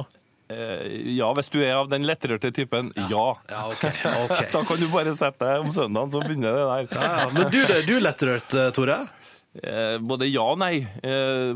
[0.50, 3.06] Eh, ja, hvis du er av den lettrørte typen, ja.
[3.10, 3.94] Ja, ja okay.
[4.26, 4.48] Okay.
[4.56, 6.98] Da kan du bare sette deg om søndagen, så begynner det der.
[6.98, 7.30] Ja, ja.
[7.34, 8.98] Men du, du er lettrørt, eh, Tore?
[9.62, 10.82] Eh, Både ja og nei.
[11.06, 11.52] Eh,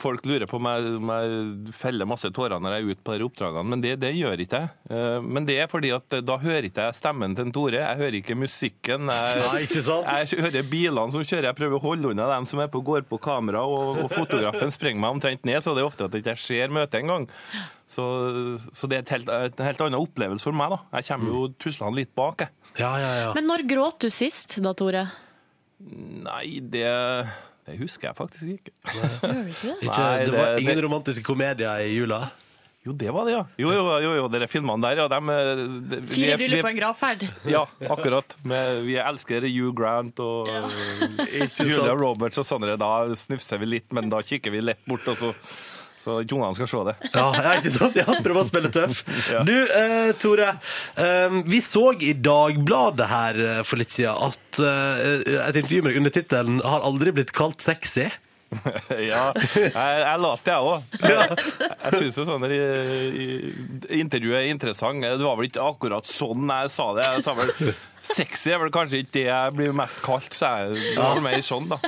[0.00, 3.16] Folk lurer på om jeg, om jeg feller masse tårer når jeg er ute på
[3.18, 4.70] de oppdragene, men det, det gjør ikke jeg.
[4.92, 8.18] Eh, Men det er fordi at da hører ikke jeg stemmen til Tore, jeg hører
[8.20, 9.10] ikke musikken.
[9.12, 10.08] Jeg, Nei, ikke sant?
[10.32, 13.04] jeg hører bilene som kjører, jeg prøver å holde unna dem som er på, går
[13.10, 16.24] på kamera, og, og fotografen sprenger meg omtrent ned, så det er ofte at jeg
[16.24, 17.28] ikke ser møtet engang.
[17.92, 18.04] Så,
[18.72, 20.72] så det er et helt, et helt annen opplevelse for meg.
[20.72, 20.78] da.
[20.96, 22.46] Jeg kommer jo tuslende litt bak.
[22.46, 22.54] jeg.
[22.80, 23.32] Ja, ja, ja.
[23.36, 25.02] Men når gråt du sist da, Tore?
[25.82, 26.86] Nei, det,
[27.66, 28.72] det husker jeg faktisk ikke.
[28.92, 29.76] Gjør du ikke det?
[29.88, 32.22] Ikke, det var ingen romantiske komedier i jula?
[32.82, 33.42] Jo, det var det, ja.
[33.62, 35.04] Jo, jo, jo, jo dere filmene der, ja.
[35.06, 35.18] De,
[35.92, 37.20] de, Fire ruller bryllup er- på en gravferd.
[37.46, 37.60] Ja,
[37.94, 38.34] akkurat.
[38.42, 40.50] Med, vi elsker Hugh Grant og
[41.62, 42.74] Julia Roberts og sånne.
[42.82, 45.30] Da snufser vi litt, men da kikker vi lett bort, og så,
[46.02, 46.94] så ikke ungene skal se det.
[47.14, 47.96] Ja, ja, ikke sant?
[48.00, 49.04] Ja, prøv å spille tøff.
[49.30, 49.44] Ja.
[49.46, 50.48] Du, eh, Tore.
[50.98, 55.96] Eh, vi så i Dagbladet her eh, for litt siden at eh, et intervju med
[56.02, 58.10] under tittelen 'Har aldri blitt kalt sexy'.
[58.92, 60.82] Ja, jeg, jeg leste det, jeg òg.
[61.08, 61.36] Jeg,
[61.72, 65.00] jeg syns jo sånne i- i- intervju er interessant.
[65.00, 67.06] Det var vel ikke akkurat sånn jeg sa det.
[67.14, 67.72] Jeg sa vel
[68.02, 71.68] Sexy er vel kanskje ikke det jeg blir mest kalt, så jeg vel mer sånn,
[71.70, 71.78] da.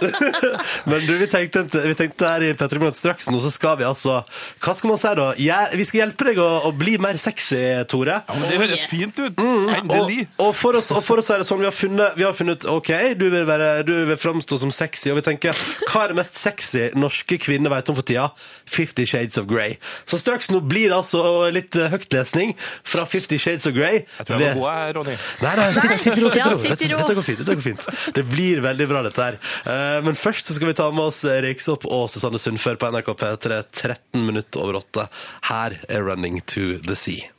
[0.91, 3.87] Men du, vi tenkte, vi tenkte her i Petter Morgen straks nå, så skal vi
[3.89, 4.21] altså
[4.63, 5.29] Hva skal man si da?
[5.41, 7.61] Jeg, vi skal hjelpe deg å, å bli mer sexy,
[7.91, 8.21] Tore.
[8.23, 9.41] Ja, men det høres fint ut.
[9.43, 10.29] Og, Endelig.
[10.39, 12.67] og, for oss, og for oss er det sånn, vi har funnet, vi har funnet
[12.71, 15.59] OK, du vil, være, du vil framstå som sexy, og vi tenker
[15.91, 18.31] hva er det mest sexy norske kvinner vet om for tida?
[18.71, 19.77] Fifty Shades of Grey.
[20.11, 22.55] Så straks nå blir det altså litt eh, høytlesning
[22.87, 24.05] fra Fifty Shades of Grey.
[24.19, 25.17] Jeg tror jeg var god, her, Ronny.
[25.43, 26.59] Nei, nei, sitt, sitt i ro, sitt i ro.
[26.61, 26.79] sitt.
[26.85, 27.39] Dette går fint.
[27.43, 27.87] dette går fint.
[28.15, 29.39] Det blir veldig bra, dette her.
[29.65, 33.13] Eh, Men først så skal vi ta med oss Røyksopp og Susanne Sundfør på NRK
[33.25, 35.09] P3 13 minutter over åtte.
[35.51, 37.31] Her er 'Running to the Sea'.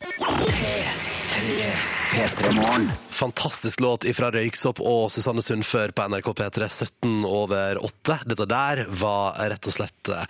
[3.09, 8.19] Fantastisk låt ifra Røyksopp og Susanne Sundfør på NRK P3 17 over 8.
[8.25, 10.25] Dette der var rett og slett eh,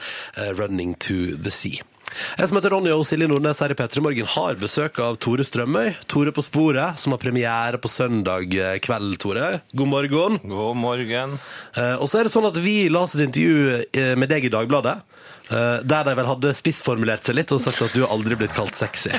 [0.54, 1.82] 'Running to the Sea'.
[2.16, 5.44] Jeg som heter Ronny og Silje Nordnes her i P3 Morgen har besøk av Tore
[5.48, 5.92] Strømøy.
[6.12, 9.50] Tore på sporet, som har premiere på søndag eh, kveld, Tore.
[9.76, 10.40] God morgen.
[10.48, 11.36] God morgen.
[11.76, 14.48] Eh, og så er det sånn at vi la oss et intervju eh, med deg
[14.48, 15.02] i Dagbladet.
[15.50, 18.54] Eh, der de vel hadde spissformulert seg litt og sagt at du har aldri blitt
[18.56, 19.12] kalt sexy.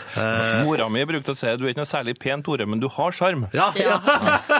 [0.66, 3.14] Mora mi brukte å si du er ikke noe særlig pen, Tore, men du har
[3.16, 3.46] sjarm.
[3.56, 3.98] Ja, ja.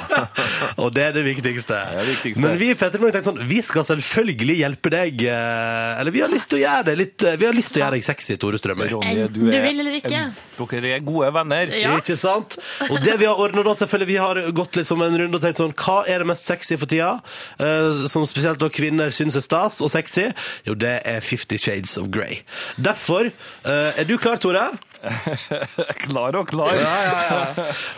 [0.83, 1.79] og det er det viktigste.
[1.99, 2.43] det viktigste.
[2.45, 5.25] Men vi i Petter Morgen tenkte sånn, vi skal selvfølgelig hjelpe deg.
[5.29, 7.85] eh, Eller vi har lyst til å gjøre det litt Vi har lyst til å
[7.87, 8.89] gjøre deg sexy, Tore Strømøy.
[8.93, 10.23] Ronny, Enten du vil eller ikke.
[10.71, 11.67] En- Dere er gode venner.
[11.75, 11.97] Ja.
[11.99, 12.57] Ikke sant?
[12.91, 15.43] Og det vi har ordnet da, selvfølgelig, vi har gått litt som en runde og
[15.43, 17.21] tenkt sånn, hva er det mest sexy for tida?
[17.59, 20.29] Eh, som spesielt da kvinner synes er stas og sexy?
[20.67, 22.43] Jo, det er Fifty Shades of Grey.
[22.79, 23.27] Derfor,
[23.65, 24.71] eh, er du klar, Tore?
[26.07, 26.71] Klar og klar.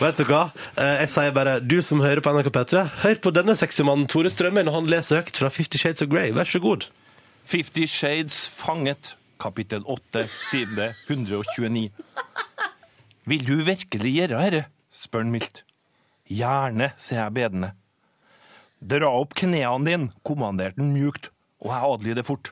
[0.01, 0.47] Vet du hva?
[0.75, 4.07] Eh, jeg sier bare, du som hører på NRK P3, hør på denne sexy mannen
[4.09, 6.31] Tore Strømøy når han leser høyt fra Fifty Shades of Grey.
[6.33, 6.87] Vær så god.
[7.45, 11.91] Fifty Shades fanget, kapittel 8, side 129.
[13.25, 14.65] Vil du virkelig gjøre herre?
[14.95, 15.63] spør han mildt.
[16.29, 17.71] Gjerne, sier jeg bedende.
[18.85, 21.31] Dra opp knærne dine, kommanderte han mjukt,
[21.63, 22.51] og jeg adlyder fort.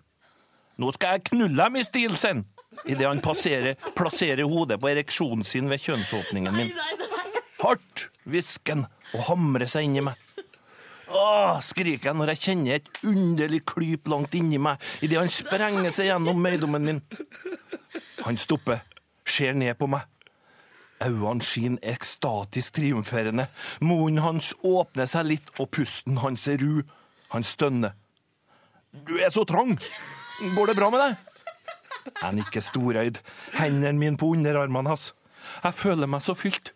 [0.82, 2.44] Nå skal jeg knulle dem i stil, sen,
[2.90, 6.74] idet han passerer, plasserer hodet på ereksjonen sin ved kjønnsåpningen min.
[7.62, 10.18] Hardt hvisker han og hamrer seg inn i meg.
[11.14, 15.94] Åh, skriker jeg når jeg kjenner et underlig klyp langt inni meg idet han sprenger
[15.94, 17.04] seg gjennom meidommen min.
[18.24, 18.82] Han stopper,
[19.30, 20.08] ser ned på meg.
[21.04, 23.48] Øynene skinner ekstatisk triumferende.
[23.82, 26.82] Munnen hans åpner seg litt, og pusten hans er ru.
[27.34, 27.96] Han stønner.
[29.08, 29.78] Du er så trang!
[30.56, 31.30] Går det bra med deg?
[32.20, 33.20] Jeg nikker storøyd,
[33.56, 35.12] hendene mine på underarmene hans.
[35.64, 36.74] Jeg føler meg så fylt.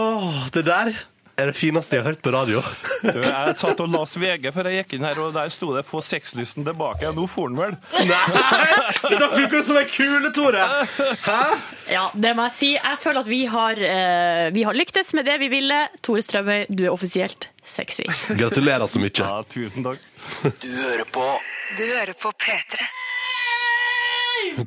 [0.00, 0.92] Åh, det der
[1.36, 2.62] er det fineste jeg har hørt på radio.
[3.06, 5.84] Du, jeg satt og las VG før jeg gikk inn her, og der sto det
[5.86, 7.12] 'få sexlysten tilbake'.
[7.14, 7.76] Nå får han vel.
[9.10, 10.64] Dette funker som en kule, Tore!
[11.26, 11.40] Hæ?
[11.92, 12.70] Ja, det må jeg si.
[12.74, 15.78] Jeg føler at vi har, eh, vi har lyktes med det vi ville.
[16.02, 18.08] Tore Strømøy, du er offisielt sexy.
[18.40, 19.12] Gratulerer så mye.
[19.20, 20.00] Ja, tusen takk.
[20.42, 21.26] Du hører på
[21.76, 22.80] Du hører på P3.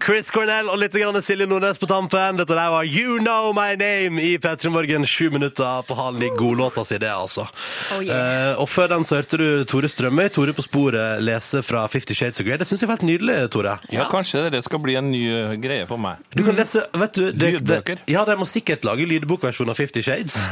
[0.06, 2.38] Chris Cornell og litt grann Silje Nordnes på tampen.
[2.40, 5.06] Dette der var You Know My Name i P3 Morgen.
[5.10, 7.48] Sju minutter på halen i godlåta si, det, altså.
[7.96, 8.52] Oh, yeah.
[8.52, 12.14] eh, og før den så hørte du Tore Strømøy, Tore på sporet, lese fra Fifty
[12.18, 12.58] Shades of Grey.
[12.62, 13.78] Det syns jeg var helt nydelig, Tore.
[13.94, 16.22] Ja, kanskje det skal bli en ny uh, greie for meg.
[16.36, 18.04] Du kan lese, vet du det, det, Lydbøker?
[18.12, 20.38] Ja, de må sikkert lage lydbokversjon av Fifty Shades.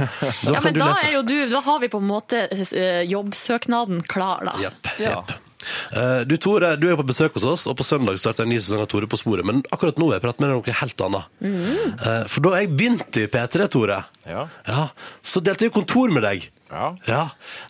[0.47, 1.07] Da Ja, kan men du da lese.
[1.07, 4.55] er jo du Da har vi på en måte eh, jobbsøknaden klar, da.
[4.61, 5.17] Jepp, Ja.
[5.19, 5.36] jepp.
[5.36, 5.43] Eh,
[6.27, 8.83] Du Tore, du er på besøk hos oss, og på søndag starter en ny sesong
[8.83, 9.45] av Tore på sporet.
[9.47, 11.31] Men akkurat nå vil jeg prate med deg om noe helt annet.
[11.41, 12.27] Mm.
[12.29, 14.43] For da jeg begynte i P3, Tore, Ja.
[14.67, 14.89] ja,
[15.23, 16.49] så delte jeg kontor med deg.
[16.67, 16.87] Ja.
[17.07, 17.21] Ja,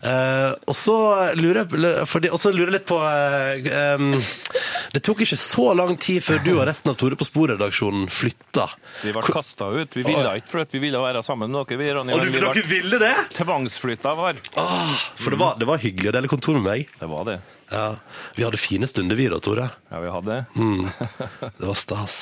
[0.01, 0.95] eh, og så
[1.38, 4.07] lurer jeg fordi, lurer jeg litt på eh, em,
[4.89, 8.65] Det tok ikke så lang tid før du og resten av Tore på Spor-redaksjonen flytta.
[9.03, 9.93] Vi ble kasta ut.
[9.99, 11.77] Vi ville ikke for at vi ville være sammen med dere.
[11.77, 13.13] Vi, Ronny, Og du, vi dere ville det?
[13.38, 14.41] tvangsflytta var.
[14.57, 16.89] Ah, for det var, det var hyggelig å dele kontor med meg.
[16.97, 17.38] Det var det.
[17.72, 17.95] Ja,
[18.38, 19.65] Vi hadde fine stunder, vi da, Tore.
[19.91, 20.45] Ja, vi hadde det.
[20.55, 20.86] Mm.
[21.59, 22.13] Det var stas.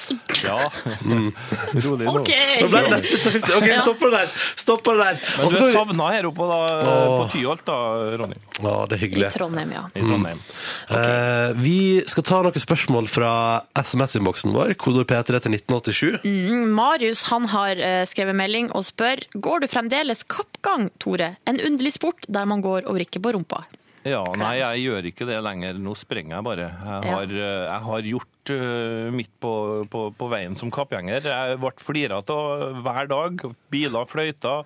[0.43, 0.57] Ja.
[1.05, 2.13] Rolig nå.
[2.21, 2.31] OK!
[2.63, 3.51] Nå ble det nesten så fint.
[3.53, 4.31] Ok, stopp det der.
[4.57, 5.19] Stopp det der.
[5.37, 7.13] Men Også, du så er vi- savna her oppe da, Åh.
[7.19, 7.77] på Tyholt, da,
[8.21, 8.39] Ronny.
[8.63, 9.29] Ja, det er I hyggelig.
[9.35, 9.83] Trondheim, ja.
[9.93, 10.41] I Trondheim.
[10.89, 11.77] Eh, vi
[12.09, 13.31] skal ta noen spørsmål fra
[13.77, 14.73] SMS-innboksen vår.
[14.81, 16.19] Kodord P3 til 1987.
[16.25, 21.35] Mm, Marius han har eh, skrevet melding og spør Går du fremdeles kappgang, Tore?
[21.45, 23.65] En underlig sport der man går og vrikker på rumpa.
[24.05, 25.79] Ja, nei, jeg gjør ikke det lenger.
[25.81, 26.67] Nå sprenger jeg bare.
[26.69, 29.53] Jeg har, eh, jeg har gjort uh, mitt på,
[29.89, 31.25] på, på veien som kappgjenger.
[31.25, 33.45] Jeg ble flira av hver dag.
[33.73, 34.59] Biler fløyta,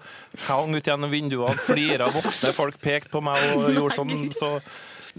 [0.49, 2.11] hang ut gjennom vinduene, flira.
[2.11, 4.15] Voksne folk pekte på meg og gjorde sånn.
[4.35, 4.57] Så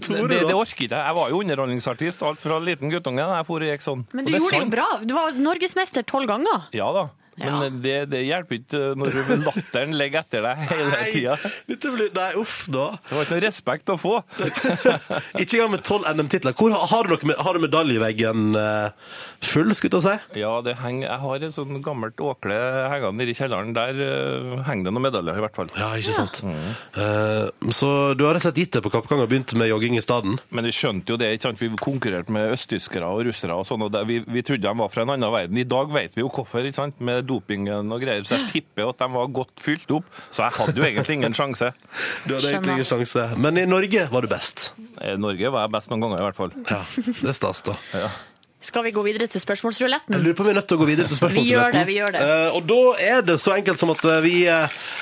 [0.01, 0.95] Det, det, det ikke jeg.
[0.95, 3.21] Jeg var jo underholdningsartist alt fra liten guttunge.
[3.21, 4.05] Jeg for og gikk sånn.
[4.15, 4.85] Men du gjorde det jo bra.
[5.03, 6.69] Du var norgesmester tolv ganger.
[6.77, 7.09] Ja da.
[7.39, 7.69] Men Ja.
[7.83, 9.15] det, det hjelper ikke når
[9.45, 11.37] latteren ligger etter deg hele tida.
[12.17, 12.89] Nei, uff, da.
[13.07, 14.17] Det var ikke noe respekt å få.
[15.41, 16.53] Ikke engang med tolv NM-titler.
[16.57, 19.13] Hvor Har du, med, har du medaljeveggen eh,
[19.47, 20.39] full, skulle jeg si?
[20.41, 22.57] Ja, det henger, jeg har et sånn gammelt åkle
[22.91, 23.71] hengende nede i kjelleren.
[23.77, 25.71] Der eh, henger det noen medaljer, i hvert fall.
[25.79, 26.41] Ja, ikke sant.
[26.43, 29.97] Eh, så du har rett og slett gitt deg på kappgang og begynt med jogging
[29.97, 30.35] i stedet?
[30.51, 31.61] Men vi skjønte jo det, ikke sant?
[31.63, 34.91] vi konkurrerte med østtyskere og russere og sånn, og det, vi, vi trodde de var
[34.93, 35.57] fra en annen verden.
[35.61, 36.99] I dag vet vi jo hvorfor, ikke sant?
[37.01, 40.09] med dopingen og greier, så jeg tipper at de var godt fylt opp.
[40.29, 41.71] Så jeg hadde jo egentlig ingen sjanse.
[42.27, 43.23] Du hadde egentlig ingen sjanse.
[43.41, 44.71] Men i Norge var du best.
[45.01, 46.53] I Norge var jeg best noen ganger, i hvert fall.
[46.69, 47.77] Ja, det er stas, da.
[48.61, 50.13] Skal vi gå videre til spørsmålsruletten?
[50.13, 51.81] Jeg lurer på om vi er nødt til å gå videre til Vi gjør det,
[51.87, 52.21] vi gjør det.
[52.21, 54.51] Uh, og da er det så enkelt som at vi, vi,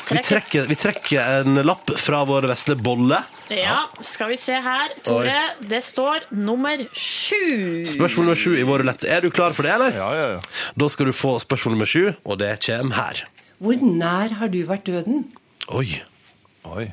[0.07, 0.15] trekker.
[0.15, 0.69] vi, Trekker.
[0.69, 3.19] vi trekker en lapp fra vår vesle bolle.
[3.51, 4.93] Ja, skal vi se her.
[5.03, 7.83] Tore, det står nummer sju.
[7.89, 9.03] Spørsmål nummer sju i vår rulett.
[9.03, 9.97] Er du klar for det, eller?
[9.97, 10.71] Ja, ja, ja.
[10.79, 13.25] Da skal du få spørsmål nummer sju, og det kommer her.
[13.59, 15.25] Hvor nær har du vært døden?
[15.75, 15.99] Oi.
[16.63, 16.87] Oi.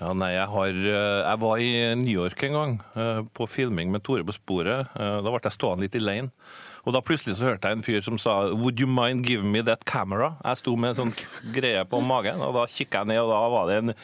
[0.00, 1.70] Ja, nei, jeg, har, eh, jeg var i
[2.00, 4.90] New York en gang eh, på filming med Tore på sporet.
[4.98, 6.32] Eh, Da ble jeg stående litt i lane.
[6.84, 9.62] Og da plutselig så hørte jeg en fyr som sa Would you mind giving me
[9.64, 10.34] that camera?
[10.44, 11.14] Jeg sto med en sånn
[11.54, 13.94] greie på magen, og da kikka jeg ned, og da var det en,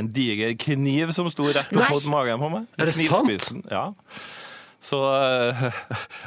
[0.00, 2.70] en diger kniv som sto rett opp mot magen på meg.
[2.80, 3.66] Er det sant?
[3.68, 3.90] Ja.
[4.80, 5.64] Så uh,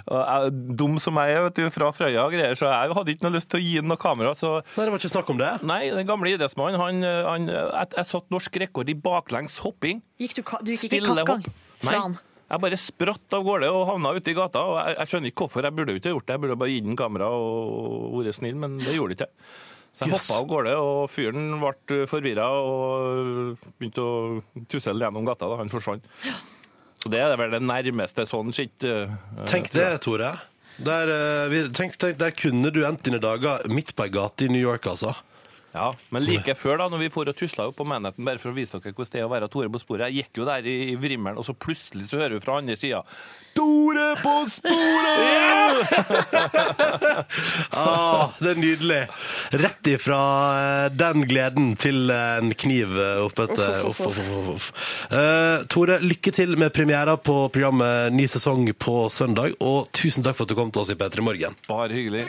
[0.08, 3.28] jeg, Dum som jeg er vet du, fra Frøya og greier, så jeg hadde ikke
[3.28, 4.36] noe lyst til å gi ham noe kamera.
[4.38, 5.54] så Nei, det var ikke snakk om det.
[5.66, 10.04] Nei, den gamle idrettsmannen, han, han jeg, jeg satt norsk rekord i baklengs hopping.
[10.22, 11.50] Gikk du, du gikk ikke Stille kappgang
[11.82, 12.22] fra han?
[12.54, 14.62] Jeg bare spratt av gårde og havna ute i gata.
[14.62, 15.66] og Jeg, jeg skjønner ikke hvorfor.
[15.66, 16.36] Jeg burde ikke ha gjort det.
[16.36, 19.48] Jeg burde bare gitt den kamera og vært snill, men det gjorde ikke jeg.
[19.94, 20.26] Så jeg yes.
[20.26, 25.70] hoppa av gårde, og fyren ble forvirra og begynte å tussle gjennom gata da han
[25.70, 26.06] forsvant.
[26.26, 26.34] Så
[27.12, 28.84] det er vel det nærmeste sånn skitt.
[28.88, 29.12] eh,
[29.50, 29.90] Tenk det.
[30.06, 30.32] Tore.
[30.78, 34.46] Der, eh, vi, tenk, tenk, der kunne du endt dine dager midt på ei gate
[34.46, 35.14] i New York, altså.
[35.74, 38.52] Ja, Men like før, da, når vi for og tusla opp på Manhattan bare for
[38.52, 40.68] å vise dere hvordan det er å være Tore på sporet Jeg gikk jo der
[40.70, 43.02] i, i vrimmelen, og så plutselig så hører vi fra andre sida
[43.58, 45.94] Tore på sporet!
[47.74, 49.00] Ah, det er nydelig.
[49.62, 50.20] Rett ifra
[50.58, 54.68] eh, den gleden til en kniv eh, opp et eh, uff, uff, uff, uff.
[55.10, 60.38] Eh, Tore, lykke til med premiera på programmet Ny sesong på søndag, og tusen takk
[60.38, 61.58] for at du kom til oss i P3 Morgen.
[61.70, 62.28] Bare hyggelig.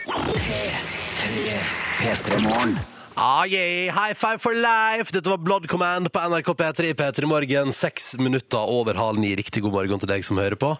[2.00, 2.76] P3 Morgen.
[3.16, 5.12] Ah, yeah, high five for life!
[5.12, 7.72] Dette var Blood Command på NRK P3 i P3 Morgen.
[7.72, 9.36] Seks minutter over halv ni.
[9.38, 10.72] Riktig god morgen til deg som hører på.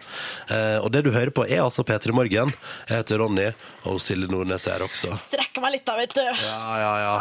[0.51, 2.51] Eh, og det du hører på, er altså P3 Morgen.
[2.89, 3.47] Jeg heter Ronny,
[3.87, 5.15] og Silje Nordnes er her også.
[5.29, 6.25] Strekker meg litt da, vet du.
[6.25, 7.15] Ja, ja, ja.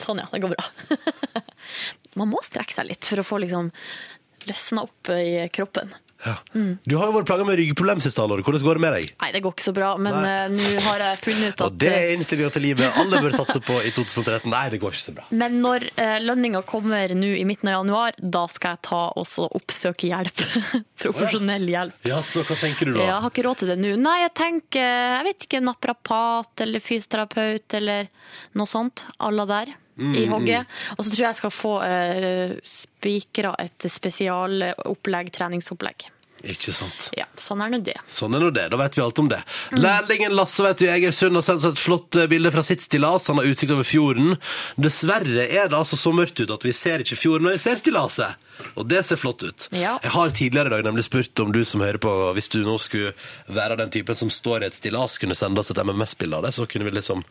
[0.00, 0.30] Sånn, ja.
[0.32, 1.44] Det går bra.
[2.18, 3.68] Man må strekke seg litt for å få liksom
[4.48, 5.92] løsna opp i kroppen.
[6.24, 6.34] Ja.
[6.88, 8.42] Du har jo vært plaga med ryggproblem siste halvår.
[8.46, 9.10] Hvordan går det med deg?
[9.20, 11.76] Nei, det går ikke så bra, men eh, nå har jeg funnet ut at Og
[11.82, 14.48] det er innstillinga til livet alle bør satse på i 2013.
[14.52, 15.26] Nei, det går ikke så bra.
[15.36, 19.50] Men når uh, lønninga kommer nå i midten av januar, da skal jeg ta også
[19.60, 20.44] oppsøke hjelp.
[21.04, 22.00] Profesjonell hjelp.
[22.08, 23.04] Ja, så hva tenker du da?
[23.04, 23.94] Jeg har ikke råd til det nå.
[24.00, 28.08] Nei, jeg tenker jeg vet ikke, naprapat eller fysioterapeut eller
[28.56, 29.06] noe sånt.
[29.24, 29.76] Alla der.
[29.94, 30.72] Mm, I hogget.
[30.96, 36.08] Og så tror jeg jeg skal få uh, spikra et spesialopplegg, treningsopplegg.
[36.44, 37.08] Ikke sant.
[37.16, 37.96] Ja, sånn er nå det.
[38.10, 38.66] Sånn er nå det.
[38.72, 39.40] Da vet vi alt om det.
[39.72, 42.84] Lærlingen Lasse vet du, i Egersund har sendt oss et flott eh, bilde fra sitt
[42.84, 43.28] stillas.
[43.32, 44.36] Han har utsikt over fjorden.
[44.80, 47.80] Dessverre er det altså så mørkt ut at vi ser ikke fjorden, men vi ser
[47.80, 48.40] stillaset.
[48.78, 49.66] Og det ser flott ut.
[49.74, 49.96] Ja.
[50.02, 52.76] Jeg har tidligere i dag nemlig spurt om du som hører på, hvis du nå
[52.82, 53.14] skulle
[53.50, 56.54] være den typen som står i et stillas, kunne sende oss et MMS-bilde av det,
[56.54, 57.24] så kunne vi liksom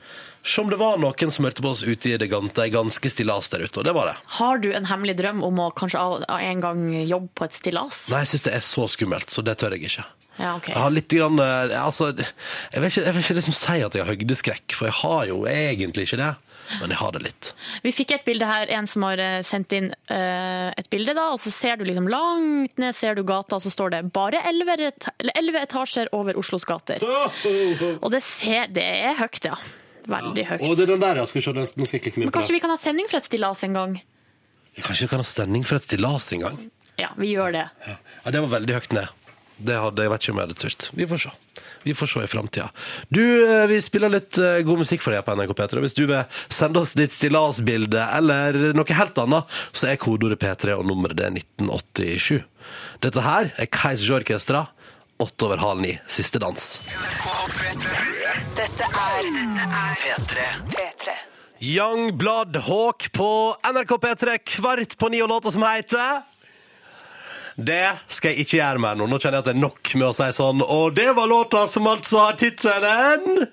[0.44, 3.48] se om det var noen som hørte på oss ute i det ganske, ganske stillas
[3.54, 3.80] der ute.
[3.80, 4.18] Og det var det.
[4.40, 8.04] Har du en hemmelig drøm om å kanskje en gang jobbe på et stillas?
[8.12, 9.03] Nei, jeg syns det er så skummelt,
[9.34, 10.06] så det tør jeg ikke.
[10.40, 10.74] Ja, okay.
[10.74, 11.38] Jeg har litt grann,
[11.78, 14.96] altså, jeg vil ikke, jeg vil ikke liksom si at jeg har høydeskrekk, for jeg
[15.04, 16.32] har jo egentlig ikke det.
[16.80, 17.50] Men jeg har det litt.
[17.84, 21.28] Vi fikk et bilde her, en som har eh, sendt inn uh, et bilde, da,
[21.36, 24.42] og så ser du liksom langt ned ser du gata, og så står det bare
[24.50, 27.04] 11, et- eller 11 etasjer over Oslos gater.
[27.04, 29.60] Og det, ser, det er høyt, ja.
[30.10, 30.64] Veldig høyt.
[30.66, 31.28] Og det er den der, ja.
[31.30, 33.28] Skal se, nå skal jeg klikke meg Men kanskje vi kan ha sending fra et
[33.30, 34.00] stillas en gang?
[34.82, 36.58] Kanskje vi kan ha sending for et stillas en gang?
[37.02, 37.68] Ja, vi gjør det.
[37.88, 39.20] Ja, det var veldig høyt ned.
[39.64, 40.88] Det hadde, jeg vet ikke om jeg hadde turt.
[40.98, 41.32] Vi får se.
[41.84, 42.70] Vi får se i framtida.
[43.10, 45.82] Du, eh, vi spiller litt eh, god musikk for deg på NRK P3.
[45.84, 46.24] Hvis du vil
[46.54, 51.28] sende oss ditt stillasbilde eller noe helt annet, så er kodeordet P3 og nummeret det
[51.28, 52.42] er 1987.
[53.04, 54.66] Dette her er Keisers Orkestra.
[55.22, 55.94] Åtte over halv ni.
[56.10, 56.70] Siste dans.
[58.58, 59.30] Dette er
[60.02, 60.50] P3.
[60.74, 61.18] P3.
[61.64, 66.24] Young Blood Hawk på NRK P3 kvart på ni og låta som heter
[67.56, 69.08] Det skal jeg ikke gjøre mer nå.
[69.10, 70.64] Nå kjenner jeg at det er nok med å si sånn.
[70.66, 73.46] Og det var låta som altså har tittelen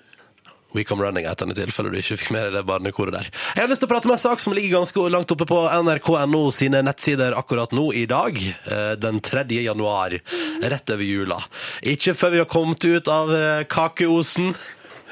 [0.71, 3.29] We Come Running etter i tilfelle du ikke fikk med deg det barnekoret der.
[3.55, 5.61] Jeg har lyst til å prate om en sak som ligger ganske langt oppe på
[5.67, 9.43] nrk.no sine nettsider akkurat nå i dag, eh, den 3.
[9.65, 10.15] januar,
[10.63, 11.41] rett over jula.
[11.83, 14.55] Ikke før vi har kommet ut av eh, kakeosen.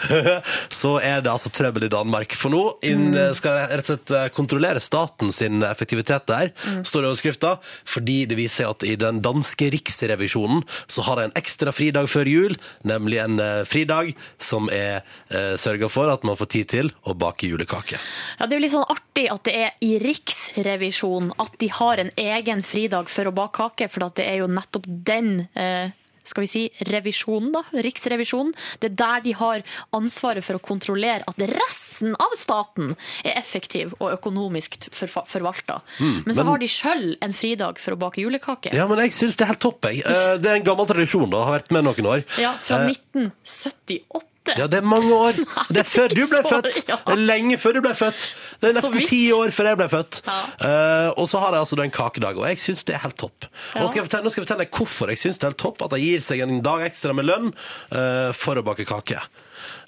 [0.81, 2.35] så er det altså trøbbel i Danmark.
[2.39, 6.51] For nå inn, skal jeg rett og slett eh, kontrollere staten sin effektivitet der,
[6.83, 7.53] står det i overskrifta,
[7.87, 12.09] fordi det viser seg at i den danske riksrevisjonen så har de en ekstra fridag
[12.11, 16.71] før jul, nemlig en eh, fridag som er eh, sørga for at man får tid
[16.73, 17.99] til å bake julekake.
[18.39, 22.01] Ja, Det er jo litt sånn artig at det er i Riksrevisjonen at de har
[22.01, 25.91] en egen fridag for å bake kake, for at det er jo nettopp den eh,
[26.27, 28.53] skal vi si, revisjonen, da, Riksrevisjonen.
[28.81, 29.63] Det er der de har
[29.95, 32.93] ansvaret for å kontrollere at resten av staten
[33.23, 35.81] er effektiv og økonomisk forvalta.
[35.99, 36.51] Mm, men så men...
[36.51, 38.73] har de sjøl en fridag for å bake julekake.
[38.75, 40.03] Ja, men jeg syns det er helt topp, jeg.
[40.05, 42.25] Eh, det er en gammel tradisjon, da, har vært med noen år.
[42.41, 44.59] Ja, fra eh, 1978 lite.
[44.61, 45.39] Ja, det er mange år.
[45.73, 46.79] Det er før du ble så, født.
[46.89, 46.97] Ja.
[47.05, 48.29] Det er lenge før du ble født.
[48.59, 50.21] Det er nesten ti år før jeg ble født.
[50.25, 50.39] Ja.
[50.61, 53.47] Uh, og så har jeg altså en kakedag, og jeg syns det er helt topp.
[53.75, 53.85] Ja.
[53.87, 55.95] Skal fortelle, nå skal jeg fortelle deg hvorfor jeg syns det er helt topp at
[55.97, 59.21] jeg gir seg en dag ekstra med lønn uh, for å bake kake.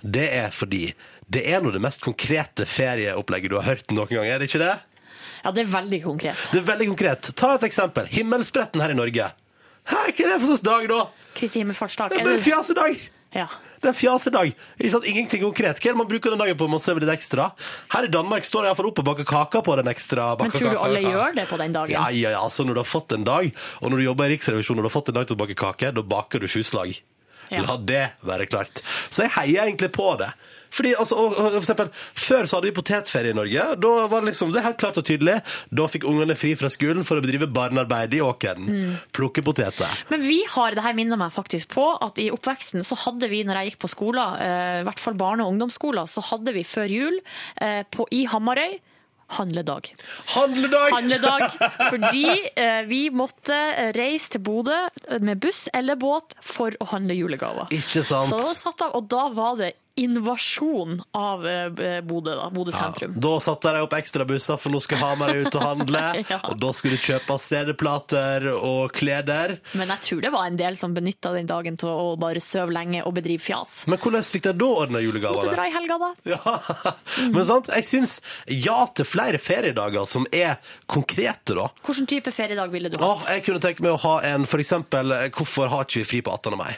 [0.02, 0.92] Det er fordi
[1.32, 4.64] det er nå det mest konkrete ferieopplegget du har hørt noen gang, er det ikke
[4.64, 4.74] det?
[5.42, 6.42] Ja, det er veldig konkret.
[6.52, 7.32] Det er veldig konkret.
[7.40, 8.10] Ta et eksempel.
[8.12, 9.32] Himmelspretten her i Norge.
[9.90, 11.00] Hæ, hva er det for slags dag, da?
[11.38, 12.14] Kristi himmelfartsdag.
[12.14, 13.02] Det er bare fjasedag!
[13.32, 13.46] Ja.
[13.80, 14.50] Det er fjasedag.
[14.76, 15.06] Ikke sant?
[15.08, 15.80] Ingenting konkret.
[15.80, 16.68] Hva er det man bruker den dagen på?
[16.72, 17.48] Man sover litt ekstra.
[17.94, 20.76] Her i Danmark står jeg iallfall opp og baker kaker på den ekstra Men tror
[20.76, 21.96] du alle gjør det på den dagen?
[21.96, 22.42] Ja, ja, ja.
[22.44, 23.48] Altså, når du har fått en dag,
[23.80, 25.56] og når du jobber i Riksrevisjonen og du har fått en dag til å bake
[25.64, 27.00] kake, da baker du sju slag.
[27.52, 27.64] Ja.
[27.68, 28.84] La det være klart.
[29.10, 30.32] Så jeg heier egentlig på det.
[30.72, 31.90] Fordi, altså, og, og, for eksempel,
[32.22, 33.66] Før så hadde vi potetferie i Norge.
[33.84, 35.40] Da var det liksom, det er helt klart og tydelig.
[35.72, 38.68] Da fikk ungene fri fra skolen for å bedrive barnearbeid i åkeren.
[38.68, 38.94] Mm.
[39.16, 40.00] Plukke poteter.
[40.12, 43.44] Men vi har, det her minner meg faktisk på, at i oppveksten så hadde vi,
[43.48, 46.66] når jeg gikk på skolen, eh, i hvert fall barne- og ungdomsskolen, så hadde vi
[46.68, 47.20] før jul
[47.62, 48.80] eh, på, i Hamarøy
[49.32, 49.96] handledag.
[50.26, 50.92] Handledag!
[50.92, 51.52] Handledag,
[51.92, 53.58] fordi eh, vi måtte
[53.96, 54.76] reise til Bodø
[55.24, 57.72] med buss eller båt for å handle julegaver.
[57.76, 58.32] Ikke sant?
[58.32, 63.14] Så da satt av, og da var det invasjon av eh, Bodø, da, Bodø sentrum.
[63.22, 66.02] Da satte de opp ekstrabusser, for nå skal Hamar ut og handle.
[66.32, 66.38] Ja.
[66.52, 69.56] Og da skulle du kjøpe CD-plater og kleder.
[69.78, 72.72] Men jeg tror det var en del som benytta den dagen til å bare sove
[72.76, 73.82] lenge og bedrive fjas.
[73.92, 75.56] Men hvordan fikk de da ordna Måtte julegavene?
[75.56, 76.12] dra i helga, da.
[76.32, 76.56] Ja.
[77.34, 78.14] Men sant, jeg syns
[78.48, 80.60] ja til flere feriedager som er
[80.92, 81.68] konkrete, da.
[81.88, 83.30] Hvilken type feriedag ville du Åh, hatt?
[83.36, 84.72] jeg kunne tenke meg å ha en f.eks.
[84.78, 86.58] eh, Hvorfor har ikke vi fri på 18.
[86.60, 86.72] mai?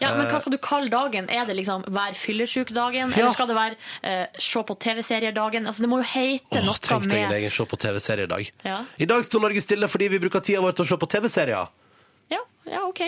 [0.00, 1.28] Ja, men Hva skal du kalle dagen?
[1.32, 3.14] Er det liksom hver fyllesyk-dagen?
[3.14, 3.22] Ja.
[3.22, 5.66] Eller skal det være uh, Se på TV-serier-dagen?
[5.70, 8.28] Altså, det må jo hete Åh, noe tenk deg en med egen se på TV-serie
[8.28, 8.50] i dag.
[8.66, 8.80] Ja.
[9.00, 11.70] I dag står Norge stille fordi vi bruker tida vår til å se på TV-serier.
[12.34, 13.00] ja, ja, OK.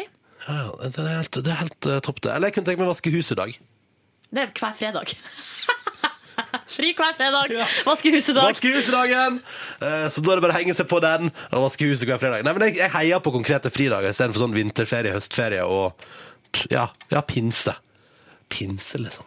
[0.48, 2.32] Ja, ja, det er helt, det er helt uh, topp, det.
[2.32, 3.58] Eller jeg kunne tenke meg å vaske huset i dag.
[4.32, 5.12] Det er hver fredag.
[6.68, 7.52] Fri hver fredag.
[7.86, 8.52] Vaske huset-dag.
[8.52, 9.40] Vaskehusedagen!
[9.82, 12.20] Eh, Så da er det bare å henge seg på den og vaske huset hver
[12.22, 12.44] fredag.
[12.46, 15.98] Nei, men jeg, jeg heier på konkrete fridager istedenfor sånn vinterferie, høstferie og
[16.70, 17.76] ja, ja, pinse.
[18.48, 19.24] Pinse, liksom.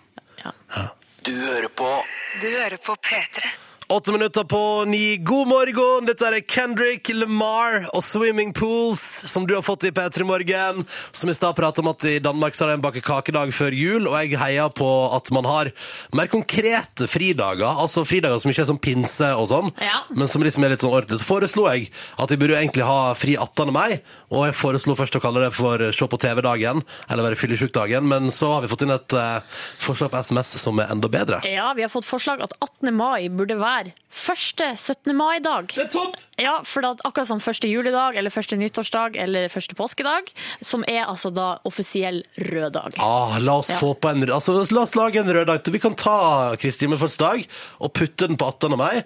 [1.22, 2.04] Du hører på
[2.42, 3.48] Du hører på P3.
[3.92, 5.18] Åtte minutter på ni.
[5.18, 6.06] God morgen!
[6.08, 10.86] Dette er Kendrick Lamar og Swimming Pools, som du har fått i P3 Morgen.
[11.12, 14.08] Som i stad pratet om at i Danmark så har de en bakekakedag før jul,
[14.08, 14.88] og jeg heier på
[15.18, 15.74] at man har
[16.16, 17.68] mer konkrete fridager.
[17.68, 20.00] Altså fridager som ikke er sånn pinse og sånn, Ja.
[20.08, 21.20] men som liksom er litt sånn ordentlig.
[21.20, 23.74] Så foreslo jeg at vi burde egentlig ha fri 18.
[23.76, 24.00] mai,
[24.32, 26.80] og jeg foreslo først å kalle det for se på TV-dagen,
[27.10, 29.44] eller være fyllesjuk-dagen, men så har vi fått inn et uh,
[29.84, 31.44] forslag på SMS som er enda bedre.
[31.44, 32.96] Ja, vi har fått forslag at 18.
[32.96, 33.81] mai burde være
[34.12, 35.14] første 17.
[35.18, 35.68] mai-dag.
[35.74, 36.16] Det er topp!
[36.42, 41.06] Ja, for at akkurat som første juledag, eller første nyttårsdag, eller første påskedag, som er
[41.06, 42.98] altså da offisiell rød dag.
[43.00, 43.78] Ah, la oss Ja.
[43.82, 45.62] få på en altså, La oss lage en rød dag.
[45.72, 47.48] Vi kan ta Kristi himmelfartsdag
[47.80, 48.78] og putte den på 18.
[48.78, 49.04] mai.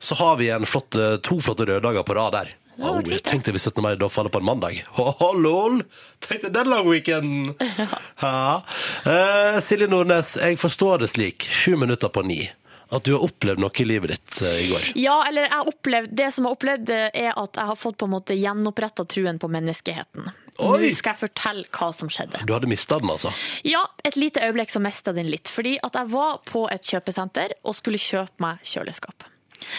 [0.00, 2.54] Så har vi en flott, eh, to flotte røddager på rad der.
[2.78, 3.82] Ja, det er jeg tenkte hvis 17.
[3.82, 4.84] mai da faller på en mandag.
[5.02, 5.80] Oh, lol!
[6.22, 7.56] Tenkte den lang weekenden!
[8.22, 8.62] Ja.
[9.04, 12.48] Eh, Silje Nordnes, jeg forstår det slik, sju minutter på ni,
[12.88, 14.90] at du har opplevd noe i livet ditt eh, i går.
[14.98, 18.08] Ja, eller opplevd, det som jeg har opplevd, eh, er at jeg har fått på
[18.08, 20.30] en måte gjenoppretta truen på menneskeheten.
[20.58, 22.42] Nå skal jeg fortelle hva som skjedde.
[22.48, 23.30] Du hadde mista den, altså?
[23.66, 25.52] Ja, et lite øyeblikk så mista den litt.
[25.54, 29.28] Fordi at jeg var på et kjøpesenter og skulle kjøpe meg kjøleskap.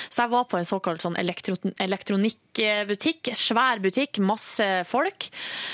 [0.09, 3.31] Så jeg var på en såkalt sånn elektro elektronikkbutikk.
[3.37, 5.29] Svær butikk, masse folk.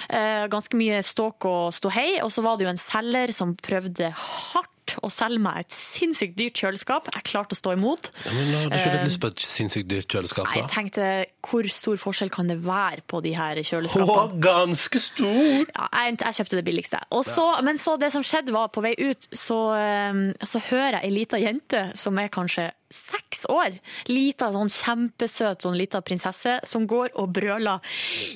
[0.09, 2.21] Eh, ganske mye ståk og ståhei.
[2.25, 6.35] Og så var det jo en selger som prøvde hardt å selge meg et sinnssykt
[6.37, 7.09] dyrt kjøleskap.
[7.15, 8.11] Jeg klarte å stå imot.
[8.25, 10.59] Ja, men Har du ikke litt lyst på et sinnssykt dyrt kjøleskap, da?
[10.61, 11.09] jeg tenkte
[11.45, 14.39] hvor stor forskjell kan det være på de her Å, kjøleskapene?
[14.43, 15.65] ganske stor!
[15.65, 17.01] Ja, jeg, jeg kjøpte det billigste.
[17.15, 20.99] Og så, Men så det som skjedde var, på vei ut, så, eh, så hører
[20.99, 23.75] jeg ei lita jente som er kanskje seks år,
[24.07, 27.81] lita sånn kjempesøt sånn lita prinsesse, som går og brøler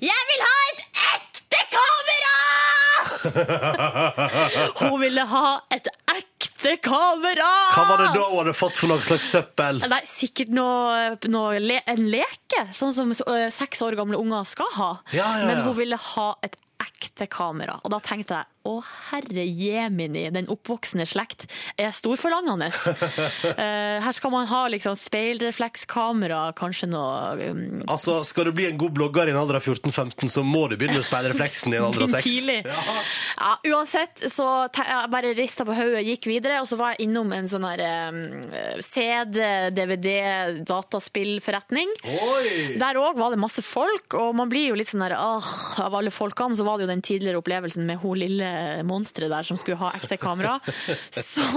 [0.01, 0.81] 'Jeg vil ha et
[1.13, 2.58] ekte kamera!'
[4.79, 5.43] Hun ville ha
[5.73, 7.49] et ekte kamera!
[7.75, 9.83] Hva var det da hun hadde fått for noe slags søppel?
[9.89, 14.91] Nei, sikkert noe, noe le, en leke, sånn som seks år gamle unger skal ha.
[15.13, 15.51] Ja, ja, ja.
[15.51, 17.79] Men hun ville ha et ekte kamera.
[17.83, 18.79] Og da tenkte jeg å
[19.09, 21.47] herre jemini, den oppvoksende slekt
[21.79, 22.71] er storforlangende.
[23.59, 28.77] Eh, her skal man ha liksom speilreflekskamera, kanskje noe um, Altså, Skal du bli en
[28.79, 31.87] god blogger i en alder av 14-15, så må du begynne med speilrefleksen i en
[31.87, 32.25] alder av 6.
[32.27, 32.57] Tidlig.
[32.67, 37.33] Ja, uansett, så jeg bare rista på hodet, gikk videre, og så var jeg innom
[37.35, 37.83] en sånn her
[38.13, 38.21] um,
[38.85, 39.39] CD,
[39.75, 40.09] DVD,
[40.69, 41.93] dataspillforretning.
[42.29, 42.53] Oi!
[42.79, 46.13] Der òg var det masse folk, og man blir jo litt sånn her Av alle
[46.13, 48.48] folkene så var det jo den tidligere opplevelsen med hun lille
[48.87, 50.57] monsteret der som skulle ha ekte kamera.
[51.13, 51.47] Så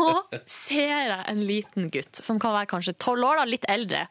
[0.47, 4.07] ser jeg en liten gutt, som kan være kanskje tolv år, da, litt eldre,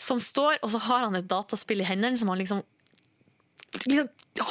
[0.00, 2.62] som står, og så har han et dataspill i hendene som han liksom
[3.80, 4.08] liksom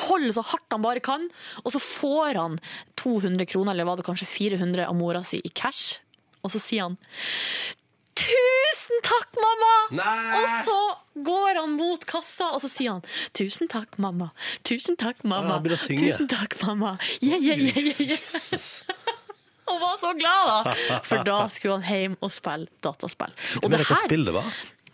[0.07, 1.27] holder så hardt han bare kan,
[1.63, 2.57] og så får han
[3.01, 5.99] 200 kroner, eller var det kanskje 400 av mora si i cash,
[6.41, 6.97] og så sier han
[8.19, 9.73] Tusen takk, mamma!
[9.95, 10.41] Nei!
[10.41, 10.77] Og så
[11.25, 13.05] går han mot kassa, og så sier han
[13.37, 14.31] Tusen takk, mamma.
[14.67, 15.61] Tusen takk, mamma.
[15.63, 15.77] Ja.
[15.77, 16.97] Tusen takk, mamma.
[17.21, 18.61] Yeah, yeah, yeah, yeah, yeah.
[19.71, 20.99] Og var så glad, da!
[21.05, 23.31] For da skulle han hjem og spille dataspill.
[23.61, 24.49] Og det var?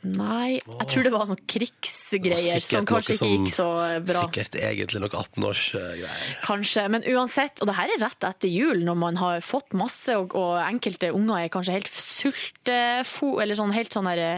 [0.05, 3.65] Nei, jeg tror det var noen krigsgreier som kanskje ikke gikk så
[4.05, 4.21] bra.
[4.27, 6.19] Sikkert egentlig noe 18-årsgreier.
[6.45, 10.13] Kanskje, men uansett, og det her er rett etter jul, når man har fått masse,
[10.15, 13.33] og, og enkelte unger er kanskje helt sultefo...
[13.41, 14.29] Eller sånn helt sånn derre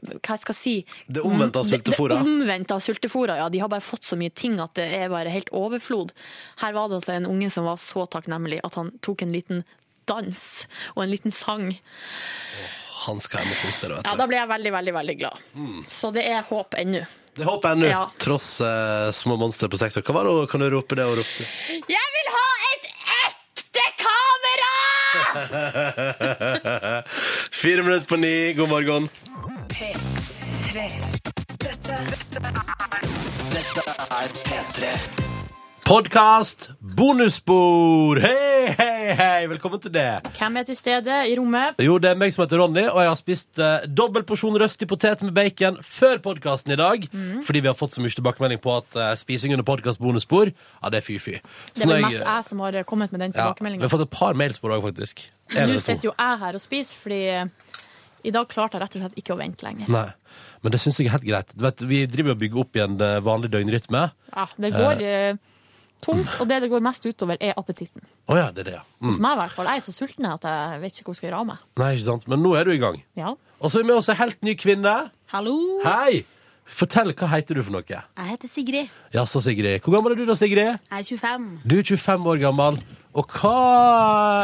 [0.00, 0.74] Hva Hva jeg skal si
[1.06, 2.20] Det omvendte av Det- sultefora.
[2.20, 3.48] Det omvendte av sultefora, ja.
[3.52, 6.14] De har bare fått så mye ting at det er bare helt overflod.
[6.62, 9.64] Her var det altså en unge som var så takknemlig at han tok en liten
[10.08, 10.40] dans
[10.96, 11.68] og en liten sang.
[13.06, 15.36] Han skal hjem og kose seg, Ja, da blir jeg veldig, veldig, veldig glad.
[15.88, 17.00] Så det er håp ennå.
[17.38, 18.02] Det håper jeg ennå, Ja.
[18.20, 20.02] tross eh, små monstre på seks år.
[20.04, 20.50] Hva var det?
[20.50, 21.46] Kan du rope det og rope?
[21.70, 22.84] Jeg vil ha et
[23.24, 24.72] ekte kamera!
[27.62, 29.08] Fire minutter på ni, god morgen.
[29.70, 30.90] P3.
[31.60, 32.40] Dette, dette
[33.54, 33.82] Dette
[34.20, 35.39] er P3.
[35.90, 38.20] Podkast, bonusspor!
[38.22, 39.46] Hei, hei, hei!
[39.50, 40.20] Velkommen til det.
[40.36, 41.80] Hvem er til stede i rommet?
[41.82, 44.86] Jo, det er meg som heter Ronny, og jeg har spist eh, dobbel porsjon røstig
[44.86, 47.08] potet med bacon før podkasten i dag.
[47.10, 47.40] Mhm.
[47.48, 50.94] Fordi vi har fått så mye tilbakemelding på at eh, spising under podkast bonusspor, ja,
[50.94, 51.34] det er fy-fy.
[51.74, 53.88] Det er vel mest jeg som har kommet med den ja, Vi tilbakemeldinga.
[53.88, 55.26] har fått et par mails på det òg, faktisk.
[55.56, 55.86] En Nå to.
[55.88, 57.22] sitter jo jeg her og spiser, fordi
[58.30, 59.90] i dag klarte jeg rett og slett ikke å vente lenger.
[59.90, 60.06] Nei.
[60.62, 61.54] Men det syns jeg er helt greit.
[61.56, 64.10] Du vet, vi driver og bygger opp igjen eh, vanlig døgnrytme.
[64.36, 65.46] Ja, det går eh,
[66.02, 68.02] tungt, og det det går mest utover, er appetitten.
[68.28, 68.82] Oh, ja, det er det, ja.
[69.06, 69.22] Hos Mm.
[69.22, 69.66] meg i hvert fall.
[69.66, 71.58] Jeg er så sulten at jeg vet ikke hvor jeg skal gjøre av meg.
[71.76, 72.28] Nei, ikke sant.
[72.28, 73.02] Men nå er du i gang.
[73.16, 73.34] Ja.
[73.60, 75.10] Og så er vi med oss en helt ny kvinne.
[75.32, 75.56] Hallo!
[75.84, 76.24] Hei!
[76.70, 77.82] Fortell, hva heter du for noe?
[77.82, 78.88] Jeg heter Sigrid.
[79.12, 79.80] Ja, så Sigrid.
[79.82, 80.78] Hvor gammel er du da, Sigrid?
[80.78, 81.60] Jeg er 25.
[81.66, 82.78] Du er 25 år gammel.
[83.12, 83.54] Og hva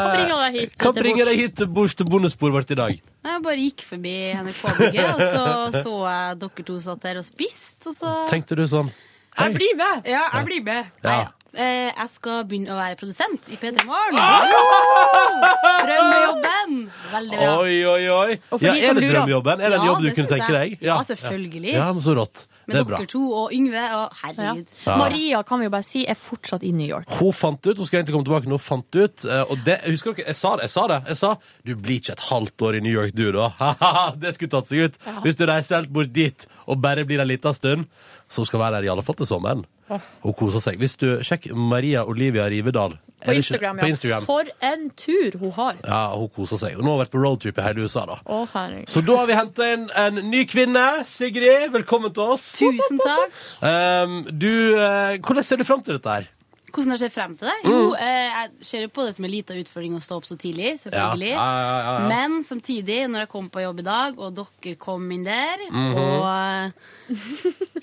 [0.02, 2.74] Hva bringer deg hit Hva til bringer deg hit til bords til bondesporet vårt i
[2.74, 2.96] dag?
[3.26, 7.86] Jeg bare gikk forbi NRK-bygget, og så så jeg dere to satt der og spiste,
[7.92, 8.90] og så Tenkte du sånn
[9.38, 10.06] Jeg blir med!
[10.10, 10.90] Ja, jeg blir med.
[11.04, 11.28] Ja.
[11.56, 14.18] Eh, jeg skal begynne å være produsent i P3 Morgen.
[15.86, 16.74] Drømmejobben!
[17.12, 17.54] Veldig bra.
[17.62, 18.34] Oi, oi, oi.
[18.50, 19.60] Og for Ja, de er som det lurer- drømmejobben?
[19.60, 20.70] Er det en Ja, jobb du det kunne synes tenke jeg.
[20.70, 20.86] deg?
[20.86, 21.72] Ja, selvfølgelig.
[21.72, 22.46] Ja, men så rått.
[22.66, 22.96] Med Det er bra.
[22.98, 23.84] dere to og Yngve.
[23.94, 24.66] Og herregud.
[24.86, 24.96] Ja.
[24.98, 27.08] Maria kan vi jo bare si er fortsatt i New York.
[27.08, 30.12] Hun fant ut, hun skal egentlig komme tilbake nå, fant ut, eh, og det, husker
[30.14, 32.74] dere, jeg sa det, jeg sa det, jeg sa, du blir ikke et halvt år
[32.76, 33.52] i New York du da,
[34.20, 34.98] det skulle tatt seg ut.
[35.06, 35.20] Ja.
[35.22, 37.86] Hvis du reiser helt bort dit, og bare blir en liten stund,
[38.28, 39.64] så hun skal være der i alle fall til sommeren.
[39.88, 40.80] Hun koser seg.
[40.82, 42.96] Hvis du, sjekk Maria Olivia Rivedal.
[43.22, 43.82] På Instagram, ja.
[43.82, 43.88] På.
[43.88, 44.26] Instagram.
[44.26, 45.78] For en tur hun har.
[45.86, 46.76] Ja, hun koser seg.
[46.76, 48.18] Og nå har hun vært på roadtrip i hele USA da.
[48.26, 48.90] Å, herregud.
[48.92, 50.86] Så da har vi hentet inn en ny kvinne.
[51.10, 52.48] Sigrid, velkommen til oss.
[52.58, 53.42] Tusen takk.
[53.62, 56.32] Um, du, eh, hvordan ser du frem til dette her?
[56.72, 57.54] Hvordan har jeg sett frem til det?
[57.64, 57.70] Mm.
[57.72, 60.36] Jo, eh, jeg ser jo på det som en liten utfordring å stå opp så
[60.36, 61.30] tidlig, selvfølgelig.
[61.30, 62.08] Ja, ja, ja, ja.
[62.10, 65.96] Men samtidig, når jeg kom på jobb i dag, og dere kom inn der, Mhm.
[65.96, 66.72] og,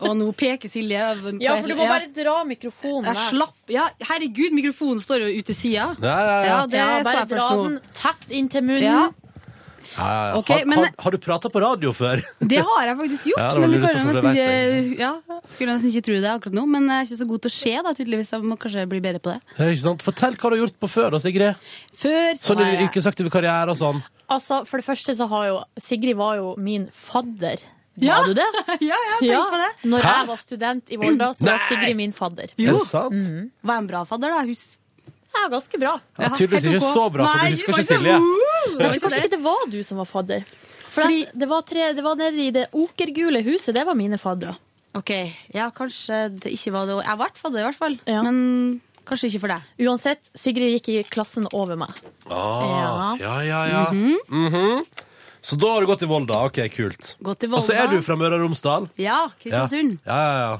[0.03, 0.99] og nå peker Silje
[1.41, 3.29] Ja, for du må bare dra mikrofonen Jeg der.
[3.31, 5.87] slapp Ja, herregud, mikrofonen står jo ute til sida.
[6.03, 6.65] Ja, ja, ja.
[6.67, 9.13] det Ja, bare dra den tett inntil munnen.
[9.97, 10.03] Ja.
[10.03, 12.23] Ja, ja, Okay, har, men- har, har du pratet på radio før?
[12.53, 15.11] Det har jeg faktisk gjort, Ja, det men jeg det ja,
[15.47, 17.55] Skulle nesten ikke tro det akkurat nå, men jeg er ikke så god til å
[17.57, 18.31] se, da, tydeligvis.
[18.33, 19.39] Jeg må kanskje bli bedre på det.
[19.59, 20.05] Ja, ikke sant?
[20.05, 21.61] Fortell hva du har gjort på før, da, Sigrid.
[21.93, 24.01] Før så Sånn jeg yrkesaktiv karriere og sånn.
[24.33, 27.61] Altså, for det første så har jo Sigrid var jo min fadder.
[28.01, 28.15] Ja.
[28.23, 28.47] Var du det?
[28.89, 29.71] Ja, ja, tenk på det.
[29.91, 30.13] Når Hæ?
[30.17, 32.49] jeg var student i Volda, så var Sigrid min fadder.
[32.57, 32.73] Jo.
[32.73, 33.19] Er det sant?
[33.19, 33.51] Mhm.
[33.69, 34.41] Var en bra fadder, da.
[34.49, 34.63] Hus
[35.33, 35.93] Ja, ganske bra.
[36.19, 38.13] Ja, tydeligvis ikke så bra, for du husker ikke Silje.
[38.13, 40.45] Jeg tror kanskje ikke det var du som var fadder.
[40.93, 44.17] For Fordi- det, var tre, det var nede i det okergule huset, det var mine
[44.21, 44.55] faddere.
[44.95, 45.09] OK,
[45.55, 47.95] ja, kanskje det ikke var det Jeg ble fadder, i hvert fall.
[48.05, 48.21] Ja.
[48.21, 49.61] Men kanskje ikke for deg.
[49.87, 51.89] Uansett, Sigrid gikk i klassen over meg.
[52.29, 53.83] Ah, ja, ja, ja.
[53.91, 54.17] Mhm.
[54.29, 54.85] Mhm.
[55.41, 56.45] Så da har du gått i Volda.
[56.45, 57.15] Ok, kult.
[57.21, 57.57] Gått i Volda.
[57.57, 58.85] Og så er du fra Møre og Romsdal.
[59.01, 59.97] Ja, Kristiansund.
[60.05, 60.59] Ja, ja, ja.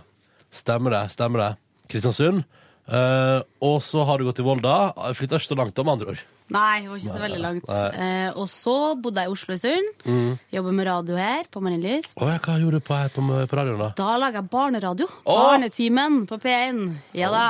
[0.51, 1.03] Stemmer det.
[1.13, 1.51] Stemmer det.
[1.87, 2.43] Kristiansund.
[2.87, 4.93] Eh, og så har du gått til Volda.
[5.15, 6.23] Flytta ikke så langt, da, med andre ord.
[6.53, 7.69] Nei, det var ikke så veldig langt.
[7.71, 9.91] Eh, og så bodde jeg i Oslo en stund.
[10.05, 10.33] Mm.
[10.53, 12.17] Jobber med radio her på Marienlyst.
[12.19, 13.87] Oh, ja, hva gjorde du på, her på, på radioen, da?
[13.97, 15.07] Da lager jeg barneradio.
[15.23, 15.37] Å!
[15.39, 16.81] Barnetimen på P1.
[17.17, 17.45] Ja da.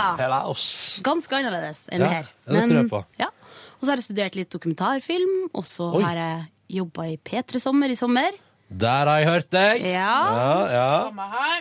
[1.03, 2.29] Ganske annerledes enn Ja, her.
[2.45, 3.01] Men, det tror jeg på.
[3.19, 3.31] Ja.
[3.73, 6.03] Og så har jeg studert litt dokumentarfilm, og så Oi.
[6.05, 6.37] har jeg
[6.77, 8.37] jobba i P3 Sommer i sommer.
[8.69, 9.83] Der har jeg hørt deg.
[9.89, 10.13] Ja.
[10.37, 11.57] Ja, ja.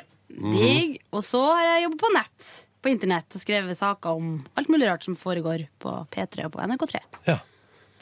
[0.53, 1.01] Digg.
[1.11, 2.53] Og så har jeg jobba på nett.
[2.83, 6.65] På internett og skrevet saker om alt mulig rart som foregår på P3 og på
[6.67, 7.03] NRK3.
[7.31, 7.39] ja.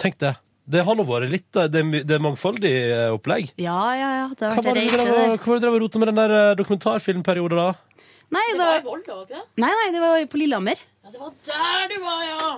[0.01, 0.31] Tenk det.
[0.70, 3.51] Det har nå vært litt eh, Det det er mangfoldig eh, opplegg.
[3.61, 4.26] Ja, ja, ja.
[4.33, 5.35] Det har vært det reise der.
[5.37, 8.01] hva var det og rota med den der eh, dokumentarfilmperioden, da?
[8.31, 9.43] Nei, det var, i Volda, ikke det?
[9.59, 10.81] nei, nei, det var på Lillehammer.
[11.05, 12.51] Ja, Det var der du var, ja!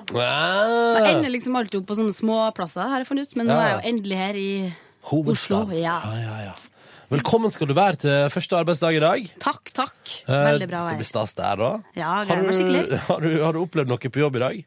[1.01, 3.39] Jeg ender liksom alltid opp på sånne små plasser, har jeg funnet ut.
[3.41, 4.51] Men nå er jeg jo endelig her i
[5.11, 5.65] Hovedstad.
[5.65, 5.81] Oslo.
[5.81, 5.97] Ja.
[6.05, 6.55] Ja, ja, ja.
[7.13, 9.27] Velkommen skal du være til første arbeidsdag i dag.
[9.43, 9.99] Takk, takk.
[10.25, 10.95] Eh, Veldig bra vei.
[10.95, 11.71] Det blir stas der, da.
[11.99, 13.01] Ja, Har gleder meg du, skikkelig.
[13.11, 14.63] har, du, har du opplevd noe på jobb i dag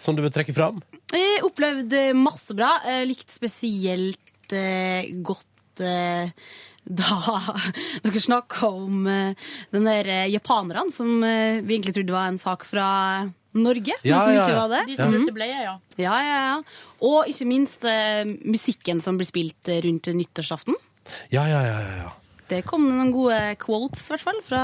[0.00, 0.78] som du vil trekke fram?
[1.12, 2.70] Jeg opplevde masse bra.
[2.88, 6.32] Jeg likte spesielt eh, godt eh,
[7.00, 7.18] da
[8.06, 12.40] dere snakka om eh, den der eh, japanerne som eh, vi egentlig trodde var en
[12.40, 12.86] sak fra
[13.60, 14.58] Norge, Ja, men som ja, ikke ja.
[14.62, 14.80] var det.
[14.88, 15.18] De som Mhm.
[15.18, 15.76] brukte bleie, ja.
[16.00, 16.58] Ja, ja, ja.
[17.04, 20.78] Og ikke minst eh, musikken som blir spilt eh, rundt nyttårsaften.
[21.30, 21.78] Ja, ja, ja.
[21.80, 22.10] ja, ja.
[22.50, 24.62] Det kom noen gode quotes, i hvert fall, fra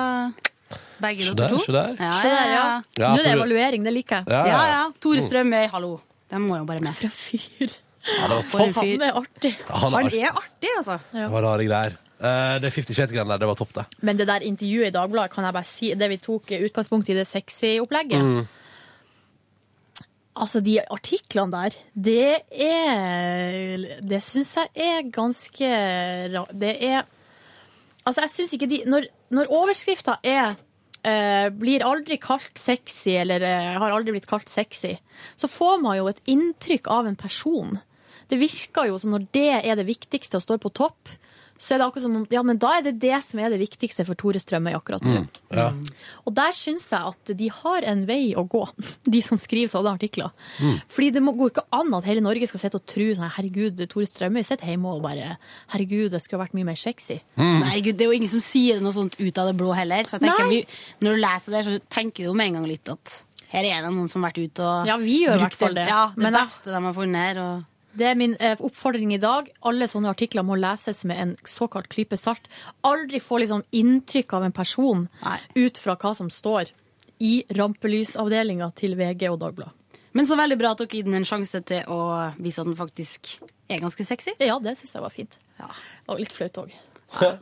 [1.00, 1.58] begge dere to.
[1.62, 1.92] se der.
[2.00, 2.54] Ja, Se der, ja.
[2.56, 2.82] ja.
[2.98, 4.32] Ja, Nå er det du- evaluering, det liker jeg.
[4.34, 4.80] Ja, Ja, ja.
[5.00, 5.22] Tore.
[5.22, 6.00] Strømøy, hallo.
[6.30, 6.94] Den må jo bare med.
[6.94, 7.76] For en fyr.
[8.06, 8.98] Ja, det var For en fyr.
[8.98, 9.52] Han er artig.
[9.68, 10.20] Han er artig.
[10.22, 10.98] er artig, altså.
[11.12, 11.96] Det var rare greier.
[12.18, 13.84] Det det Fifty Shades-greiene der, det var topp, det.
[14.00, 17.14] Men det der intervjuet i Dagbladet, kan jeg bare si, det vi tok utgangspunkt i
[17.14, 18.22] det sexy opplegget.
[18.24, 18.46] Mm.
[20.36, 25.70] Altså, de artiklene der, det er Det syns jeg er ganske
[26.34, 27.04] ra- Det er
[28.04, 30.54] Altså, jeg syns ikke de Når, når overskrifta er
[31.06, 34.96] eh, blir aldri kalt sexy, eller eh, har aldri blitt kalt sexy,
[35.38, 37.76] så får man jo et inntrykk av en person.
[38.28, 41.12] Det virker jo som når det er det viktigste og står på topp,
[41.58, 43.60] så er det akkurat som om Ja, men da er det det som er det
[43.60, 45.22] viktigste for Tore Strømøy akkurat nå.
[45.22, 45.26] Mm.
[45.56, 45.68] Ja.
[46.26, 48.62] Og der syns jeg at de har en vei å gå,
[49.16, 50.32] de som skriver sånne artikler.
[50.60, 50.80] Mm.
[50.92, 53.84] Fordi det må, går ikke an at hele Norge skal sitte og tro nei, herregud,
[53.92, 55.36] Tore Strømøy sitter hjemme og bare
[55.72, 57.18] Herregud, det skulle vært mye mer sexy.
[57.38, 57.62] Mm.
[57.62, 60.06] Nei, Gud, det er jo ingen som sier noe sånt ut av det blå heller.
[60.06, 60.60] Så jeg tenker, vi,
[61.04, 63.84] når du leser det, så tenker du jo med en gang litt at her er
[63.84, 65.86] det noen som har vært ute og Ja, vi gjør i brukt hvert fall det.
[65.88, 67.42] Ja, det Men beste de har funnet her.
[67.42, 69.48] Og Det er min eh, oppfordring i dag.
[69.68, 72.48] Alle sånne artikler må leses med en såkalt klype salt.
[72.84, 75.06] Aldri få liksom inntrykk av en person
[75.56, 76.72] ut fra hva som står
[77.24, 79.72] i rampelysavdelinga til VG og Dagbladet.
[80.16, 82.00] Men så veldig bra at dere gir den en sjanse til å
[82.40, 83.34] vise at den faktisk
[83.68, 84.32] er ganske sexy.
[84.40, 85.36] Ja, det syns jeg var fint.
[86.08, 86.72] Og litt flaut òg.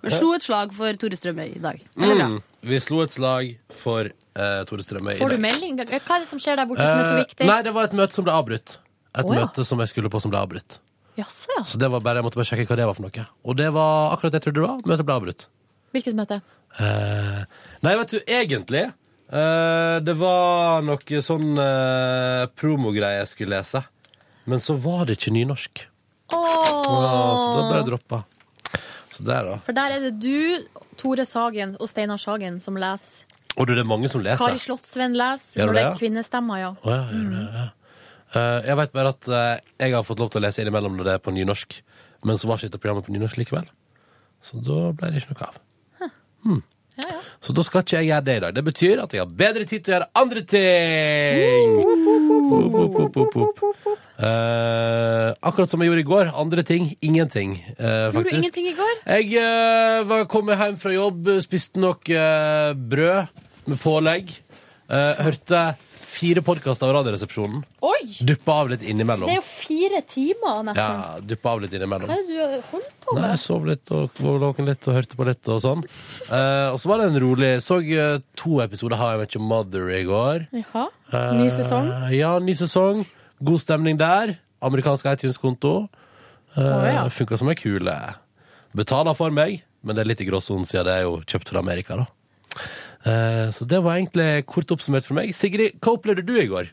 [0.02, 1.78] Vi slo et slag for Tore Strømøy i dag.
[1.96, 2.40] Mm.
[2.66, 5.22] Vi slo et slag for uh, Tore Strømøy i dag.
[5.22, 5.78] Får du melding?
[5.80, 7.46] Hva er det som skjer der borte som er så Eh, viktig?
[7.48, 8.76] Nei, det var et møte som ble avbrutt.
[9.14, 9.44] Et Å, ja.
[9.44, 10.80] møte som jeg skulle på som ble avbrutt.
[11.18, 11.62] Jaså, ja.
[11.68, 13.26] Så det var bare, jeg måtte bare sjekke hva det var for noe.
[13.46, 14.84] Og det var akkurat det jeg trodde det var.
[14.90, 15.46] Møtet ble avbrutt.
[15.94, 16.40] Hvilket møte?
[16.82, 17.42] Eh,
[17.86, 23.84] nei, vet du, egentlig eh, Det var noe sånn eh, promogreie jeg skulle lese.
[24.50, 25.84] Men så var det ikke nynorsk.
[26.34, 26.48] Åh.
[26.90, 28.24] så da det droppa.
[29.14, 29.60] Så der, da.
[29.62, 30.66] For der er det du,
[30.98, 33.30] Tore Sagen og Steinar Sagen som leser.
[33.54, 34.42] Og du, det er mange som leser.
[34.42, 35.60] Kari Slottsvenn leser.
[35.60, 36.70] Gjør Når det, det er kvinnestemmer, ja.
[36.74, 37.66] Å, ja, gjør det, ja.
[38.34, 41.08] Eh, jeg vet bare at eh, jeg har fått lov til å lese innimellom når
[41.08, 41.76] det er på nynorsk.
[42.26, 43.66] Men så var ikke dette programmet på nynorsk likevel.
[44.44, 45.60] Så da ble det ikke noe av.
[46.44, 46.62] Hmm.
[47.44, 48.52] Så da skal ikke jeg gjøre det i dag.
[48.56, 51.68] Det betyr at jeg har bedre tid til å gjøre andre ting!
[55.44, 56.30] Akkurat som jeg gjorde i går.
[56.40, 58.94] Andre ting, ingenting, eh, Gjorde du ingenting i går?
[59.18, 62.08] Jeg uh, var kommet hjem fra jobb, spiste nok
[62.94, 64.36] brød med pålegg.
[64.88, 65.66] Hørte
[66.14, 67.64] fire podkaster av Radioresepsjonen.
[67.84, 68.00] Oi!
[68.28, 69.26] Duppa av litt innimellom.
[69.28, 71.00] Det er jo fire timer, nesten.
[71.02, 72.06] Ja, duppa av litt innimellom.
[72.10, 73.20] Hva er det du holder på med?
[73.24, 75.84] Nei, jeg sov litt og var våken litt og hørte på litt og sånn.
[76.28, 79.44] Eh, og så var det en rolig Så eh, to episoder How I Met Your
[79.50, 80.46] Mother i går.
[80.62, 80.86] Jaha.
[81.10, 81.90] Eh, Ny sesong?
[82.14, 83.04] Ja, ny sesong.
[83.44, 84.36] God stemning der.
[84.64, 85.74] Amerikansk iTunes-konto.
[86.54, 87.02] Uh, ja.
[87.10, 87.94] Funka som ei kule.
[88.78, 91.60] Betaler for meg, men det er litt i gråsonen siden det er jo kjøpt fra
[91.60, 92.06] Amerika, da.
[93.04, 95.34] Eh, så det var egentlig kort oppsummert for meg.
[95.36, 96.70] Sigrid, hva opplevde du i går?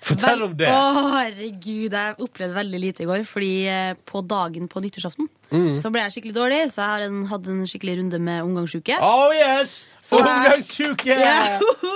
[0.00, 0.68] Fortell om det!
[0.70, 3.24] Å, herregud, jeg opplevde veldig lite i går.
[3.26, 5.70] Fordi eh, på dagen på nyttårsaften Mm.
[5.80, 8.98] så ble jeg skikkelig dårlig, så jeg har en, hadde en skikkelig runde med omgangssjuke.
[9.00, 9.86] Oh yes!
[10.04, 11.14] Så jeg- Omgangssjuke!
[11.24, 11.94] Ja, hoho!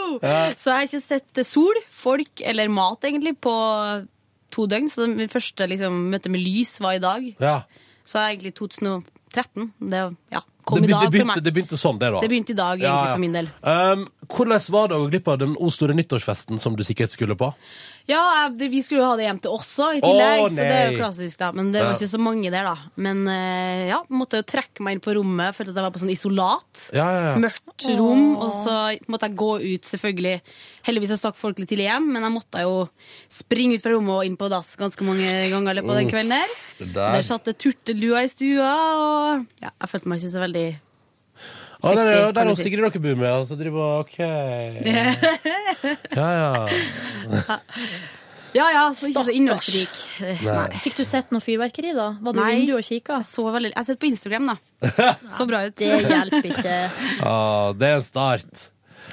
[0.57, 3.53] Så jeg har ikke sett sol, folk eller mat egentlig på
[4.57, 4.89] to døgn.
[4.89, 7.29] Så min første liksom, møte med lys var i dag.
[7.45, 7.59] Ja.
[8.09, 9.69] Så er egentlig 2013.
[9.93, 10.01] Det
[10.33, 11.39] ja, Det kom i begynte, dag det, for meg.
[11.43, 12.19] det begynte sånn, det, da.
[12.23, 13.49] Det begynte i dag, egentlig, for min del.
[13.67, 17.11] Um, hvordan var det å gå glipp av den o store nyttårsfesten som du sikkert
[17.11, 17.49] skulle på?
[18.09, 20.67] Ja, det- vi skulle jo ha det hjem til også i tillegg, Å, så det
[20.67, 21.01] er jo nei.
[21.01, 21.53] klassisk, da.
[21.53, 21.95] Men det var Ja.
[21.95, 22.77] ikke så mange der, da.
[22.97, 26.03] Men eh, ja, måtte jo trekke meg inn på rommet, følte at jeg var på
[26.03, 26.91] sånn isolat.
[26.93, 27.37] Ja, ja, ja.
[27.39, 30.41] Mørkt rom, og så måtte jeg gå ut, selvfølgelig.
[30.85, 32.89] Heldigvis så stakk folk litt tidlig hjem, men jeg måtte jo
[33.31, 36.11] springe ut fra rommet og inn på dass ganske mange ganger i løpet av den
[36.11, 36.57] kvelden.
[36.79, 37.13] Det der.
[37.13, 40.67] Der satt det turtelua i stua, og ja, jeg følte meg ikke så veldig
[41.83, 42.63] Å, der, er- sexy, der er si.
[42.67, 44.19] Sigrid dere bor med, og så driver hun OK.
[46.19, 47.59] Ja, ja.
[48.53, 49.93] Ja ja, så ikke så innholdsrik.
[50.45, 50.65] Nei.
[50.85, 52.11] Fikk du sett noe fyrverkeri, da?
[52.21, 53.21] Var du i vinduet og kikka?
[53.23, 54.57] Jeg så veldig Jeg har sett på Instagram, da.
[55.39, 55.77] Så bra ut.
[55.81, 56.77] Det hjelper ikke.
[57.33, 58.67] Ah, det er en start.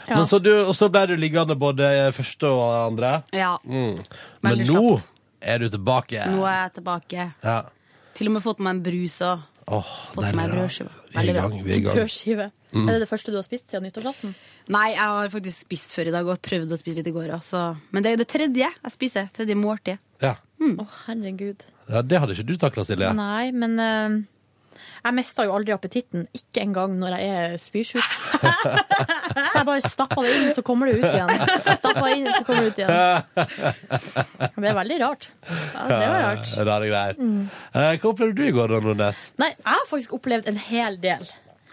[0.10, 0.18] Ja.
[0.18, 3.14] Men så du, og så ble du liggende både første og andre.
[3.36, 3.54] Ja.
[3.64, 4.02] Mm.
[4.44, 4.84] Men nå
[5.40, 6.26] er du tilbake.
[6.34, 7.30] Nå er jeg tilbake.
[7.46, 7.60] Ja.
[8.20, 10.92] Til og med fått meg en brus og oh, fått meg brødskive.
[11.16, 11.46] Veldig bra.
[11.50, 11.96] Vi er i gang.
[11.98, 12.50] Brødskive.
[12.70, 12.84] Mm.
[12.86, 14.34] Er det det første du har spist siden nyttårsaften?
[14.70, 17.32] Nei, jeg har faktisk spist før i dag og prøvd å spise litt i går
[17.40, 17.64] også.
[17.96, 19.30] Men det er det tredje jeg spiser.
[19.34, 19.98] Tredje måltid.
[20.22, 20.36] Ja.
[20.60, 21.64] Å, herregud.
[21.88, 23.10] ja, det hadde ikke du takla, Silje.
[23.16, 24.20] Nei, men eh,
[25.06, 26.28] jeg mister jo aldri appetitten.
[26.36, 28.04] Ikke engang når jeg er spysjuk.
[28.40, 31.44] så jeg bare stapper det inn, så kommer det ut igjen.
[31.80, 32.96] Stapper det inn, så kommer det ut igjen.
[34.60, 35.30] Det er veldig rart.
[35.50, 36.52] Ja, det var rart.
[36.72, 37.20] Rare greier.
[37.20, 37.46] Mm.
[37.74, 39.24] Eh, hva opplevde du i går, Nordnes?
[39.42, 41.26] Nei, jeg har faktisk opplevd en hel del.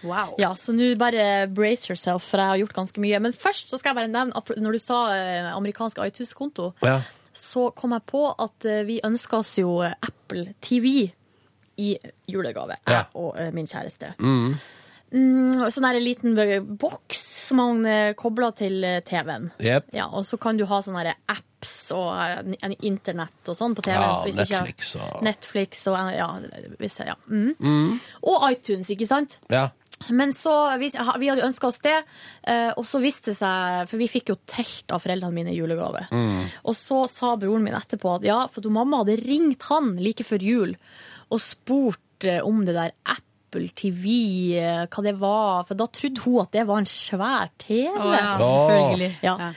[0.05, 0.35] Wow.
[0.37, 3.19] Ja, Så nå bare brace yourself, for jeg har gjort ganske mye.
[3.23, 6.99] Men først så skal jeg bare nevne, når du sa eh, amerikansk iTunes-konto, Ja.
[7.33, 11.07] så kom jeg på at eh, vi ønska oss jo Apple TV
[11.77, 11.93] i
[12.27, 12.93] julegave, Ja.
[13.03, 14.13] jeg og eh, min kjæreste.
[14.19, 14.57] Mm.
[15.07, 16.33] Mm, sånn her liten
[16.77, 19.51] boks som man eh, kobler til eh, TV-en.
[19.63, 19.93] Yep.
[19.95, 22.51] Ja, og så kan du ha sånne apps og
[22.83, 24.03] internett og sånn på TV-en.
[24.03, 26.27] Ja, hvis ikke- Netflix og Netflix og ja,
[26.81, 27.15] hvis, ja.
[27.31, 27.53] Mm.
[27.59, 27.99] Mm.
[28.27, 29.37] Og iTunes, ikke sant?
[29.49, 29.69] Ja.
[30.13, 31.95] Men så, vi, vi hadde ønska oss det,
[32.77, 36.03] og så viste det seg For vi fikk jo telt av foreldrene mine i julegave.
[36.11, 36.43] Mm.
[36.69, 40.45] Og så sa broren min etterpå at ja, for mamma hadde ringt han like før
[40.45, 40.75] jul
[41.33, 44.05] og spurt om det der Apple TV,
[44.59, 45.65] eh, hva det var.
[45.67, 47.89] For da trodde hun at det var en svær TV.
[47.93, 49.11] Å ja, selvfølgelig.
[49.25, 49.35] Ja.
[49.47, 49.51] Ja.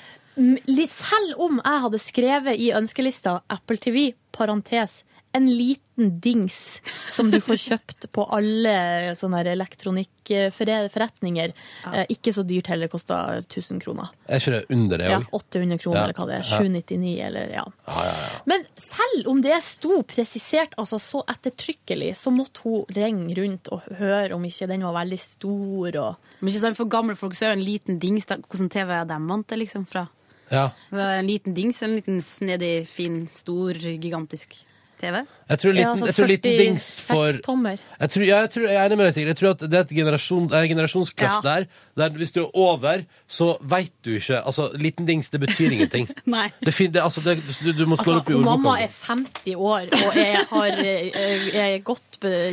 [0.88, 5.00] Selv om jeg hadde skrevet i ønskelista Apple TV, parentes
[5.32, 6.80] en liten dings
[7.12, 11.52] som du får kjøpt på alle sånne elektronikkforretninger.
[11.84, 12.04] Ja.
[12.08, 14.08] ikke så dyrt heller, kosta 1000 kroner.
[14.26, 16.04] Er ikke det under det Ja, 800 kroner, Ja.
[16.04, 16.42] eller hva det er.
[16.42, 17.64] 799, eller ja.
[17.86, 18.28] Ja, ja, ja.
[18.46, 23.80] Men selv om det sto presisert altså så ettertrykkelig, så måtte hun ringe rundt og
[23.98, 25.96] høre om ikke den var veldig stor.
[25.96, 26.16] Og...
[26.40, 28.26] Men ikke sant, For gamle folk så er det en liten dings.
[28.26, 30.08] Da, hvordan TV er de vant til liksom fra?
[30.50, 30.70] Ja.
[30.90, 34.56] Så En liten dings en liten snedig, fin, stor, gigantisk
[35.00, 35.26] TV?
[35.50, 37.78] Jeg tror liten, Ja, altså jeg tror liten dings for tommer.
[38.00, 39.30] jeg, tror, ja, jeg, tror, jeg er enig med deg, Sigrid.
[39.34, 41.54] Jeg tror at det er et generasjon, det er en generasjonskløft Ja.
[41.56, 41.66] der.
[41.98, 46.06] Der hvis du er over, så veit du ikke Altså, liten dings, det betyr ingenting.
[46.30, 46.46] Nei.
[46.64, 48.56] Det, fin- det, altså, det, du, du må slå Altså, opp i ordboka.
[48.56, 52.06] mamma er 50 år og jeg har jeg, er godt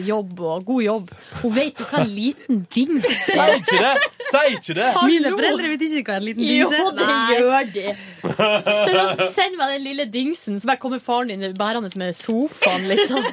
[0.07, 1.09] jobb og god jobb.
[1.43, 3.93] Hun vet jo hva en liten dings Sier ikke det!
[4.31, 4.89] Sier ikke det!
[4.95, 5.07] Hallo!
[5.13, 6.91] Mine foreldre vet ikke hva en liten dings er.
[6.97, 7.37] det Nei.
[7.37, 7.87] gjør de.
[9.37, 13.25] Send meg den lille dingsen, så bare kommer faren din bærende med sofaen, liksom.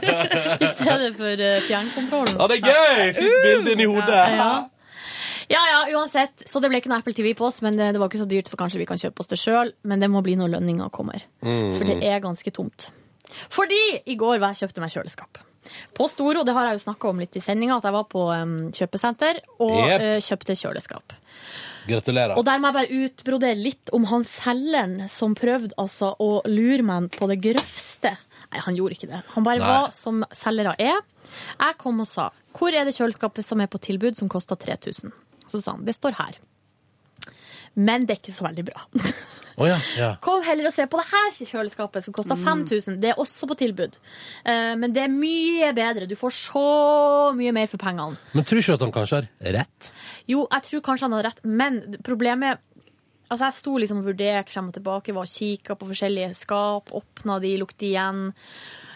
[0.64, 2.38] I stedet for eh, fjernkontrollen.
[2.38, 3.12] Ja, det er gøy!
[3.18, 4.22] Fint bilde inni hodet.
[4.38, 4.52] Ja.
[5.48, 6.44] Ja, ja, uansett.
[6.48, 8.28] Så det ble ikke noe Apple TV på oss, men det, det var ikke så
[8.28, 9.74] dyrt, så kanskje vi kan kjøpe oss det sjøl.
[9.84, 11.26] Men det må bli når lønninga kommer.
[11.44, 11.74] Mm.
[11.76, 12.88] For det er ganske tomt.
[13.52, 15.42] Fordi i går var jeg kjøpte meg kjøleskap.
[15.96, 18.24] På Storo, det har jeg jo snakka om litt i sendinga, at jeg var på
[18.28, 20.02] um, kjøpesenter og yep.
[20.02, 21.14] uh, kjøpte kjøleskap.
[21.88, 22.36] Gratulerer.
[22.38, 26.84] Og der må jeg bare utbrodere litt om han selgeren som prøvde altså å lure
[26.86, 28.14] meg på det grøvste.
[28.54, 29.20] Nei, han gjorde ikke det.
[29.34, 29.66] Han bare Nei.
[29.68, 31.02] var som selgere er.
[31.58, 35.10] Jeg kom og sa hvor er det kjøleskapet som er på tilbud som koster 3000?
[35.50, 36.36] Så sa han det står her.
[37.74, 38.84] Men det er ikke så veldig bra.
[39.58, 40.12] Oh, ja, ja.
[40.24, 43.00] Kom heller og se på det her kjøleskapet som koster 5000.
[43.02, 43.98] Det er også på tilbud.
[44.46, 46.06] Eh, Men det er mye bedre.
[46.10, 46.64] Du får så
[47.34, 48.14] mye mer for pengene.
[48.34, 49.90] Men tror ikke du at han kanskje har rett?
[50.30, 52.62] Jo, jeg tror kanskje han har rett, men problemet
[53.30, 56.92] Altså, jeg sto liksom og vurderte frem og tilbake, var og kikka på forskjellige skap,
[56.94, 58.26] åpna de, lukte igjen,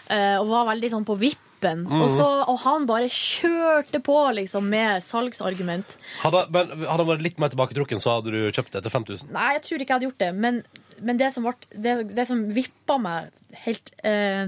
[0.07, 1.85] eh, og var veldig sånn på vippen.
[1.87, 1.95] Mm.
[1.97, 5.97] Og, så, og han bare kjørte på liksom med salgsargument.
[6.21, 9.33] Hadde, men hadde han vært litt mer tilbaketrukken, så hadde du kjøpt det til 5000?
[9.35, 10.61] Nei, jeg tror ikke jeg hadde gjort det, men,
[11.01, 13.33] men det, som ble, det, det som vippa meg
[13.65, 14.45] helt eh,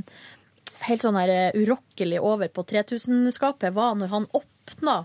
[0.81, 4.95] Helt sånn her eh, urokkelig over på 3000-skapet, var når han åpna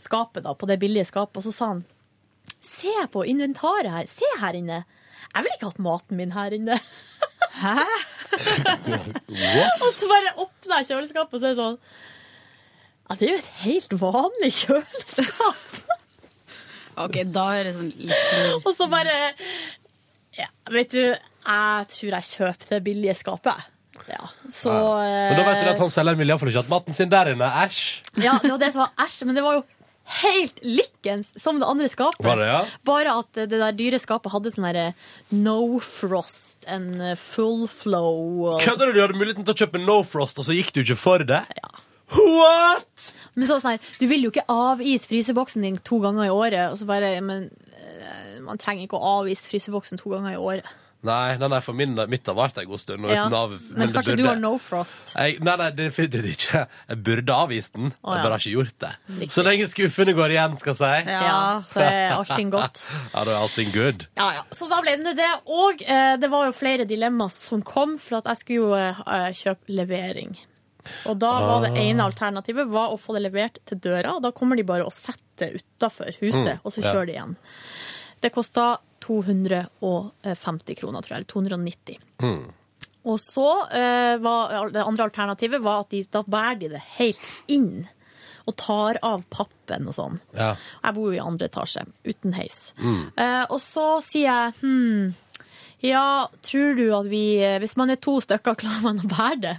[0.00, 1.82] skapet da, på det billige skapet, og så sa han
[2.64, 4.08] Se på inventaret her.
[4.10, 4.82] Se her inne.
[5.30, 6.78] Jeg ville ikke hatt maten min her inne.
[7.60, 7.84] Hæ?
[9.82, 11.78] og så bare åpna jeg kjøleskapet, og så er det sånn
[13.10, 15.64] Ja, det er jo et helt vanlig kjøleskap.
[17.00, 19.12] Ok, da er det sånn litt Og så bare
[20.36, 23.68] ja, Vet du, jeg tror jeg kjøper det billige skapet.
[24.10, 27.10] Ja, så Men da vet du at han selgeren ville iallfall ikke hatt maten sin
[27.12, 27.48] der inne.
[27.64, 27.80] Æsj!
[28.22, 29.64] Ja, det var det som var æsj, men det var jo
[30.20, 32.24] helt likens som det andre skapet.
[32.26, 32.60] Bare, ja?
[32.86, 34.86] Bare at det der dyre skapet hadde sånn herre
[35.30, 38.46] no frost and full flow.
[38.46, 38.60] Og...
[38.64, 38.98] Kødder du?
[38.98, 41.42] Du hadde muligheten til å kjøpe No Frost, og så gikk du ikke for det?
[42.10, 43.10] What?!
[43.38, 46.72] Men så sånn her, du vil jo ikke avise fryseboksen din to ganger i året.
[46.72, 50.78] Og så bare, men eh, man trenger ikke å avise fryseboksen to ganger i året.
[51.02, 53.06] Nei, nei, nei for min, mitt har vart en god stund.
[53.08, 55.14] Ja, av, men men kanskje du har no frost.
[55.16, 56.66] Jeg, nei, nei, definitivt ikke.
[56.90, 57.94] Jeg burde avvist den.
[58.02, 58.18] oh, ja.
[58.18, 58.90] Jeg bare har ikke gjort det.
[59.14, 59.30] Riktig.
[59.32, 61.14] Så lenge skuffene går igjen, skal jeg si.
[61.16, 62.82] Ja, så er allting godt.
[63.14, 64.04] ja, da er allting good.
[64.20, 64.44] Ja, ja.
[64.52, 65.30] Så da ble det det.
[65.48, 69.30] Og eh, det var jo flere dilemmaer som kom, for at jeg skulle jo eh,
[69.40, 70.36] kjøpe levering.
[71.08, 71.80] Og da var det Ah.
[71.80, 74.14] ene alternativet var å få det levert til døra.
[74.16, 77.12] og Da kommer de bare og setter det utafor huset, Mm, og så kjører de
[77.16, 77.34] igjen.
[78.20, 81.22] Det kosta 250 kroner, tror jeg.
[81.22, 82.00] Eller 290.
[82.22, 82.42] Mm.
[83.08, 87.32] Og så eh, var det andre alternativet var at de, da bærer de det helt
[87.48, 87.88] inn.
[88.48, 90.20] Og tar av pappen og sånn.
[90.36, 90.52] Ja.
[90.82, 92.70] Jeg bor jo i andre etasje, uten heis.
[92.80, 93.02] Mm.
[93.14, 95.12] Eh, og så sier jeg hm,
[95.80, 99.38] ja, tror du at vi eh, Hvis man er to stykker, klarer man å bære
[99.44, 99.54] det?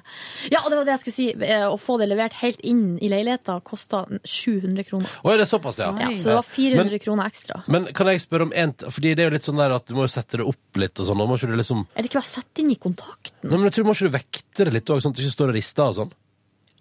[0.53, 1.27] Ja, og det var det jeg skulle si.
[1.47, 5.09] eh, Å få det levert helt inn i leiligheten kosta 700 kroner.
[5.23, 5.89] Å, er det såpass, ja?
[5.97, 7.61] Ja, så det var 400 Men, kroner ekstra.
[7.67, 9.95] men kan jeg spørre om en Fordi det er jo litt sånn der at du
[9.97, 11.21] må jo sette det opp litt og sånn.
[11.25, 13.47] Og må ikke du liksom Er det ikke bare å sette inn i kontakten?
[13.49, 15.37] Nei, men jeg tror Må ikke du vekte det litt òg, sånn at du ikke
[15.39, 16.13] står og rister og sånn?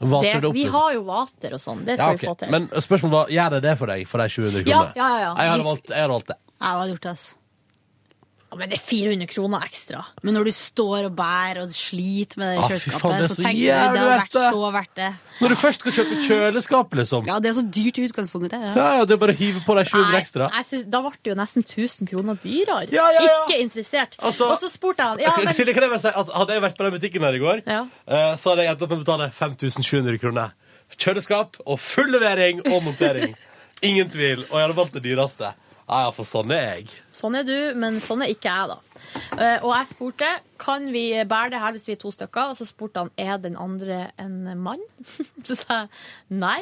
[0.00, 0.76] Det, det opp, vi liksom?
[0.80, 1.82] har jo vater og sånn.
[1.84, 2.22] Det ja, okay.
[2.22, 2.48] vi få til.
[2.54, 4.94] Men spørsmålet var gjør det det for deg for de 700 Ja, kronene?
[4.96, 5.32] ja, ja, ja.
[5.36, 6.36] Jeg hadde valgt, jeg hadde valgt det.
[6.60, 7.34] Jeg hadde gjort det, altså.
[8.50, 10.00] Ja, men det er 400 kroner ekstra.
[10.26, 13.34] Men når du står og bærer og sliter med det Ah, kjøleskapet, faen, det så
[13.36, 14.46] så tenker du det har vært det.
[14.50, 15.10] så verdt det.
[15.40, 17.28] Når du først skal kjøpe kjøleskap, liksom.
[17.30, 18.56] Ja, det er så dyrt i utgangspunktet.
[18.58, 18.72] Ja.
[18.74, 20.48] Ja, ja, det er bare å hive på deg 700 ekstra.
[20.66, 22.90] synes, da ble det jo nesten 1000 kroner dyrere.
[22.90, 23.36] Ja, ja, ja.
[23.46, 24.18] Ikke interessert.
[24.18, 26.62] Altså- og så spurte han ja, men, Silje, kan jeg bare si at Hadde jeg
[26.66, 27.86] vært på den butikken her i går, Ja.
[28.08, 30.52] eh, så hadde jeg endt opp med å betale 5700 kroner.
[30.98, 33.36] Kjøleskap og full levering og montering.
[33.86, 34.42] Ingen tvil.
[34.50, 35.54] Og jeg hadde valgt det dyreste.
[35.90, 36.92] Ja, ja, for sånn er jeg.
[37.10, 38.76] Sånn er du, men sånn er ikke jeg, da.
[39.34, 40.28] Eh, og jeg spurte
[40.60, 43.40] kan vi bære det her hvis vi er to stykker, og så spurte han er
[43.42, 44.84] den andre en mann.
[45.46, 46.60] Så sa jeg nei,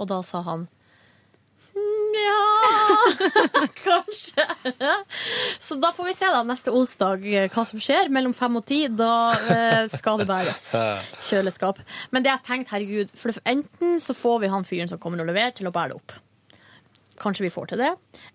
[0.00, 0.64] og da sa han
[1.74, 2.34] Nja
[2.70, 4.44] ja, kanskje.
[5.58, 8.64] Så da får vi se da neste onsdag eh, hva som skjer mellom fem og
[8.68, 8.84] ti.
[8.88, 9.14] Da
[9.50, 10.68] eh, skal det bæres.
[11.28, 11.82] Kjøleskap.
[12.14, 15.28] Men det jeg tenkte, herregud, for enten så får vi han fyren som kommer og
[15.34, 16.16] leverer, til å bære det opp.
[17.24, 17.92] Kanskje vi får til det.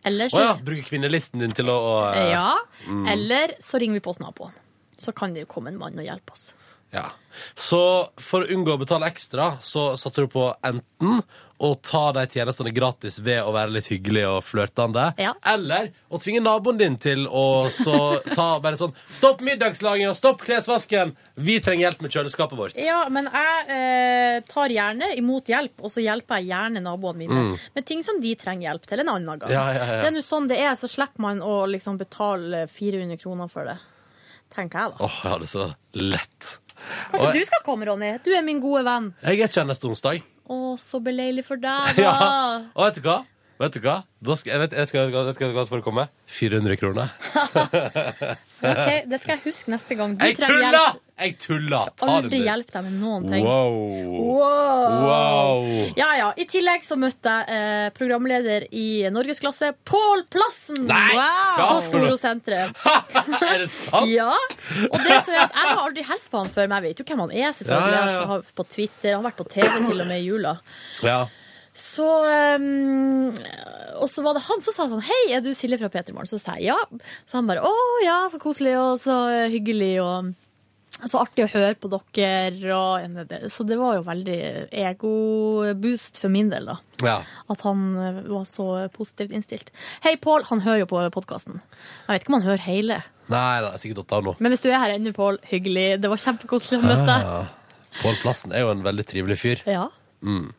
[0.09, 1.79] Eller så, oh ja, bruker kvinnelisten din til å
[2.09, 2.53] uh, ja,
[2.87, 3.03] mm.
[3.13, 4.55] eller så ringer vi på hos naboen.
[4.99, 6.49] Så kan det jo komme en mann og hjelpe oss.
[6.91, 7.05] Ja.
[7.53, 7.81] Så
[8.17, 11.21] for å unngå å betale ekstra, så satser du på enten
[11.59, 15.33] å ta de tjenestene gratis ved å være litt hyggelig og flørtende, Ja.
[15.43, 21.11] eller å tvinge naboen din til å stå, ta bare sånn Stopp middagslaginga, stopp klesvasken!
[21.35, 22.75] Vi trenger hjelp med kjøleskapet vårt.
[22.79, 27.39] Ja, men jeg eh, tar gjerne imot hjelp, og så hjelper jeg gjerne naboene mine
[27.43, 27.57] Mm.
[27.75, 29.51] med ting som de trenger hjelp til en annen gang.
[29.51, 29.85] Ja, ja.
[30.01, 33.65] Det er nå sånn det er, så slipper man å liksom betale 400 kroner for
[33.65, 33.77] det.
[34.55, 35.05] Tenker jeg, da.
[35.05, 36.55] Åh, jeg hadde så lett.
[37.11, 38.17] Kanskje Og du skal komme, Ronny?
[38.23, 39.13] Du er min gode venn.
[39.21, 40.23] Jeg er ikke her neste onsdag.
[40.49, 42.03] Å, så beleilig for deg, da.
[42.03, 42.13] Ja.
[42.73, 43.19] Og vet du hva?
[43.59, 43.97] Vet du hva?
[44.39, 46.05] Skal, jeg vet, jeg skal, jeg skal, jeg skal komme.
[46.31, 47.09] 400 kroner.
[48.59, 50.17] Ok, Det skal jeg huske neste gang.
[50.19, 50.79] Du Jeg trenger tulla!
[50.83, 51.03] hjelp.
[51.19, 51.77] Jeg tulla!
[51.85, 52.45] Ta skal Aldri med.
[52.47, 53.45] hjelpe deg med noen ting.
[53.47, 53.77] Wow.
[54.19, 54.95] Wow.
[55.05, 55.69] Wow.
[55.99, 56.27] Ja, ja.
[56.35, 60.83] I tillegg så møtte jeg eh, programleder i norgesklasse, Pål Plassen!
[60.91, 61.15] Nei!
[61.15, 61.79] På Ja.
[61.87, 62.83] Storosenteret.
[63.51, 64.11] Er det sant?
[64.11, 64.31] Ja.
[64.89, 67.03] Og det som er at jeg har aldri hilst på han før, men jeg vet
[67.03, 67.51] jo hvem han er.
[67.59, 67.99] selvfølgelig.
[67.99, 68.41] Ja, ja, ja.
[68.59, 70.57] På Twitter, Han har vært på TV til og med i jula.
[71.07, 71.19] Ja.
[71.79, 72.05] Så
[72.59, 73.29] um,
[74.01, 76.29] Og så var det han som sa sånn Hei, er du Silje fra P3 Morgen?
[76.29, 76.77] Så sa jeg ja.
[77.23, 77.73] Så han bare å
[78.03, 79.15] ja, så koselig og så
[79.51, 80.33] hyggelig og
[81.07, 82.75] så artig å høre på dere.
[82.75, 83.21] Og,
[83.53, 84.39] så det var jo veldig
[84.81, 86.75] ego-boost for min del, da.
[87.05, 87.13] Ja.
[87.51, 87.85] At han
[88.27, 89.71] var så positivt innstilt.
[90.03, 90.49] Hei, Pål.
[90.49, 91.61] Han hører jo på podkasten.
[91.61, 92.99] Jeg vet ikke om han hører hele.
[93.31, 94.35] Nei, det er sikkert datt av nå.
[94.43, 95.87] Men hvis du er her ennå, Pål, hyggelig.
[96.03, 97.29] Det var kjempekoselig å møte deg.
[97.29, 97.39] Ja.
[98.01, 99.63] Pål Plassen er jo en veldig trivelig fyr.
[99.69, 99.87] Ja.
[100.19, 100.49] Mm.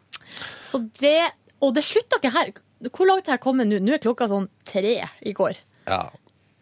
[0.65, 2.53] Så det Og det slutter ikke her.
[2.89, 3.77] Hvor langt har jeg kommet nå?
[3.85, 5.59] Nå er klokka sånn tre i går.
[5.91, 6.07] Ja.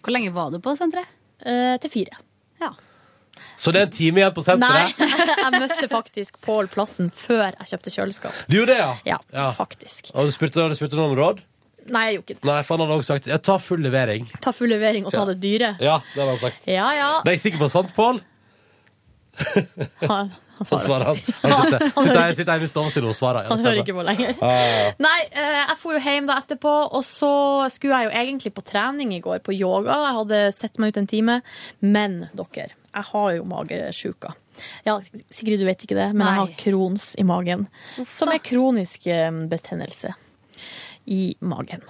[0.02, 1.06] Hvor lenge var du på senteret?
[1.46, 2.18] Eh, til fire.
[2.58, 2.72] Ja.
[3.54, 4.98] Så det er en time igjen på senteret?
[4.98, 5.12] Nei,
[5.44, 8.40] jeg møtte faktisk Pål Plassen før jeg kjøpte kjøleskap.
[8.50, 9.20] Du gjorde det, ja?
[9.30, 10.10] Ja, faktisk.
[10.14, 11.44] Og du spurte, du spurte noe om råd?
[11.88, 12.48] Nei, jeg gjorde ikke det.
[12.50, 14.26] Nei, for han hadde også sagt ta full levering.
[14.44, 15.76] Ta full levering og ta det dyre.
[15.80, 16.66] Ja, det hadde han sagt.
[16.68, 17.12] Ja, ja.
[17.22, 18.20] Det er jeg sikker på sant, Pål?
[20.58, 21.16] Han, svarer han.
[21.42, 23.46] Han sitter, sitter, sitter hjemme i stua si og svarer.
[23.46, 24.32] Ja, Han hører ikke på lenger.
[24.40, 24.88] Ja.
[24.98, 27.30] Nei, eh, jeg får jo hjem da etterpå, og så
[27.70, 30.00] skulle jeg jo egentlig på trening i går, på yoga.
[30.08, 31.38] Jeg hadde sett meg ut en time.
[31.84, 34.34] Men dere, jeg har jo magesjuka.
[34.88, 34.96] Ja,
[35.30, 37.68] Sigrid, du vet ikke det, men jeg har krons Crohns i magen.
[38.10, 40.16] Som er kronisk eh, betennelse
[41.06, 41.86] i magen.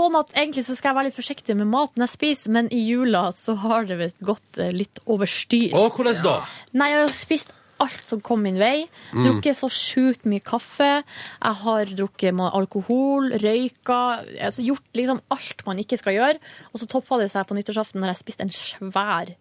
[0.00, 2.80] Sånn at egentlig så skal jeg være litt forsiktig med maten jeg spiser, men i
[2.86, 5.74] jula så har det visst gått eh, litt over styr.
[5.76, 6.36] Å, hvordan da?
[6.80, 8.86] Nei, jeg har spist alt som kom min vei.
[9.12, 9.22] Mm.
[9.26, 10.88] Drukket så sjukt mye kaffe.
[11.02, 14.00] Jeg har drukket alkohol, røyka,
[14.48, 16.40] altså gjort liksom alt man ikke skal gjøre.
[16.72, 19.34] Og så toppa det seg på nyttårsaften når jeg spiste en svær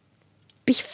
[0.68, 0.94] biff.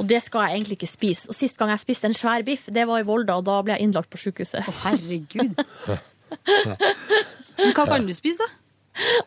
[0.00, 1.28] Og det skal jeg egentlig ikke spise.
[1.28, 3.76] Og sist gang jeg spiste en svær biff, det var i Volda, og da ble
[3.76, 4.64] jeg innlagt på sykehuset.
[4.64, 5.60] Å, herregud.
[7.60, 8.56] Men hva kan du spise, da?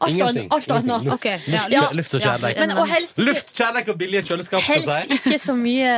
[0.04, 0.50] Alt Ingenting.
[0.54, 1.06] Alt annet.
[1.08, 1.26] Luft.
[1.72, 1.88] Ja.
[1.96, 2.58] Luft og kjærleik.
[2.60, 5.94] Men, og helst Luft, kjærleik og billige kjøleskap, helst ikke så mye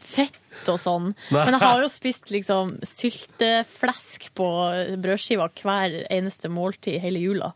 [0.00, 1.06] fett og sånn.
[1.30, 1.44] Nei.
[1.46, 4.48] Men jeg har jo spist liksom sylteflesk på
[5.00, 7.52] brødskiva hver eneste måltid hele jula.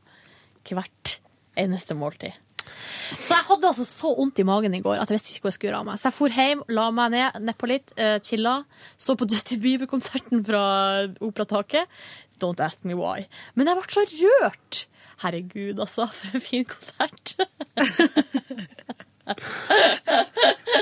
[0.71, 1.19] Hvert
[1.61, 2.33] eneste måltid.
[3.15, 5.53] Så jeg hadde altså så vondt i magen i går at jeg visste ikke hvor
[5.53, 6.01] jeg skulle gjøre av meg.
[6.01, 8.57] Så jeg for hjem, la meg ned, nedpå litt, uh, chilla.
[9.01, 10.65] Så på Justin Bieber-konserten fra
[11.25, 12.01] Operataket.
[12.43, 13.29] Don't ask me why.
[13.55, 14.85] Men jeg ble så rørt.
[15.23, 16.09] Herregud, altså.
[16.11, 17.37] For en fin konsert.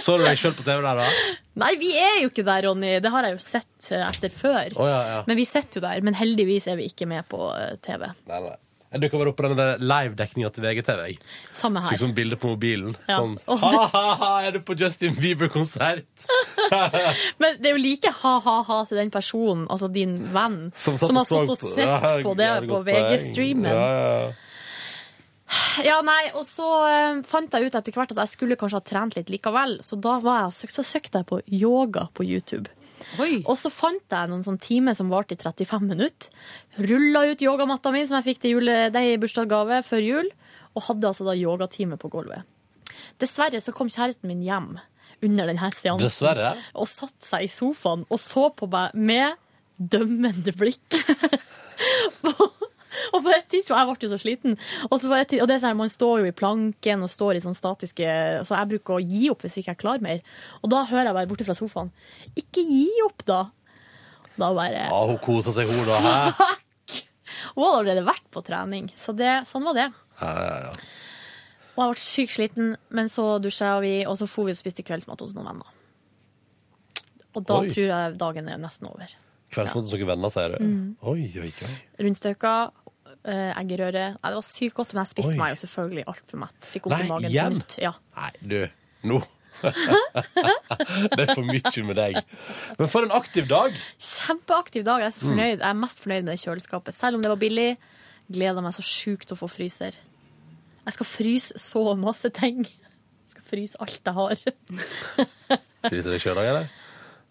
[0.02, 1.06] Så du deg sjøl på TV der, da?
[1.62, 2.96] Nei, vi er jo ikke der, Ronny.
[3.04, 4.74] Det har jeg jo sett eh, etter før.
[4.80, 5.20] Oh, ja, ja.
[5.28, 6.02] Men vi sitter jo der.
[6.06, 8.09] Men heldigvis er vi ikke med på eh, TV.
[8.30, 8.56] Nei, nei.
[8.93, 10.98] Jeg dukka bare opp på den live-dekninga til VGTV.
[11.09, 11.19] jeg.
[11.56, 11.94] Samme her.
[11.94, 12.93] Fikk sånn bilde på mobilen.
[13.09, 13.16] Ja.
[13.23, 16.05] Sånn Ha-ha-ha, er du på Justin Bieber-konsert?
[17.40, 21.24] Men det er jo like ha-ha-ha til den personen, altså din venn, Som som, har
[21.24, 22.82] stått og på- sett på det på.
[22.90, 23.73] VG-streamen.
[23.73, 24.32] Ja, ja.
[25.85, 28.85] Ja, nei, og så eh, fant jeg ut etter hvert at jeg skulle kanskje ha
[28.89, 32.70] trent litt likevel, så da var jeg, så søkte jeg på yoga på YouTube.
[33.49, 36.31] Og så fant jeg noen sånn time som varte i 35 minutter.
[36.81, 40.33] Rulla ut yogamatta mi som jeg fikk til jule, i bursdagsgave før jul,
[40.73, 42.49] og hadde altså da yogatime på gulvet.
[43.20, 44.74] Dessverre så kom kjæresten min hjem
[45.23, 46.55] under denne seansen Dessverre?
[46.74, 49.39] og satte seg i sofaen og så på meg med
[49.77, 50.99] dømmende blikk.
[53.14, 54.59] Og, på et tidspunkt, jeg ble jo så sliten.
[54.89, 57.44] Og, så et, og det er sånn, Man står jo i planken og står i
[57.44, 58.06] sånn statiske
[58.48, 60.23] Så jeg bruker å gi opp hvis ikke jeg klarer mer.
[60.60, 61.93] Og da hører jeg bare borte fra sofaen
[62.36, 63.40] Ikke gi opp, da!
[64.36, 66.01] Da bare Ja, hun koser seg, hun, da.
[66.36, 66.51] Hæ?
[67.55, 68.90] Hun hadde allerede vært på trening.
[68.98, 69.89] Så det, sånn var det.
[70.20, 70.73] Ja, ja, ja.
[71.73, 74.85] Og jeg ble sykt sliten, men så dusja vi, og så for vi og spiste
[74.85, 75.70] kveldsmat hos noen venner.
[77.32, 77.70] Og da Oi.
[77.73, 79.14] tror jeg dagen er nesten over.
[79.52, 80.69] Kveldsmat hos noen venner, sier du?
[80.69, 80.85] Mm.
[81.14, 81.73] Oi, oi, oi.
[82.05, 82.74] Rundstykker,
[83.24, 85.39] eh, eggerøre Nei, Det var sykt godt, men jeg spiste Oi.
[85.39, 86.69] meg jo selvfølgelig altfor mett.
[86.73, 87.62] Fikk vondt i magen igjen?
[87.82, 87.93] Ja.
[88.16, 88.59] Nei, du,
[89.11, 89.23] nå
[89.62, 92.16] Det er for mye med deg.
[92.78, 93.77] Men for en aktiv dag.
[94.01, 95.03] Kjempeaktiv dag.
[95.05, 95.28] Jeg er så Mm.
[95.28, 95.59] fornøyd.
[95.61, 96.94] Jeg er mest fornøyd med det kjøleskapet.
[96.97, 97.77] Selv om det var billig,
[98.32, 99.93] gleder meg så sjukt til å få fryser.
[100.86, 102.65] Jeg skal fryse så masse ting.
[102.65, 104.36] Jeg skal fryse alt jeg har.
[105.90, 106.69] Fryser deg sjøl òg, eller?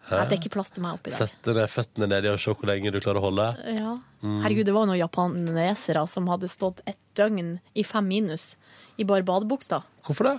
[0.09, 1.29] Nei, Det er ikke plass til meg oppi der.
[1.29, 3.45] Sette føttene nedi og se hvor lenge du klarer å holde.
[3.69, 3.93] Ja.
[4.21, 4.39] Mm.
[4.43, 8.55] Herregud, det var noen japanesere som hadde stått et døgn i fem minus
[8.99, 9.85] i bare badebukser.
[10.07, 10.35] Hvorfor det?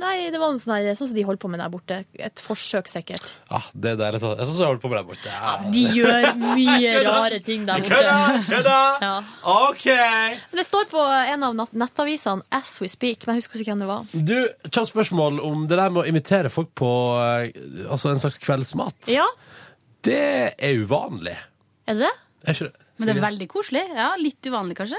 [0.00, 1.98] Nei, det var noe sånn, her, sånn som de holder på med der borte.
[2.18, 3.32] Et forsøk, sikkert.
[3.50, 5.30] Ja, det der er sånn Jeg syns jeg holder på med der borte.
[5.30, 5.52] Ja.
[5.74, 8.00] De gjør mye rare ting der borte.
[8.00, 8.40] Kødda!
[8.48, 8.78] Kødda!
[9.04, 9.12] Ja.
[9.52, 9.86] OK!
[10.56, 11.54] Det står på en av
[11.84, 14.10] nettavisene As We Speak, men jeg husker ikke hvem det var.
[14.12, 14.34] Du,
[14.72, 16.90] kjapt spørsmål om det der med å invitere folk på
[17.22, 19.12] eh, altså en slags kveldsmat.
[19.12, 19.28] Ja,
[20.02, 20.18] Det
[20.58, 21.36] er uvanlig.
[21.86, 22.72] er det det?
[22.98, 23.82] Men det er veldig koselig.
[23.94, 24.98] Ja, Litt uvanlig, kanskje.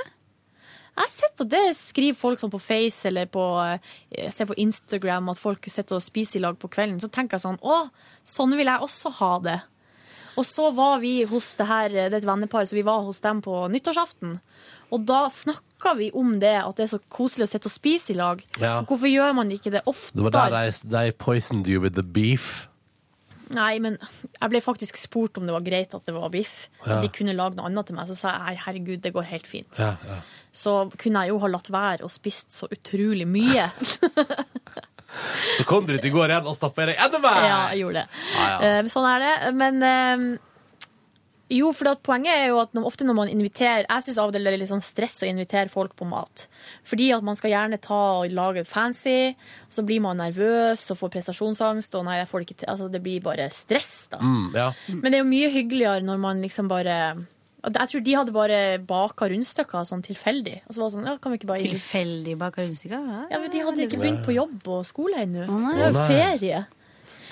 [0.93, 4.49] Jeg har sett at det skriver folk sånn på Face eller på, eh, jeg ser
[4.49, 6.99] på Instagram at folk sitter og spiser i lag på kvelden.
[7.01, 7.87] Så tenker jeg sånn Å,
[8.27, 9.59] sånn vil jeg også ha det.
[10.37, 13.21] Og så var vi hos det her, det er et vennepar, så vi var hos
[13.21, 14.39] dem på nyttårsaften.
[14.93, 18.13] Og da snakka vi om det, at det er så koselig å sitte og spise
[18.13, 18.41] i lag.
[18.61, 18.79] Ja.
[18.85, 22.67] Hvorfor gjør man ikke det Det var der de, de poisoned you with the beef.
[23.57, 26.69] Nei, men jeg ble faktisk spurt om det var greit at det var biff.
[26.85, 27.01] Ja.
[27.03, 28.09] De kunne lage noe annet til meg.
[28.09, 29.81] Så sa jeg herregud, det går helt fint.
[29.81, 30.21] Ja, ja.
[30.53, 33.69] Så kunne jeg jo ha latt være og spist så utrolig mye.
[35.57, 37.45] Så kom du dit i går igjen og stappa i deg enda mer!
[37.45, 38.23] Ja, jeg gjorde det.
[38.67, 39.33] Eh, sånn er det.
[39.59, 40.25] Men eh,
[41.51, 44.29] jo, for at poenget er jo at når, ofte når man inviterer Jeg syns av
[44.31, 46.45] og til det er litt sånn stress å invitere folk på mat.
[46.87, 49.33] Fordi at man skal gjerne ta og lage fancy,
[49.67, 52.71] og så blir man nervøs og får prestasjonsangst, og nei, jeg får det ikke til.
[52.73, 54.21] Altså, det blir bare stress, da.
[54.23, 54.69] Mm, ja.
[54.95, 56.97] Men det er jo mye hyggeligere når man liksom bare
[57.63, 60.61] Jeg tror de hadde bare baka rundstykker sånn tilfeldig.
[60.67, 63.11] Og så var det sånn, ja, kan vi ikke bare Tilfeldig baka rundstykker?
[63.31, 65.45] Ja, men De hadde ikke begynt på jobb og skole ennå.
[65.47, 66.63] Oh, Det er jo ferie.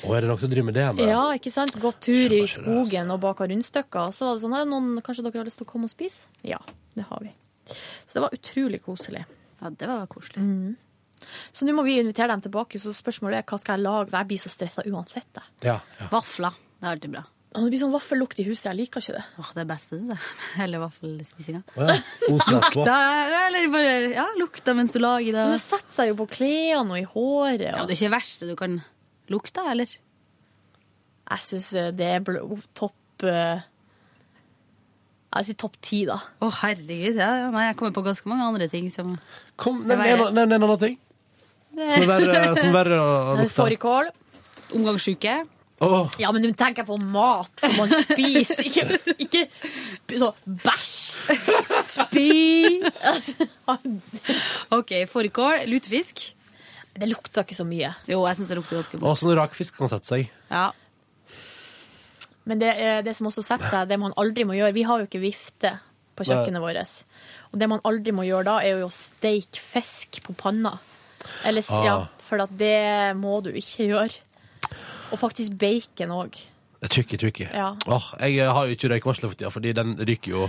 [0.02, 1.08] Og er det noen som driver med det ennå?
[1.10, 1.76] Ja, ikke sant?
[1.82, 4.14] Gått tur i skogen og baka rundstykker.
[4.16, 6.30] Så var det sånn, at noen, kanskje dere har lyst til å komme og spise?
[6.48, 6.62] Ja,
[6.98, 7.34] det har vi.
[8.08, 9.26] Så det var utrolig koselig.
[9.62, 10.46] Ja, det var koselig.
[11.54, 14.16] Så nå må vi invitere dem tilbake, så spørsmålet er hva skal jeg lage?
[14.16, 15.44] Jeg blir så stressa uansett.
[15.62, 16.10] Ja, ja.
[16.14, 16.58] Vafler.
[16.80, 17.28] Det er alltid bra.
[17.52, 19.24] Og Det blir sånn vaffellukt i huset, jeg liker ikke det.
[19.42, 20.36] Åh, det er beste, syns jeg.
[20.62, 21.62] Hele vaffelspisinga.
[21.76, 21.98] Å ja.
[22.56, 22.96] Lukta,
[23.42, 25.44] eller bare ja, lukta mens du lager det.
[25.50, 27.68] Men det setter seg jo på klærne og i håret.
[27.68, 28.80] Ja, det er ikke det verste du kan
[29.32, 29.92] lukte, eller?
[31.32, 32.44] Jeg syns det er bl-
[32.76, 33.62] topp uh,
[35.32, 36.18] Jeg sier topp ti, da.
[36.44, 37.16] Å, herregud.
[37.22, 37.48] Ja, ja.
[37.54, 39.14] Nei, jeg kommer på ganske mange andre ting som
[39.62, 40.98] Kom, nevn en, en annen ting.
[41.72, 43.56] Som er verre, som er verre å å lukte.
[43.56, 44.12] Fårikål.
[44.76, 45.38] Omgangssjuke.
[45.82, 46.12] Oh.
[46.22, 51.40] Ja, men nå tenker jeg på mat som man spiser, ikke, ikke sp så bæsj.
[51.88, 52.84] Spy.
[54.78, 55.66] OK, fårikål.
[55.72, 56.22] Lutefisk.
[56.94, 57.94] Det lukter ikke så mye.
[58.10, 59.20] Jo, jeg syns det lukter ganske og godt.
[59.22, 60.30] sånn rakfisk kan sette seg.
[60.52, 60.72] Ja.
[62.50, 62.72] Men det,
[63.06, 65.76] det som også setter seg, det man aldri må gjøre Vi har jo ikke vifte
[66.18, 67.04] på kjøkkenet vårt.
[67.54, 70.74] Og det man aldri må gjøre da, er jo å steike fisk på panna.
[71.46, 71.86] Eller, Ah.
[71.86, 74.18] ja, for at det må du ikke gjøre.
[75.12, 76.40] Og faktisk bacon òg.
[76.82, 77.46] Det er tricky, tricky.
[77.54, 77.68] Ja.
[77.94, 80.46] Åh, jeg har jo ikke røykvarsler for tida, fordi den ryker jo.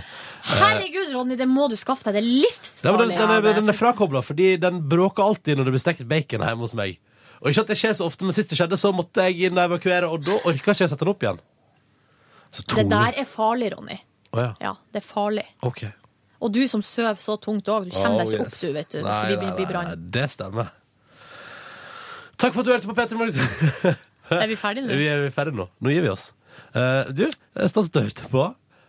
[0.49, 2.15] Herregud, Ronny, det må du skaffe deg.
[2.17, 3.03] Det er livsfarlig.
[3.03, 3.55] den, den, av er, det.
[3.59, 6.97] den er frakobla, fordi den bråker alltid når det blir stekt bacon hjemme hos meg.
[7.43, 9.59] Og ikke at det skjer så ofte, men sist det skjedde, så måtte jeg inn
[9.61, 11.41] og evakuere, og da orka ikke jeg sette den opp igjen.
[12.53, 13.99] Så det der er farlig, Ronny.
[14.33, 14.51] Å ja.
[14.61, 15.43] Ja, det er farlig.
[15.69, 15.83] OK.
[16.43, 18.47] Og du som sover så tungt òg, du kommer Oh, deg ikke yes.
[18.49, 19.91] opp, du, vet du, hvis Nei, det blir, nei, brann.
[19.93, 20.73] nei, Det stemmer.
[22.41, 24.01] Takk for at du hørte på Petter Morgen.
[24.31, 24.97] Er vi ferdige nå?
[24.97, 25.67] Vi er ferdige nå.
[25.83, 26.29] Nå gir vi oss.
[26.73, 27.25] Eh, du,
[27.67, 28.43] stas at du hørte på.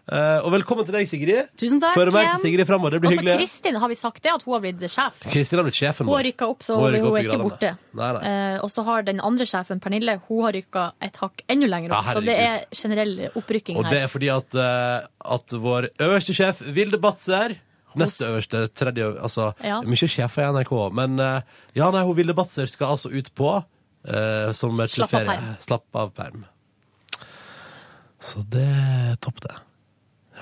[0.04, 1.48] Eh, og velkommen til deg, Sigrid.
[1.56, 2.92] Tusen takk, Før meg til Sigrid fremover.
[2.92, 3.36] Det blir Altså, hyggelig.
[3.40, 5.22] Kristin, har vi sagt det, at hun har blitt sjef?
[5.32, 7.70] Kristin har blitt sjefen Hun har rykka opp, så Hun hun, opp er ikke borte.
[7.96, 8.22] Nei, nei.
[8.28, 11.96] Eh, og så har den andre sjefen, Pernille, hun har rykka et hakk enda lenger
[11.96, 12.04] opp.
[12.10, 13.84] Ja, så det er generell opprykking her.
[13.88, 15.06] Og det er fordi at, eh,
[15.38, 17.56] at vår øverste sjef, Vilde Batzer
[17.94, 19.80] Neste øverste, tredje øv- Altså, Ja.
[19.80, 21.40] mye sjefer i NRK, men eh,
[21.76, 23.64] ja, nei, hun Vilde Batzer skal altså ut på
[24.08, 25.26] eh, som et Slapp av ferie.
[25.36, 25.54] perm.
[25.60, 26.44] Slapp av perm.
[28.20, 29.54] Så det er topp, det.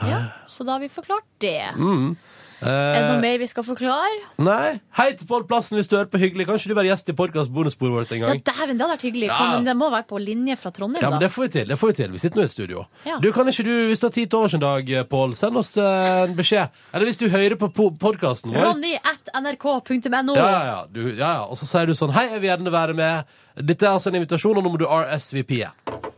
[0.02, 1.62] Ja, så da har vi forklart det.
[1.76, 2.16] Mm.
[2.62, 4.18] Er det Eh, noe mer vi skal forklare?
[4.38, 4.80] nei.
[4.94, 6.46] Hei til Pål Plassen hvis du hører på hyggelig.
[6.46, 8.42] Kan ikke du være gjest i podkast-bonussporet vårt en Ja, gang?
[8.44, 9.26] dæven, det hadde vært hyggelig.
[9.28, 9.48] Ja.
[9.56, 11.66] Men det må være på linje fra Trondheim, Ja, men det får vi til.
[11.68, 12.10] det får Vi til.
[12.12, 12.86] Vi sitter nå i et studio.
[13.04, 13.18] Ja.
[13.18, 15.76] Du, Kan ikke du, hvis du har tid til overs en dag, Pål, send oss
[15.76, 16.68] eh, en beskjed.
[16.94, 17.68] Eller hvis du hører på
[17.98, 18.62] podkasten vår.
[18.62, 20.34] Ronny at nrk.no.
[20.36, 20.86] Ja, ja, ja.
[20.94, 21.44] Ja, ja.
[21.50, 23.24] Og så sier du sånn Hei, jeg vil gjerne være med.
[23.56, 26.11] Dette er altså en invitasjon, og nå må du RSVP-e.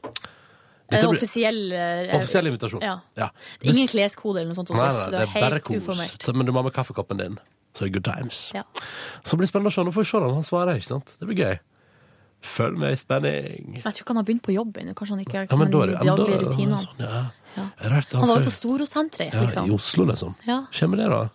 [0.90, 2.82] Dette blir- offisiell, eh, Offisiell invitasjon.
[2.82, 2.98] Ja.
[3.16, 3.28] Ja.
[3.62, 4.98] Er ingen kleskode eller noe sånt hos Nei, oss.
[5.06, 5.76] nei, Det er bare helt kos.
[5.86, 6.34] uformelt.
[6.36, 7.38] Men du må ha med kaffekoppen din.
[7.74, 8.52] Så er det good times.
[8.54, 8.62] Ja.
[9.24, 9.80] Så blir det spennende å se.
[9.82, 10.76] Nå får vi se om han svarer.
[10.76, 11.06] ikke sant?
[11.18, 11.58] Det blir gøy.
[12.44, 13.66] Følg med i spenning.
[13.72, 14.94] Men Jeg tror ikke han har begynt på jobb ennå.
[14.94, 16.78] Kanskje han ikke Ja, men da er har det de daglige rutinene.
[16.84, 17.30] sånn, ja.
[17.56, 17.88] Ja.
[17.88, 19.66] Rart, Han var jo skal- på Storosenteret, ja, liksom.
[19.66, 20.34] I Oslo, liksom.
[20.46, 20.66] Ja.
[20.72, 21.30] Kommer det, da?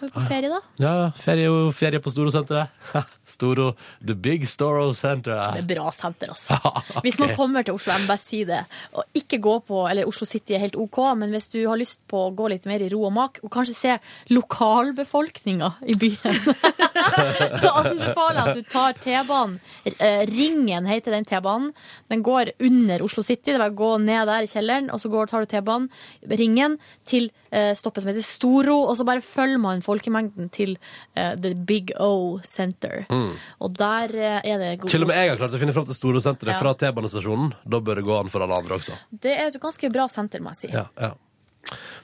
[0.00, 0.60] Var jo på ferie, da.
[0.78, 2.68] Ja, ferie, ferie på Storosenteret.
[3.30, 3.72] Storo,
[4.04, 5.38] The Big Storo Center.
[5.54, 6.58] Det er bra senter, altså.
[6.70, 7.02] okay.
[7.06, 8.60] Hvis man kommer til Oslo MBS, si det.
[8.96, 12.02] Og ikke gå på, eller Oslo City er helt OK, men hvis du har lyst
[12.10, 13.96] på å gå litt mer i ro og mak, og kanskje se
[14.34, 16.40] lokalbefolkninga i byen,
[17.62, 19.58] så anbefaler jeg at du tar T-banen.
[19.90, 21.70] Eh, Ringen heter den T-banen.
[22.12, 23.50] Den går under Oslo City.
[23.50, 25.90] Det er bare å gå ned der i kjelleren, og så går, tar du T-banen,
[26.40, 26.78] Ringen,
[27.08, 30.76] til eh, stoppet som heter Storo, og så bare følger man folkemengden til
[31.14, 33.06] eh, The Big O Center.
[33.10, 33.19] Mm.
[33.60, 35.86] Og der eh, er det god Til og med jeg har klart å finne fram
[35.88, 36.58] til Storosenteret Ja.
[36.62, 37.52] fra T-banestasjonen.
[37.64, 38.96] Da bør det gå an for alle andre også.
[39.12, 40.72] Det er et ganske bra senter, må jeg si.
[40.74, 41.12] Ja, ja.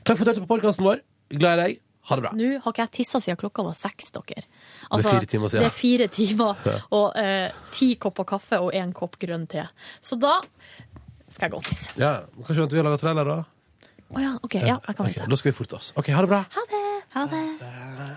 [0.04, 1.00] Takk for at du hørte på podkasten vår.
[1.36, 1.80] Glad i deg.
[2.06, 2.30] Ha det bra.
[2.38, 4.44] Nå har ikke jeg tissa siden klokka var seks, dere.
[4.46, 5.64] Det er fire timer siden.
[5.64, 9.64] Det er fire timer, og eh, ti kopper kaffe og én kopp grønn te.
[10.00, 10.36] Så da
[11.26, 11.90] skal jeg gå og tisse.
[11.98, 12.12] Ja,
[12.46, 13.40] Kanskje vente vi har laga trailer, da?
[14.14, 14.54] Å ja, OK.
[14.62, 15.18] Ja, jeg kan vente.
[15.24, 15.90] Okay, Da skal vi forte oss.
[15.98, 16.44] OK, ha det bra.
[16.54, 16.84] Ha det.
[17.16, 18.16] Ha det.